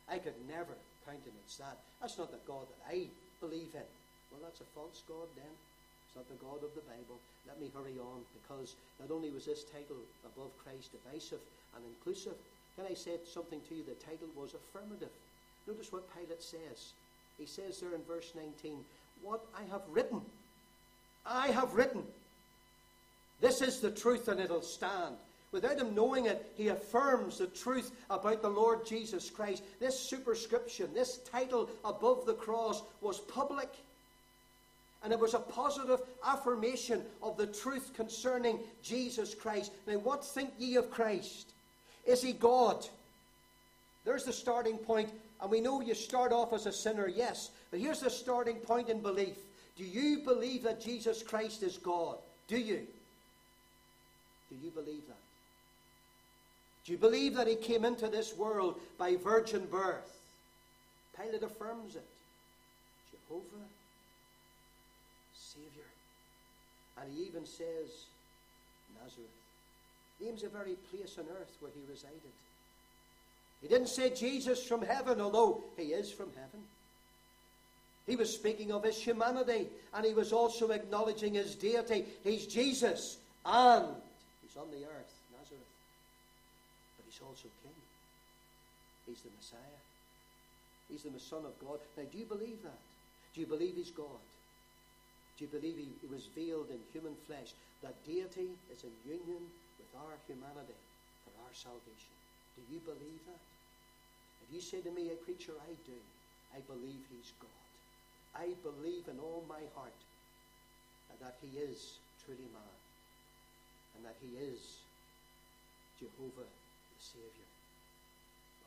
I 0.10 0.20
could 0.20 0.36
never 0.48 0.76
countenance 1.06 1.56
that. 1.60 1.78
That's 2.02 2.18
not 2.18 2.32
the 2.32 2.44
God 2.46 2.68
that 2.68 2.84
I 2.92 3.08
believe 3.40 3.72
in. 3.74 3.88
Well, 4.32 4.42
that's 4.44 4.62
a 4.62 4.70
false 4.76 5.04
God 5.08 5.32
then. 5.36 5.54
It's 6.08 6.16
not 6.16 6.28
the 6.28 6.44
God 6.44 6.64
of 6.64 6.76
the 6.76 6.86
Bible. 6.86 7.18
Let 7.48 7.60
me 7.60 7.72
hurry 7.74 7.98
on 8.00 8.22
because 8.42 8.76
not 9.00 9.12
only 9.14 9.32
was 9.32 9.46
this 9.46 9.64
title 9.64 9.98
above 10.26 10.52
Christ 10.60 10.92
divisive 10.92 11.42
and 11.76 11.84
inclusive, 11.86 12.36
can 12.76 12.86
I 12.90 12.94
say 12.94 13.18
something 13.26 13.62
to 13.70 13.76
you? 13.76 13.84
The 13.84 13.98
title 14.04 14.28
was 14.36 14.54
affirmative. 14.54 15.14
Notice 15.68 15.92
what 15.92 16.10
Pilate 16.14 16.42
says. 16.42 16.94
He 17.38 17.46
says 17.46 17.80
there 17.80 17.96
in 17.96 18.04
verse 18.04 18.34
19, 18.36 18.84
What 19.22 19.46
I 19.56 19.64
have 19.72 19.82
written, 19.90 20.22
I 21.26 21.48
have 21.48 21.74
written. 21.74 22.04
This 23.44 23.62
is 23.62 23.82
the 23.82 23.92
truth 23.92 24.30
and 24.30 24.40
it'll 24.40 24.62
stand. 24.62 25.18
Without 25.52 25.78
him 25.78 25.94
knowing 25.94 26.28
it, 26.28 26.50
he 26.56 26.70
affirms 26.70 27.40
the 27.40 27.48
truth 27.48 27.92
about 28.10 28.42
the 28.42 28.48
Lord 28.48 28.86
Jesus 28.86 29.30
Christ. 29.30 29.64
This 29.82 30.00
superscription, 30.00 30.94
this 30.94 31.18
title 31.30 31.70
above 31.84 32.26
the 32.26 32.36
cross, 32.36 32.82
was 33.02 33.20
public. 33.20 33.68
And 35.04 35.12
it 35.12 35.20
was 35.20 35.34
a 35.34 35.40
positive 35.40 36.00
affirmation 36.26 37.02
of 37.22 37.36
the 37.36 37.48
truth 37.48 37.94
concerning 37.94 38.60
Jesus 38.82 39.36
Christ. 39.36 39.74
Now, 39.88 39.96
what 39.96 40.26
think 40.26 40.52
ye 40.58 40.78
of 40.78 40.90
Christ? 40.90 41.52
Is 42.06 42.22
he 42.22 42.32
God? 42.32 42.88
There's 44.06 44.24
the 44.24 44.32
starting 44.32 44.78
point, 44.78 45.10
and 45.42 45.52
we 45.52 45.60
know 45.60 45.82
you 45.82 45.96
start 45.96 46.32
off 46.32 46.54
as 46.54 46.66
a 46.66 46.72
sinner, 46.72 47.10
yes. 47.10 47.52
But 47.72 47.82
here's 47.82 48.00
the 48.00 48.10
starting 48.10 48.56
point 48.56 48.88
in 48.88 49.02
belief. 49.02 49.36
Do 49.76 49.84
you 49.84 50.20
believe 50.20 50.64
that 50.64 50.80
Jesus 50.80 51.22
Christ 51.22 51.62
is 51.62 51.78
God? 51.78 52.20
Do 52.48 52.58
you? 52.58 52.88
Do 54.54 54.66
you 54.66 54.72
believe 54.72 55.08
that? 55.08 55.18
Do 56.86 56.92
you 56.92 56.98
believe 56.98 57.36
that 57.36 57.48
he 57.48 57.56
came 57.56 57.86
into 57.86 58.08
this 58.08 58.36
world 58.36 58.80
by 58.98 59.16
virgin 59.16 59.66
birth? 59.66 60.20
Pilate 61.18 61.44
affirms 61.44 61.96
it. 61.96 62.06
Jehovah, 63.12 63.66
Savior. 65.36 65.90
And 67.02 67.12
he 67.14 67.24
even 67.24 67.46
says, 67.46 68.06
Nazareth 69.02 69.30
names 70.20 70.44
a 70.44 70.50
very 70.50 70.76
place 70.92 71.18
on 71.18 71.26
earth 71.40 71.56
where 71.60 71.72
he 71.74 71.82
resided. 71.92 72.20
He 73.62 73.68
didn't 73.68 73.88
say 73.88 74.10
Jesus 74.10 74.64
from 74.64 74.82
heaven, 74.82 75.22
although 75.22 75.64
he 75.78 75.94
is 75.94 76.12
from 76.12 76.30
heaven. 76.36 76.66
He 78.06 78.18
was 78.18 78.34
speaking 78.34 78.74
of 78.74 78.84
his 78.84 78.98
humanity, 78.98 79.68
and 79.94 80.06
he 80.06 80.14
was 80.14 80.34
also 80.34 80.72
acknowledging 80.72 81.36
his 81.36 81.56
deity. 81.56 82.06
He's 82.24 82.46
Jesus, 82.46 83.18
and 83.46 83.88
he's 84.54 84.62
on 84.62 84.70
the 84.70 84.86
earth, 84.86 85.14
Nazareth. 85.34 85.74
But 86.98 87.10
he's 87.10 87.22
also 87.26 87.50
King. 87.66 87.74
He's 89.10 89.26
the 89.26 89.34
Messiah. 89.34 89.82
He's 90.90 91.04
the 91.10 91.18
Son 91.18 91.42
of 91.42 91.58
God. 91.58 91.82
Now, 91.98 92.06
do 92.06 92.18
you 92.18 92.30
believe 92.30 92.62
that? 92.62 92.82
Do 93.34 93.42
you 93.42 93.50
believe 93.50 93.74
he's 93.74 93.90
God? 93.90 94.22
Do 95.38 95.46
you 95.46 95.50
believe 95.50 95.74
he, 95.82 95.90
he 96.06 96.08
was 96.08 96.30
veiled 96.38 96.70
in 96.70 96.78
human 96.94 97.18
flesh? 97.26 97.58
That 97.82 97.98
deity 98.06 98.54
is 98.70 98.86
in 98.86 98.94
union 99.02 99.42
with 99.82 99.92
our 99.98 100.14
humanity 100.30 100.78
for 101.26 101.34
our 101.42 101.54
salvation. 101.58 102.14
Do 102.54 102.62
you 102.70 102.78
believe 102.86 103.22
that? 103.26 103.44
If 104.46 104.54
you 104.54 104.62
say 104.62 104.86
to 104.86 104.92
me, 104.94 105.10
a 105.10 105.18
preacher, 105.26 105.58
I 105.58 105.74
do. 105.90 105.98
I 106.54 106.62
believe 106.70 107.02
he's 107.10 107.34
God. 107.42 107.66
I 108.38 108.54
believe 108.62 109.10
in 109.10 109.18
all 109.18 109.42
my 109.50 109.66
heart 109.74 109.98
that 111.22 111.38
he 111.42 111.58
is 111.58 111.98
truly 112.26 112.46
man 112.54 112.83
and 113.96 114.06
that 114.06 114.18
he 114.22 114.36
is 114.40 114.84
Jehovah 116.00 116.50
the 116.50 117.00
Savior. 117.00 117.50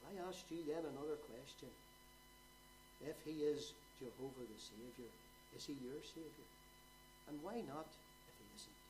Well, 0.00 0.12
I 0.12 0.14
asked 0.28 0.48
you 0.50 0.62
then 0.64 0.86
another 0.86 1.18
question. 1.26 1.70
If 3.04 3.18
he 3.28 3.44
is 3.44 3.76
Jehovah 4.00 4.46
the 4.46 4.60
Savior, 4.60 5.10
is 5.56 5.66
he 5.66 5.76
your 5.84 6.00
Savior? 6.00 6.50
And 7.28 7.42
why 7.42 7.60
not 7.66 7.88
if 7.90 8.34
he 8.38 8.46
isn't? 8.56 8.80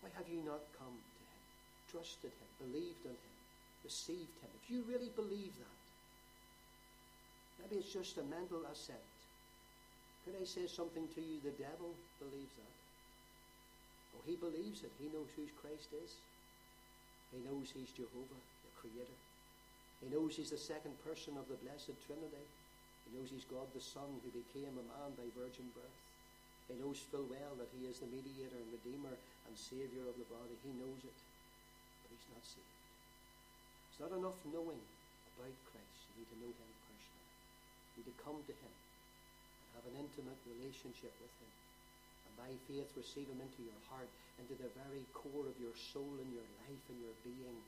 Why 0.00 0.10
have 0.16 0.28
you 0.30 0.40
not 0.46 0.62
come 0.78 0.94
to 0.94 1.22
him, 1.26 1.42
trusted 1.90 2.32
him, 2.32 2.50
believed 2.62 3.04
in 3.04 3.16
him, 3.16 3.36
received 3.82 4.36
him, 4.40 4.50
if 4.62 4.70
you 4.70 4.84
really 4.86 5.10
believe 5.14 5.52
that, 5.58 5.80
maybe 7.60 7.82
it's 7.82 7.92
just 7.92 8.18
a 8.18 8.24
mental 8.30 8.62
assent. 8.70 8.98
Could 10.24 10.38
I 10.40 10.44
say 10.44 10.66
something 10.66 11.06
to 11.14 11.20
you? 11.20 11.38
The 11.42 11.54
devil 11.54 11.94
believes 12.18 12.54
that. 12.58 12.85
He 14.24 14.38
believes 14.38 14.86
it. 14.86 14.92
He 14.96 15.12
knows 15.12 15.28
who 15.36 15.44
Christ 15.60 15.92
is. 15.92 16.16
He 17.34 17.42
knows 17.44 17.68
he's 17.74 17.92
Jehovah, 17.92 18.40
the 18.64 18.72
Creator. 18.80 19.18
He 20.00 20.08
knows 20.08 20.38
he's 20.38 20.54
the 20.54 20.60
second 20.60 20.96
person 21.04 21.36
of 21.36 21.44
the 21.50 21.60
Blessed 21.60 21.96
Trinity. 22.08 22.46
He 23.04 23.10
knows 23.12 23.28
he's 23.28 23.48
God 23.50 23.68
the 23.76 23.82
Son 23.82 24.08
who 24.22 24.30
became 24.32 24.72
a 24.72 24.86
man 24.86 25.10
by 25.18 25.26
virgin 25.36 25.68
birth. 25.76 25.98
He 26.70 26.78
knows 26.80 26.98
full 26.98 27.26
well 27.28 27.54
that 27.60 27.70
he 27.76 27.86
is 27.86 28.02
the 28.02 28.10
mediator 28.10 28.58
and 28.58 28.74
redeemer 28.74 29.14
and 29.14 29.54
saviour 29.54 30.06
of 30.08 30.18
the 30.18 30.26
body. 30.26 30.54
He 30.66 30.72
knows 30.74 31.02
it 31.06 31.18
but 32.06 32.14
he's 32.14 32.30
not 32.30 32.46
saved. 32.46 32.78
It's 33.90 33.98
not 33.98 34.14
enough 34.14 34.38
knowing 34.46 34.78
about 35.34 35.56
Christ. 35.74 35.98
You 36.14 36.22
need 36.22 36.30
to 36.30 36.38
know 36.38 36.52
him 36.54 36.70
personally. 36.86 37.30
You 37.34 37.94
need 37.98 38.10
to 38.14 38.16
come 38.22 38.38
to 38.38 38.54
him 38.54 38.74
and 38.78 39.68
have 39.74 39.86
an 39.90 39.98
intimate 39.98 40.38
relationship 40.46 41.10
with 41.18 41.34
him. 41.42 41.50
By 42.36 42.52
faith 42.68 42.92
receive 42.94 43.26
him 43.26 43.40
into 43.40 43.64
your 43.64 43.80
heart, 43.88 44.08
into 44.38 44.54
the 44.60 44.70
very 44.76 45.02
core 45.16 45.48
of 45.48 45.56
your 45.56 45.74
soul 45.74 46.20
and 46.20 46.30
your 46.30 46.46
life 46.68 46.84
and 46.92 47.00
your 47.00 47.16
being, 47.24 47.58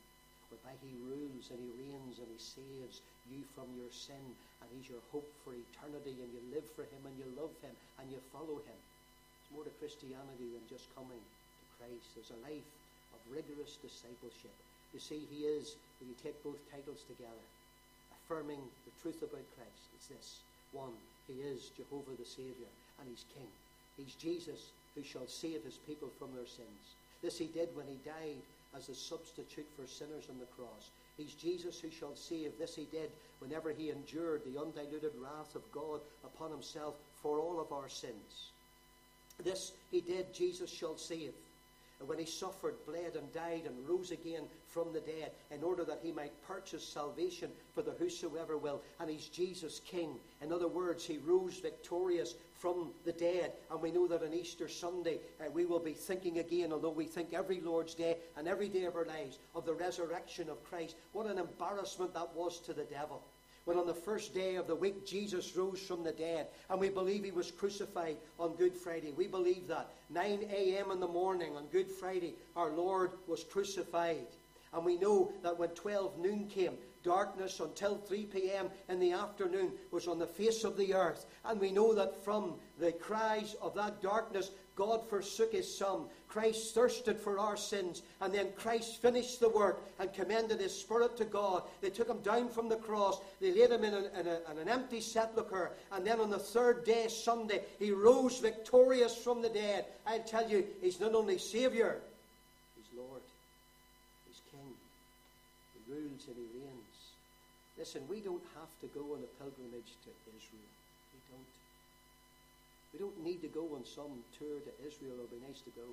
whereby 0.52 0.76
he 0.80 0.92
rules 1.04 1.48
and 1.52 1.60
he 1.60 1.72
reigns 1.76 2.20
and 2.20 2.28
he 2.28 2.40
saves 2.40 3.00
you 3.32 3.40
from 3.56 3.68
your 3.76 3.90
sin, 3.92 4.22
and 4.60 4.68
he's 4.72 4.88
your 4.88 5.02
hope 5.12 5.28
for 5.44 5.52
eternity, 5.56 6.16
and 6.20 6.30
you 6.32 6.42
live 6.52 6.64
for 6.76 6.84
him 6.88 7.02
and 7.04 7.16
you 7.16 7.28
love 7.36 7.52
him 7.64 7.72
and 8.00 8.08
you 8.12 8.20
follow 8.32 8.60
him. 8.64 8.80
It's 8.80 9.52
more 9.52 9.64
to 9.64 9.74
Christianity 9.80 10.48
than 10.52 10.64
just 10.68 10.88
coming 10.92 11.20
to 11.20 11.64
Christ. 11.80 12.08
There's 12.12 12.32
a 12.36 12.44
life 12.44 12.68
of 13.16 13.20
rigorous 13.32 13.80
discipleship. 13.80 14.52
You 14.92 15.00
see, 15.00 15.24
he 15.28 15.44
is, 15.44 15.76
when 16.00 16.08
you 16.08 16.16
take 16.20 16.36
both 16.44 16.60
titles 16.72 17.04
together, 17.08 17.44
affirming 18.24 18.60
the 18.84 18.94
truth 19.00 19.20
about 19.20 19.44
Christ, 19.56 19.84
it's 19.96 20.08
this. 20.08 20.28
One, 20.72 20.96
he 21.28 21.40
is 21.44 21.72
Jehovah 21.76 22.16
the 22.16 22.28
Saviour, 22.28 22.72
and 23.00 23.08
he's 23.08 23.24
King. 23.32 23.48
He's 23.98 24.14
Jesus 24.14 24.70
who 24.94 25.02
shall 25.02 25.26
save 25.26 25.64
his 25.64 25.78
people 25.86 26.08
from 26.18 26.34
their 26.34 26.46
sins. 26.46 26.96
This 27.22 27.36
he 27.36 27.46
did 27.46 27.68
when 27.74 27.86
he 27.86 27.98
died 28.04 28.40
as 28.76 28.88
a 28.88 28.94
substitute 28.94 29.66
for 29.76 29.86
sinners 29.86 30.24
on 30.30 30.38
the 30.38 30.46
cross. 30.56 30.90
He's 31.16 31.34
Jesus 31.34 31.80
who 31.80 31.90
shall 31.90 32.14
save. 32.14 32.52
This 32.58 32.76
he 32.76 32.86
did 32.90 33.10
whenever 33.40 33.72
he 33.72 33.90
endured 33.90 34.42
the 34.44 34.60
undiluted 34.60 35.12
wrath 35.20 35.54
of 35.54 35.70
God 35.72 36.00
upon 36.24 36.50
himself 36.50 36.94
for 37.22 37.40
all 37.40 37.60
of 37.60 37.72
our 37.72 37.88
sins. 37.88 38.50
This 39.42 39.72
he 39.90 40.00
did, 40.00 40.32
Jesus 40.32 40.70
shall 40.70 40.96
save. 40.96 41.32
And 42.00 42.08
when 42.08 42.18
he 42.18 42.26
suffered, 42.26 42.74
bled, 42.86 43.16
and 43.16 43.32
died, 43.32 43.62
and 43.66 43.88
rose 43.88 44.12
again 44.12 44.44
from 44.68 44.92
the 44.92 45.00
dead, 45.00 45.32
in 45.50 45.64
order 45.64 45.84
that 45.84 45.98
he 46.02 46.12
might 46.12 46.46
purchase 46.46 46.84
salvation 46.84 47.50
for 47.74 47.82
the 47.82 47.92
whosoever 47.98 48.56
will. 48.56 48.80
And 49.00 49.10
he's 49.10 49.26
Jesus 49.26 49.80
King. 49.84 50.14
In 50.40 50.52
other 50.52 50.68
words, 50.68 51.04
he 51.04 51.18
rose 51.18 51.58
victorious 51.58 52.34
from 52.58 52.90
the 53.04 53.12
dead. 53.12 53.52
And 53.70 53.80
we 53.80 53.90
know 53.90 54.06
that 54.08 54.22
on 54.22 54.34
Easter 54.34 54.68
Sunday, 54.68 55.20
uh, 55.40 55.50
we 55.50 55.64
will 55.64 55.78
be 55.78 55.92
thinking 55.92 56.38
again, 56.38 56.72
although 56.72 56.90
we 56.90 57.06
think 57.06 57.32
every 57.32 57.60
Lord's 57.60 57.94
Day 57.94 58.16
and 58.36 58.48
every 58.48 58.68
day 58.68 58.84
of 58.84 58.96
our 58.96 59.06
lives, 59.06 59.38
of 59.54 59.64
the 59.64 59.74
resurrection 59.74 60.48
of 60.48 60.62
Christ. 60.64 60.96
What 61.12 61.26
an 61.26 61.38
embarrassment 61.38 62.14
that 62.14 62.34
was 62.34 62.60
to 62.60 62.72
the 62.72 62.84
devil 62.84 63.22
when 63.68 63.76
on 63.76 63.86
the 63.86 63.92
first 63.92 64.32
day 64.32 64.54
of 64.54 64.66
the 64.66 64.74
week 64.74 65.06
Jesus 65.06 65.54
rose 65.54 65.78
from 65.78 66.02
the 66.02 66.12
dead, 66.12 66.46
and 66.70 66.80
we 66.80 66.88
believe 66.88 67.22
he 67.22 67.30
was 67.30 67.50
crucified 67.50 68.16
on 68.40 68.56
Good 68.56 68.72
Friday. 68.72 69.12
We 69.14 69.26
believe 69.26 69.68
that. 69.68 69.90
9 70.08 70.46
a.m. 70.50 70.90
in 70.90 71.00
the 71.00 71.06
morning 71.06 71.54
on 71.54 71.66
Good 71.66 71.90
Friday, 71.90 72.36
our 72.56 72.70
Lord 72.70 73.10
was 73.26 73.44
crucified. 73.44 74.26
And 74.72 74.86
we 74.86 74.96
know 74.96 75.32
that 75.42 75.58
when 75.58 75.68
12 75.70 76.18
noon 76.18 76.46
came, 76.46 76.78
darkness 77.08 77.58
until 77.58 77.96
3 77.96 78.26
p.m. 78.26 78.68
in 78.90 79.00
the 79.00 79.12
afternoon 79.12 79.72
was 79.90 80.06
on 80.06 80.18
the 80.18 80.26
face 80.26 80.62
of 80.62 80.76
the 80.76 80.92
earth. 80.92 81.24
And 81.46 81.58
we 81.58 81.72
know 81.72 81.94
that 81.94 82.22
from 82.22 82.56
the 82.78 82.92
cries 82.92 83.56
of 83.62 83.74
that 83.76 84.02
darkness, 84.02 84.50
God 84.76 85.08
forsook 85.08 85.52
his 85.52 85.76
Son. 85.76 86.02
Christ 86.28 86.74
thirsted 86.74 87.18
for 87.18 87.38
our 87.38 87.56
sins, 87.56 88.02
and 88.20 88.34
then 88.34 88.48
Christ 88.56 89.00
finished 89.00 89.40
the 89.40 89.48
work 89.48 89.82
and 89.98 90.12
commended 90.12 90.60
his 90.60 90.78
Spirit 90.78 91.16
to 91.16 91.24
God. 91.24 91.62
They 91.80 91.88
took 91.88 92.10
him 92.10 92.20
down 92.20 92.50
from 92.50 92.68
the 92.68 92.76
cross, 92.76 93.18
they 93.40 93.52
laid 93.52 93.70
him 93.70 93.84
in, 93.84 93.94
an, 93.94 94.04
in, 94.20 94.26
a, 94.26 94.38
in 94.52 94.58
an 94.58 94.68
empty 94.68 95.00
sepulchre, 95.00 95.72
and 95.90 96.06
then 96.06 96.20
on 96.20 96.28
the 96.28 96.38
third 96.38 96.84
day, 96.84 97.08
Sunday, 97.08 97.62
he 97.78 97.90
rose 97.90 98.38
victorious 98.38 99.16
from 99.16 99.40
the 99.40 99.48
dead. 99.48 99.86
I 100.06 100.18
tell 100.18 100.48
you, 100.48 100.66
he's 100.82 101.00
not 101.00 101.14
only 101.14 101.38
Saviour, 101.38 101.96
he's 102.76 102.98
Lord, 102.98 103.22
he's 104.28 104.40
King. 104.52 104.74
He 105.72 105.92
rules 105.92 106.26
and 106.28 106.36
he 106.36 106.42
reigns. 106.42 106.57
Listen, 107.78 108.02
we 108.10 108.18
don't 108.18 108.42
have 108.58 108.74
to 108.82 108.90
go 108.90 109.14
on 109.14 109.22
a 109.22 109.30
pilgrimage 109.38 109.94
to 110.02 110.10
Israel. 110.34 110.70
We 111.14 111.20
don't. 111.30 111.50
We 112.90 112.98
don't 112.98 113.20
need 113.22 113.40
to 113.46 113.52
go 113.54 113.70
on 113.78 113.86
some 113.86 114.26
tour 114.34 114.58
to 114.58 114.72
Israel. 114.82 115.14
It 115.14 115.30
would 115.30 115.38
be 115.38 115.46
nice 115.46 115.62
to 115.62 115.72
go. 115.78 115.86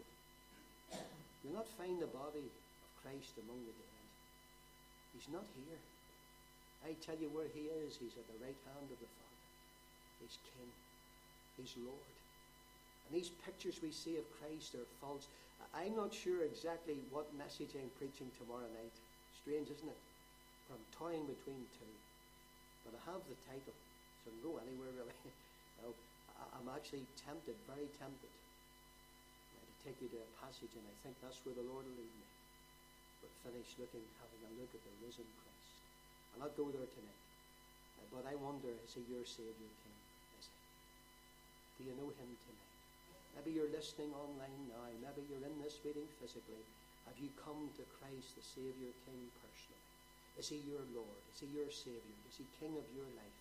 You'll 1.45 1.53
not 1.53 1.69
find 1.77 2.01
the 2.01 2.09
body 2.09 2.41
of 2.41 2.89
Christ 3.05 3.37
among 3.37 3.61
the 3.69 3.75
dead. 3.77 4.05
He's 5.13 5.29
not 5.29 5.45
here. 5.53 5.77
I 6.81 6.97
tell 7.05 7.21
you 7.21 7.29
where 7.29 7.45
he 7.53 7.69
is. 7.85 8.01
He's 8.01 8.17
at 8.17 8.25
the 8.33 8.41
right 8.41 8.57
hand 8.73 8.89
of 8.89 8.97
the 8.97 9.11
Father. 9.21 9.45
He's 10.25 10.41
King. 10.41 10.71
He's 11.61 11.77
Lord. 11.85 12.09
And 13.05 13.13
these 13.13 13.29
pictures 13.45 13.77
we 13.85 13.93
see 13.93 14.17
of 14.17 14.25
Christ 14.41 14.73
are 14.73 14.89
false. 14.97 15.29
I'm 15.77 15.93
not 15.93 16.09
sure 16.09 16.41
exactly 16.41 16.97
what 17.13 17.29
message 17.37 17.77
I'm 17.77 17.93
preaching 18.01 18.33
tomorrow 18.41 18.65
night. 18.73 18.95
Strange, 19.37 19.69
isn't 19.69 19.85
it? 19.85 20.01
I'm 20.73 20.85
toying 20.95 21.25
between 21.29 21.61
two. 21.77 21.93
But 22.85 22.97
I 22.97 23.01
have 23.13 23.21
the 23.25 23.37
title, 23.45 23.73
so 24.21 24.25
I 24.25 24.33
can 24.33 24.41
go 24.45 24.51
anywhere 24.61 24.93
really. 24.93 25.17
now, 25.81 25.93
I'm 26.53 26.69
actually 26.69 27.05
tempted, 27.17 27.57
very 27.65 27.89
tempted 27.97 28.33
to 28.33 29.73
take 29.85 29.97
you 30.01 30.09
to 30.13 30.19
a 30.21 30.29
passage, 30.41 30.73
and 30.73 30.85
I 30.85 30.95
think 31.01 31.17
that's 31.21 31.41
where 31.45 31.57
the 31.57 31.65
Lord 31.65 31.85
will 31.85 31.97
lead 31.97 32.13
me. 32.13 32.29
But 33.21 33.31
finish 33.45 33.77
looking, 33.81 34.05
having 34.21 34.41
a 34.45 34.51
look 34.57 34.69
at 34.73 34.81
the 34.81 34.93
risen 35.01 35.25
Christ. 35.41 35.73
I'll 36.33 36.45
not 36.45 36.53
go 36.57 36.69
there 36.69 36.89
tonight. 36.89 37.23
Uh, 38.01 38.05
but 38.13 38.23
I 38.29 38.35
wonder, 38.37 38.69
is 38.69 38.93
he 38.97 39.01
your 39.09 39.25
Savior 39.25 39.71
King? 39.81 39.99
Is 40.37 40.49
he? 40.49 40.57
Do 41.77 41.81
you 41.89 41.95
know 41.97 42.09
him 42.13 42.29
tonight? 42.41 42.73
Maybe 43.37 43.55
you're 43.55 43.71
listening 43.71 44.13
online 44.15 44.71
now. 44.71 44.85
Maybe 45.01 45.27
you're 45.27 45.43
in 45.43 45.57
this 45.59 45.79
meeting 45.83 46.07
physically. 46.19 46.63
Have 47.05 47.17
you 47.19 47.29
come 47.37 47.69
to 47.77 47.83
Christ, 47.99 48.35
the 48.35 48.43
Savior 48.43 48.93
King, 49.05 49.29
personally? 49.43 49.84
Is 50.37 50.49
he 50.49 50.59
your 50.67 50.83
Lord? 50.91 51.21
Is 51.33 51.43
he 51.43 51.49
your 51.55 51.71
Savior? 51.71 52.17
Is 52.27 52.37
he 52.37 52.45
King 52.59 52.75
of 52.75 52.87
your 52.91 53.07
life? 53.15 53.39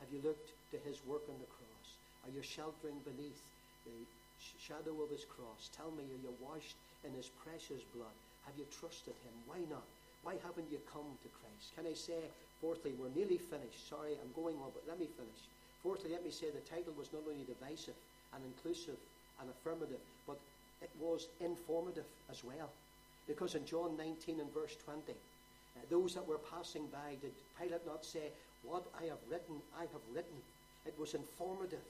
Have 0.00 0.10
you 0.14 0.22
looked 0.22 0.54
to 0.70 0.78
his 0.86 1.02
work 1.06 1.26
on 1.26 1.38
the 1.42 1.50
cross? 1.50 1.88
Are 2.22 2.32
you 2.34 2.42
sheltering 2.42 3.02
beneath 3.02 3.42
the 3.84 3.98
shadow 4.38 4.94
of 5.02 5.10
his 5.10 5.26
cross. 5.26 5.70
Tell 5.74 5.90
me, 5.90 6.06
are 6.06 6.22
you 6.22 6.32
washed 6.40 6.78
in 7.02 7.12
his 7.14 7.30
precious 7.42 7.82
blood? 7.94 8.14
Have 8.46 8.54
you 8.56 8.66
trusted 8.70 9.14
him? 9.26 9.34
Why 9.46 9.60
not? 9.68 9.84
Why 10.22 10.38
haven't 10.42 10.70
you 10.70 10.80
come 10.88 11.06
to 11.06 11.30
Christ? 11.42 11.74
Can 11.76 11.86
I 11.86 11.94
say, 11.94 12.18
fourthly, 12.60 12.94
we're 12.98 13.12
nearly 13.14 13.38
finished. 13.38 13.88
Sorry, 13.88 14.18
I'm 14.18 14.32
going 14.34 14.56
on, 14.62 14.70
but 14.74 14.86
let 14.86 14.98
me 14.98 15.06
finish. 15.06 15.42
Fourthly, 15.82 16.10
let 16.10 16.24
me 16.24 16.30
say 16.30 16.50
the 16.50 16.64
title 16.66 16.94
was 16.98 17.12
not 17.12 17.22
only 17.26 17.46
divisive 17.46 17.94
and 18.34 18.42
inclusive 18.42 18.98
and 19.40 19.46
affirmative, 19.50 20.02
but 20.26 20.38
it 20.82 20.90
was 20.98 21.28
informative 21.40 22.06
as 22.30 22.42
well. 22.42 22.70
Because 23.26 23.54
in 23.54 23.64
John 23.66 23.96
19 23.96 24.40
and 24.40 24.52
verse 24.52 24.74
20, 24.84 25.14
uh, 25.78 25.86
those 25.90 26.14
that 26.14 26.26
were 26.26 26.38
passing 26.38 26.86
by, 26.92 27.16
did 27.20 27.32
Pilate 27.60 27.86
not 27.86 28.04
say, 28.04 28.30
What 28.62 28.84
I 29.00 29.04
have 29.04 29.18
written, 29.30 29.56
I 29.76 29.82
have 29.82 30.02
written? 30.12 30.36
It 30.86 30.94
was 30.98 31.14
informative. 31.14 31.80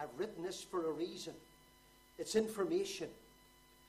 I've 0.00 0.08
written 0.18 0.42
this 0.42 0.62
for 0.62 0.88
a 0.88 0.92
reason. 0.92 1.32
It's 2.18 2.36
information. 2.36 3.08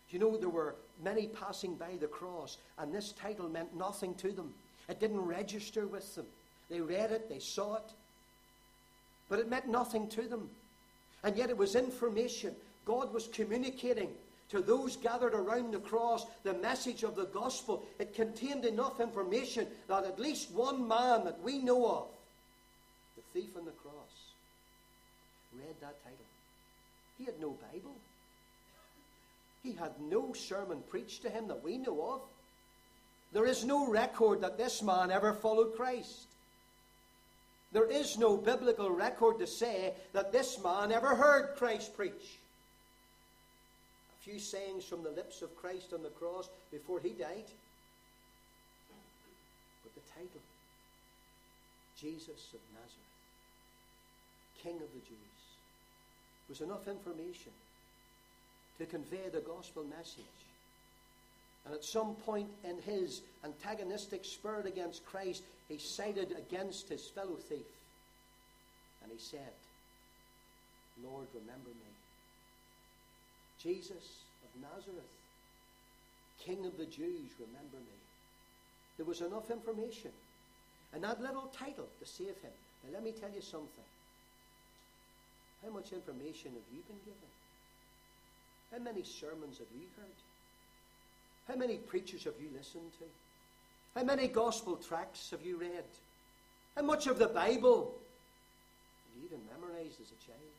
You 0.10 0.20
know, 0.20 0.38
there 0.38 0.50
were 0.50 0.76
many 1.04 1.28
passing 1.28 1.76
by 1.76 1.98
the 2.00 2.08
cross, 2.08 2.58
and 2.78 2.94
this 2.94 3.12
title 3.12 3.50
meant 3.50 3.76
nothing 3.76 4.16
to 4.16 4.32
them. 4.32 4.54
It 4.88 5.00
didn't 5.00 5.20
register 5.20 5.86
with 5.86 6.16
them. 6.16 6.26
They 6.70 6.80
read 6.80 7.12
it, 7.12 7.30
they 7.30 7.40
saw 7.40 7.76
it, 7.76 7.92
but 9.30 9.40
it 9.40 9.50
meant 9.50 9.68
nothing 9.68 10.08
to 10.10 10.24
them. 10.24 10.50
And 11.24 11.36
yet 11.36 11.50
it 11.50 11.58
was 11.58 11.76
information. 11.76 12.54
God 12.86 13.14
was 13.14 13.28
communicating 13.28 14.10
to 14.50 14.62
those 14.62 14.96
gathered 14.96 15.34
around 15.34 15.74
the 15.74 15.80
cross 15.80 16.26
the 16.44 16.54
message 16.54 17.04
of 17.04 17.16
the 17.16 17.26
gospel. 17.26 17.86
It 18.00 18.16
contained 18.16 18.66
enough 18.66 19.00
information 19.00 19.68
that 19.88 20.06
at 20.06 20.20
least 20.20 20.52
one 20.52 20.88
man 20.88 21.26
that 21.26 21.42
we 21.44 21.60
know 21.60 21.86
of, 21.86 22.08
the 23.16 23.40
thief 23.40 23.50
on 23.58 23.66
the 23.66 23.72
cross, 23.72 23.94
read 25.54 25.76
that 25.82 26.02
title. 26.04 26.18
He 27.18 27.26
had 27.26 27.40
no 27.42 27.58
Bible. 27.72 27.96
He 29.64 29.74
had 29.74 30.00
no 30.00 30.34
sermon 30.34 30.82
preached 30.90 31.24
to 31.24 31.30
him 31.30 31.48
that 31.48 31.64
we 31.64 31.78
know 31.78 32.02
of. 32.14 32.22
There 33.34 33.46
is 33.46 33.66
no 33.66 33.88
record 33.88 34.42
that 34.42 34.58
this 34.58 34.82
man 34.82 35.12
ever 35.12 35.34
followed 35.34 35.76
Christ. 35.76 36.28
There 37.74 37.90
is 37.90 38.18
no 38.18 38.38
biblical 38.38 38.90
record 38.90 39.40
to 39.40 39.48
say 39.48 39.94
that 40.14 40.32
this 40.32 40.58
man 40.64 40.92
ever 40.92 41.16
heard 41.16 41.58
Christ 41.58 41.98
preach. 41.98 42.40
Few 44.28 44.40
sayings 44.40 44.84
from 44.84 45.04
the 45.04 45.12
lips 45.12 45.42
of 45.42 45.56
Christ 45.56 45.94
on 45.94 46.04
the 46.04 46.10
cross 46.10 46.50
before 46.70 47.00
he 47.00 47.10
died. 47.10 47.48
But 49.84 49.96
the 49.96 50.02
title 50.14 50.42
Jesus 51.98 52.54
of 52.54 52.60
Nazareth, 52.74 53.16
King 54.62 54.76
of 54.76 54.94
the 54.94 55.08
Jews, 55.08 55.40
was 56.50 56.60
enough 56.60 56.90
information 56.90 57.54
to 58.80 58.86
convey 58.86 59.30
the 59.32 59.40
gospel 59.40 59.86
message. 59.86 60.26
And 61.66 61.74
at 61.74 61.86
some 61.86 62.16
point 62.26 62.50
in 62.66 62.82
his 62.82 63.22
antagonistic 63.46 64.26
spirit 64.26 64.66
against 64.66 65.06
Christ, 65.06 65.44
he 65.70 65.78
sided 65.78 66.36
against 66.38 66.90
his 66.90 67.08
fellow 67.08 67.36
thief. 67.36 67.66
And 69.04 69.12
he 69.12 69.20
said, 69.20 69.54
Lord, 71.02 71.28
remember 71.34 71.70
me. 71.70 71.97
Jesus 73.62 74.24
of 74.44 74.62
Nazareth, 74.62 75.14
King 76.40 76.66
of 76.66 76.78
the 76.78 76.86
Jews, 76.86 77.32
remember 77.40 77.78
me. 77.78 77.98
There 78.98 79.06
was 79.06 79.22
enough 79.22 79.52
information 79.52 80.12
and 80.94 81.04
that 81.04 81.22
little 81.22 81.52
title 81.54 81.88
to 82.00 82.06
save 82.06 82.38
him. 82.42 82.56
Now, 82.84 82.94
let 82.94 83.04
me 83.04 83.12
tell 83.12 83.30
you 83.34 83.42
something. 83.42 83.88
How 85.64 85.72
much 85.72 85.92
information 85.92 86.52
have 86.54 86.70
you 86.72 86.82
been 86.88 87.00
given? 87.04 87.32
How 88.72 88.80
many 88.80 89.04
sermons 89.04 89.58
have 89.58 89.68
you 89.74 89.88
heard? 89.98 90.18
How 91.48 91.56
many 91.56 91.78
preachers 91.78 92.26
have 92.26 92.34
you 92.40 92.50
listened 92.56 92.92
to? 93.00 93.06
How 94.00 94.04
many 94.04 94.28
gospel 94.28 94.76
tracts 94.76 95.32
have 95.32 95.46
you 95.46 95.58
read? 95.58 95.86
How 96.76 96.84
much 96.84 97.08
of 97.08 97.18
the 97.18 97.28
Bible 97.28 97.96
have 97.96 99.18
you 99.18 99.26
even 99.26 99.40
memorized 99.50 100.00
as 100.02 100.12
a 100.12 100.26
child? 100.26 100.57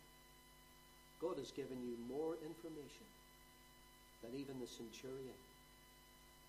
God 1.18 1.38
has 1.38 1.50
given 1.50 1.82
you 1.82 1.98
more 2.06 2.38
information 2.46 3.08
than 4.22 4.38
even 4.38 4.58
the 4.62 4.70
centurion 4.70 5.38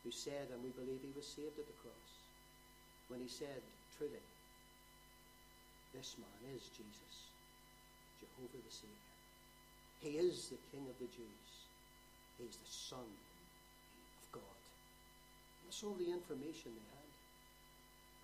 who 0.04 0.12
said, 0.12 0.48
and 0.54 0.62
we 0.64 0.70
believe 0.78 1.02
he 1.02 1.14
was 1.18 1.28
saved 1.28 1.58
at 1.58 1.68
the 1.68 1.80
cross, 1.82 2.10
when 3.10 3.20
he 3.20 3.28
said, 3.28 3.62
Truly, 3.98 4.24
this 5.92 6.16
man 6.22 6.42
is 6.56 6.70
Jesus, 6.72 7.14
Jehovah 8.22 8.62
the 8.62 8.72
Savior. 8.74 9.10
He 10.00 10.12
is 10.22 10.54
the 10.54 10.62
King 10.72 10.86
of 10.88 10.96
the 11.02 11.12
Jews. 11.12 11.50
He 12.38 12.46
is 12.48 12.56
the 12.56 12.72
Son 12.72 13.04
of 13.04 14.24
God. 14.32 14.60
That's 15.66 15.84
all 15.84 15.98
the 16.00 16.14
information 16.14 16.72
they 16.72 16.90
had. 16.96 17.12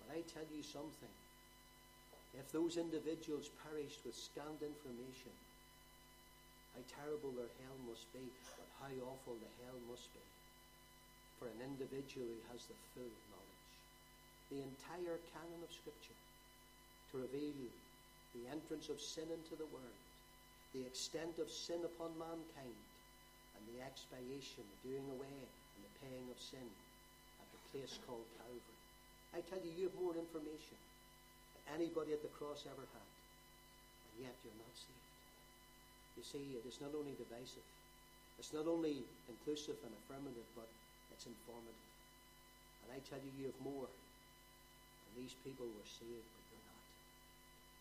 But 0.00 0.08
I 0.16 0.20
tell 0.32 0.48
you 0.48 0.62
something. 0.62 1.14
If 2.38 2.52
those 2.52 2.76
individuals 2.76 3.50
perished 3.64 4.00
with 4.04 4.14
scant 4.14 4.60
information, 4.60 5.32
how 6.76 6.84
terrible 6.92 7.32
their 7.32 7.48
hell 7.64 7.78
must 7.88 8.04
be, 8.12 8.20
but 8.60 8.68
how 8.84 8.92
awful 9.08 9.40
the 9.40 9.52
hell 9.64 9.80
must 9.88 10.12
be 10.12 10.20
for 11.40 11.48
an 11.48 11.64
individual 11.64 12.28
who 12.28 12.44
has 12.52 12.68
the 12.68 12.76
full 12.92 13.12
knowledge. 13.32 13.64
The 14.52 14.60
entire 14.60 15.16
canon 15.32 15.60
of 15.64 15.72
Scripture 15.72 16.20
to 17.12 17.24
reveal 17.24 17.72
the 18.36 18.44
entrance 18.52 18.92
of 18.92 19.00
sin 19.00 19.24
into 19.32 19.56
the 19.56 19.68
world, 19.72 20.00
the 20.76 20.84
extent 20.84 21.40
of 21.40 21.48
sin 21.48 21.80
upon 21.80 22.12
mankind, 22.20 22.80
and 23.56 23.62
the 23.72 23.80
expiation, 23.80 24.64
the 24.84 24.92
doing 24.92 25.08
away, 25.16 25.40
and 25.40 25.80
the 25.80 25.96
paying 26.04 26.28
of 26.28 26.36
sin 26.36 26.68
at 27.40 27.48
the 27.48 27.62
place 27.72 27.96
called 28.04 28.28
Calvary. 28.36 28.80
I 29.32 29.40
tell 29.48 29.60
you, 29.64 29.72
you 29.72 29.88
have 29.88 29.96
more 29.96 30.16
information 30.16 30.76
than 31.56 31.80
anybody 31.80 32.12
at 32.12 32.20
the 32.20 32.32
cross 32.36 32.68
ever 32.68 32.84
had, 32.84 33.10
and 34.12 34.28
yet 34.28 34.36
you're 34.44 34.60
not 34.60 34.76
saved. 34.76 35.05
You 36.16 36.24
see, 36.24 36.56
it 36.56 36.64
is 36.64 36.80
not 36.80 36.96
only 36.96 37.12
divisive, 37.12 37.64
it's 38.40 38.52
not 38.56 38.64
only 38.64 39.04
inclusive 39.28 39.76
and 39.84 39.92
affirmative, 40.04 40.48
but 40.56 40.68
it's 41.12 41.28
informative. 41.28 41.88
And 42.84 42.96
I 42.96 43.00
tell 43.04 43.20
you, 43.20 43.32
you 43.36 43.52
have 43.52 43.60
more. 43.60 43.88
These 45.16 45.36
people 45.44 45.64
were 45.64 45.88
saved, 45.88 46.28
but 46.36 46.44
you're 46.52 46.68
not. 46.68 46.84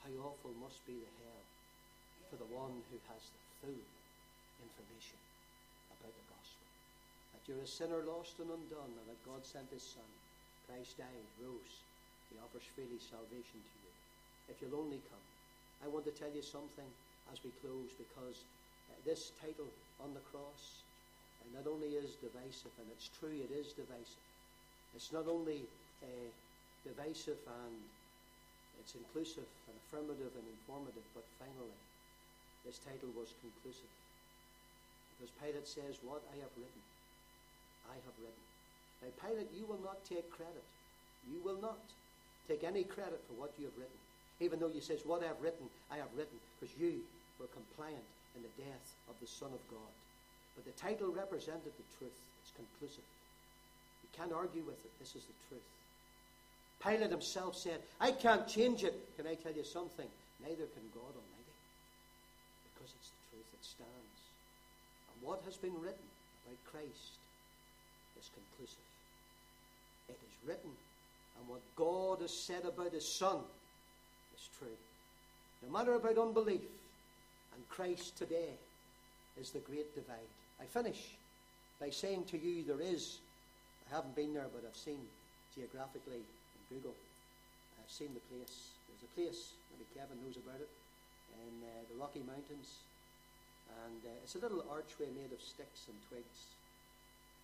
How 0.04 0.32
awful 0.32 0.56
must 0.64 0.80
be 0.88 0.96
the 0.96 1.14
hell 1.24 1.44
for 2.32 2.40
the 2.40 2.48
one 2.48 2.72
who 2.92 2.98
has 3.12 3.24
the 3.28 3.42
full 3.60 3.82
information 4.64 5.20
about 6.00 6.16
the 6.16 6.28
gospel. 6.32 6.68
That 7.36 7.44
you're 7.44 7.64
a 7.64 7.68
sinner 7.68 8.08
lost 8.08 8.40
and 8.40 8.48
undone, 8.48 8.96
and 8.96 9.08
that 9.12 9.28
God 9.28 9.44
sent 9.44 9.68
his 9.72 9.84
Son. 9.84 10.08
Christ 10.68 10.96
died, 10.96 11.28
rose. 11.44 11.76
He 12.32 12.40
offers 12.40 12.64
freely 12.72 13.04
salvation 13.04 13.60
to 13.60 13.76
you. 13.84 13.92
If 14.48 14.56
you'll 14.64 14.80
only 14.80 15.04
come. 15.12 15.28
I 15.84 15.92
want 15.92 16.08
to 16.08 16.16
tell 16.16 16.32
you 16.32 16.42
something 16.42 16.88
as 17.32 17.44
we 17.44 17.52
close 17.62 17.94
because 17.98 18.46
uh, 18.90 18.94
this 19.06 19.32
title 19.42 19.70
on 20.02 20.14
the 20.14 20.24
cross 20.32 20.86
uh, 21.42 21.48
not 21.56 21.70
only 21.70 21.98
is 21.98 22.18
divisive, 22.18 22.74
and 22.78 22.88
it's 22.92 23.10
true 23.20 23.34
it 23.34 23.52
is 23.54 23.74
divisive, 23.74 24.24
it's 24.96 25.12
not 25.12 25.28
only 25.28 25.66
uh, 26.04 26.30
divisive 26.86 27.42
and 27.66 27.76
it's 28.80 28.94
inclusive 28.96 29.48
and 29.68 29.76
affirmative 29.88 30.30
and 30.36 30.46
informative, 30.46 31.04
but 31.18 31.26
finally, 31.42 31.80
this 32.66 32.78
title 32.78 33.10
was 33.16 33.34
conclusive. 33.42 33.90
Because 35.16 35.32
Pilate 35.40 35.68
says, 35.68 36.02
What 36.04 36.22
I 36.30 36.36
have 36.44 36.54
written, 36.54 36.84
I 37.88 37.96
have 38.04 38.16
written. 38.20 38.46
Now, 39.02 39.12
Pilate, 39.18 39.50
you 39.56 39.66
will 39.66 39.82
not 39.82 40.04
take 40.04 40.28
credit. 40.30 40.66
You 41.26 41.40
will 41.42 41.62
not 41.62 41.82
take 42.48 42.64
any 42.64 42.84
credit 42.84 43.24
for 43.26 43.34
what 43.40 43.54
you 43.58 43.66
have 43.66 43.78
written. 43.78 44.00
Even 44.44 44.60
though 44.60 44.70
you 44.70 44.82
says, 44.82 45.02
What 45.06 45.24
I 45.24 45.32
have 45.32 45.42
written, 45.42 45.72
I 45.90 45.98
have 45.98 46.12
written, 46.14 46.38
because 46.58 46.76
you 46.76 47.02
were 47.40 47.52
compliant 47.52 48.06
in 48.36 48.42
the 48.44 48.56
death 48.60 48.88
of 49.10 49.16
the 49.20 49.28
Son 49.28 49.52
of 49.52 49.64
God. 49.72 49.94
But 50.56 50.66
the 50.66 50.76
title 50.80 51.12
represented 51.12 51.72
the 51.76 51.88
truth. 52.00 52.16
It's 52.44 52.56
conclusive. 52.56 53.04
You 54.04 54.10
can't 54.16 54.32
argue 54.32 54.64
with 54.64 54.80
it. 54.84 54.92
This 55.00 55.16
is 55.16 55.24
the 55.28 55.38
truth. 55.50 55.70
Pilate 56.80 57.12
himself 57.12 57.58
said, 57.58 57.80
I 58.00 58.12
can't 58.12 58.48
change 58.48 58.84
it. 58.84 58.96
Can 59.18 59.28
I 59.28 59.36
tell 59.36 59.52
you 59.52 59.64
something? 59.64 60.08
Neither 60.44 60.68
can 60.72 60.86
God 60.94 61.12
Almighty. 61.12 61.56
Because 62.72 62.92
it's 62.96 63.12
the 63.12 63.24
truth. 63.32 63.50
It 63.52 63.64
stands. 63.64 64.20
And 65.12 65.18
what 65.28 65.42
has 65.46 65.58
been 65.58 65.76
written 65.82 66.08
about 66.46 66.60
Christ 66.72 67.20
is 68.20 68.30
conclusive. 68.32 68.88
It 70.10 70.20
is 70.20 70.36
written. 70.48 70.72
And 71.40 71.50
what 71.50 71.62
God 71.76 72.22
has 72.22 72.32
said 72.32 72.64
about 72.64 72.94
his 72.94 73.08
Son 73.08 73.40
is 74.36 74.50
true. 74.60 74.78
No 75.66 75.72
matter 75.72 75.96
about 75.96 76.18
unbelief, 76.18 76.62
and 77.56 77.64
Christ 77.70 78.18
today 78.18 78.52
is 79.40 79.52
the 79.52 79.64
great 79.64 79.96
divide. 79.96 80.32
I 80.60 80.66
finish 80.66 81.16
by 81.80 81.90
saying 81.90 82.26
to 82.32 82.38
you 82.38 82.64
there 82.64 82.84
is, 82.84 83.20
I 83.88 83.96
haven't 83.96 84.16
been 84.16 84.34
there, 84.36 84.52
but 84.52 84.68
I've 84.68 84.76
seen 84.76 85.00
geographically 85.56 86.20
in 86.20 86.62
Google, 86.68 86.96
I've 87.80 87.92
seen 87.92 88.12
the 88.12 88.24
place. 88.28 88.76
There's 88.92 89.08
a 89.08 89.12
place, 89.16 89.42
maybe 89.72 89.88
Kevin 89.96 90.20
knows 90.24 90.36
about 90.36 90.60
it, 90.60 90.72
in 91.48 91.56
uh, 91.64 91.72
the 91.88 91.96
Rocky 92.00 92.24
Mountains. 92.28 92.84
And 93.88 94.00
uh, 94.04 94.24
it's 94.24 94.36
a 94.36 94.44
little 94.44 94.64
archway 94.72 95.10
made 95.16 95.32
of 95.32 95.42
sticks 95.42 95.88
and 95.88 95.98
twigs. 96.12 96.40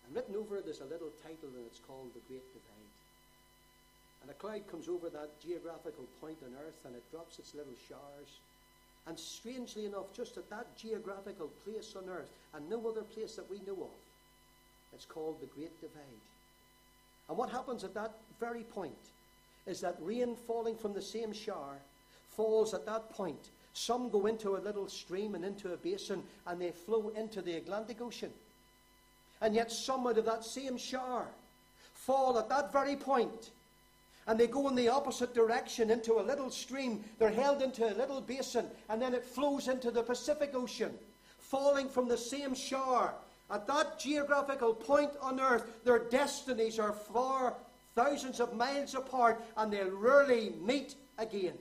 And 0.05 0.15
written 0.15 0.35
over 0.35 0.59
it 0.59 0.67
is 0.67 0.83
a 0.83 0.91
little 0.91 1.11
title, 1.23 1.51
and 1.55 1.65
it's 1.67 1.83
called 1.83 2.11
The 2.13 2.23
Great 2.27 2.45
Divide. 2.51 2.93
And 4.21 4.29
a 4.29 4.37
cloud 4.37 4.63
comes 4.69 4.87
over 4.87 5.09
that 5.09 5.39
geographical 5.41 6.05
point 6.19 6.39
on 6.43 6.53
earth, 6.61 6.77
and 6.85 6.95
it 6.95 7.03
drops 7.11 7.39
its 7.39 7.55
little 7.55 7.75
showers 7.89 8.39
and 9.07 9.17
strangely 9.17 9.85
enough, 9.85 10.13
just 10.13 10.37
at 10.37 10.49
that 10.49 10.77
geographical 10.77 11.49
place 11.65 11.95
on 11.97 12.09
earth, 12.09 12.29
and 12.53 12.69
no 12.69 12.87
other 12.87 13.01
place 13.01 13.35
that 13.35 13.49
we 13.49 13.57
know 13.65 13.83
of, 13.83 13.89
it's 14.93 15.05
called 15.05 15.39
the 15.41 15.47
Great 15.47 15.79
Divide. 15.81 16.21
And 17.29 17.37
what 17.37 17.49
happens 17.49 17.83
at 17.83 17.93
that 17.93 18.11
very 18.39 18.63
point 18.63 18.93
is 19.65 19.81
that 19.81 19.95
rain 20.01 20.35
falling 20.35 20.75
from 20.75 20.93
the 20.93 21.01
same 21.01 21.33
shower 21.33 21.77
falls 22.29 22.73
at 22.73 22.85
that 22.85 23.09
point. 23.11 23.49
Some 23.73 24.09
go 24.09 24.25
into 24.25 24.57
a 24.57 24.59
little 24.59 24.87
stream 24.87 25.35
and 25.35 25.45
into 25.45 25.73
a 25.73 25.77
basin, 25.77 26.23
and 26.45 26.61
they 26.61 26.71
flow 26.71 27.09
into 27.15 27.41
the 27.41 27.55
Atlantic 27.55 28.01
Ocean. 28.01 28.31
And 29.41 29.55
yet, 29.55 29.71
some 29.71 30.05
out 30.05 30.17
of 30.17 30.25
that 30.25 30.43
same 30.43 30.77
shower 30.77 31.27
fall 31.93 32.37
at 32.37 32.49
that 32.49 32.71
very 32.71 32.95
point 32.95 33.51
and 34.27 34.39
they 34.39 34.47
go 34.47 34.67
in 34.67 34.75
the 34.75 34.89
opposite 34.89 35.33
direction 35.33 35.89
into 35.89 36.19
a 36.19 36.21
little 36.21 36.49
stream. 36.49 37.03
They're 37.17 37.31
held 37.31 37.61
into 37.61 37.91
a 37.91 37.97
little 37.97 38.21
basin, 38.21 38.65
and 38.89 39.01
then 39.01 39.13
it 39.13 39.25
flows 39.25 39.67
into 39.67 39.91
the 39.91 40.03
Pacific 40.03 40.51
Ocean, 40.53 40.93
falling 41.39 41.89
from 41.89 42.07
the 42.07 42.17
same 42.17 42.53
shore. 42.53 43.13
At 43.49 43.67
that 43.67 43.99
geographical 43.99 44.73
point 44.73 45.11
on 45.21 45.39
earth, 45.39 45.65
their 45.83 45.99
destinies 45.99 46.79
are 46.79 46.93
far 46.93 47.55
thousands 47.95 48.39
of 48.39 48.55
miles 48.55 48.95
apart, 48.95 49.41
and 49.57 49.73
they'll 49.73 49.89
rarely 49.89 50.53
meet 50.61 50.95
again. 51.17 51.57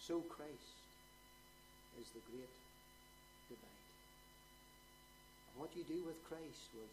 So 0.00 0.20
Christ 0.20 0.74
is 2.00 2.08
the 2.08 2.20
great 2.32 2.50
divide. 3.48 3.86
And 5.52 5.60
what 5.60 5.70
you 5.76 5.84
do 5.84 6.02
with 6.06 6.16
Christ 6.28 6.72
will 6.74 6.90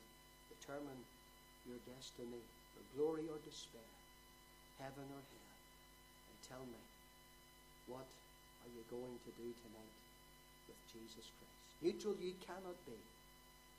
determine 0.60 1.00
your 1.68 1.80
destiny, 1.96 2.44
or 2.78 2.84
glory 2.96 3.24
or 3.32 3.40
despair 3.44 3.95
heaven 4.86 5.10
or 5.10 5.18
hell, 5.18 5.50
and 6.30 6.38
tell 6.46 6.62
me, 6.70 6.84
what 7.90 8.06
are 8.06 8.70
you 8.70 8.86
going 8.94 9.18
to 9.26 9.32
do 9.34 9.50
tonight 9.66 9.98
with 10.70 10.78
Jesus 10.94 11.26
Christ? 11.26 11.66
Neutral 11.82 12.14
you 12.22 12.38
cannot 12.46 12.78
be. 12.86 12.98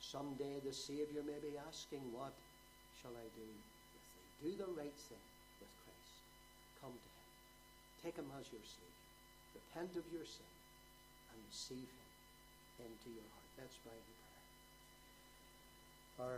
Someday 0.03 0.59
the 0.67 0.75
Savior 0.75 1.23
may 1.23 1.39
be 1.39 1.55
asking, 1.63 2.03
What 2.11 2.35
shall 2.99 3.15
I 3.15 3.27
do 3.39 3.47
with 3.47 4.07
thee? 4.15 4.31
Do 4.43 4.51
the 4.59 4.71
right 4.75 4.99
thing 5.07 5.27
with 5.63 5.73
Christ. 5.87 6.15
Come 6.83 6.95
to 6.95 7.11
him. 7.11 7.27
Take 8.03 8.19
him 8.19 8.29
as 8.35 8.51
your 8.51 8.67
Savior. 8.67 9.07
Repent 9.55 9.95
of 9.95 10.07
your 10.11 10.27
sin 10.27 10.53
and 11.33 11.39
receive 11.49 11.87
him 11.87 12.11
into 12.83 13.09
your 13.15 13.27
heart. 13.31 13.51
Let's 13.57 13.79
bow 13.87 13.95
prayer. 13.95 14.27
Our 16.21 16.35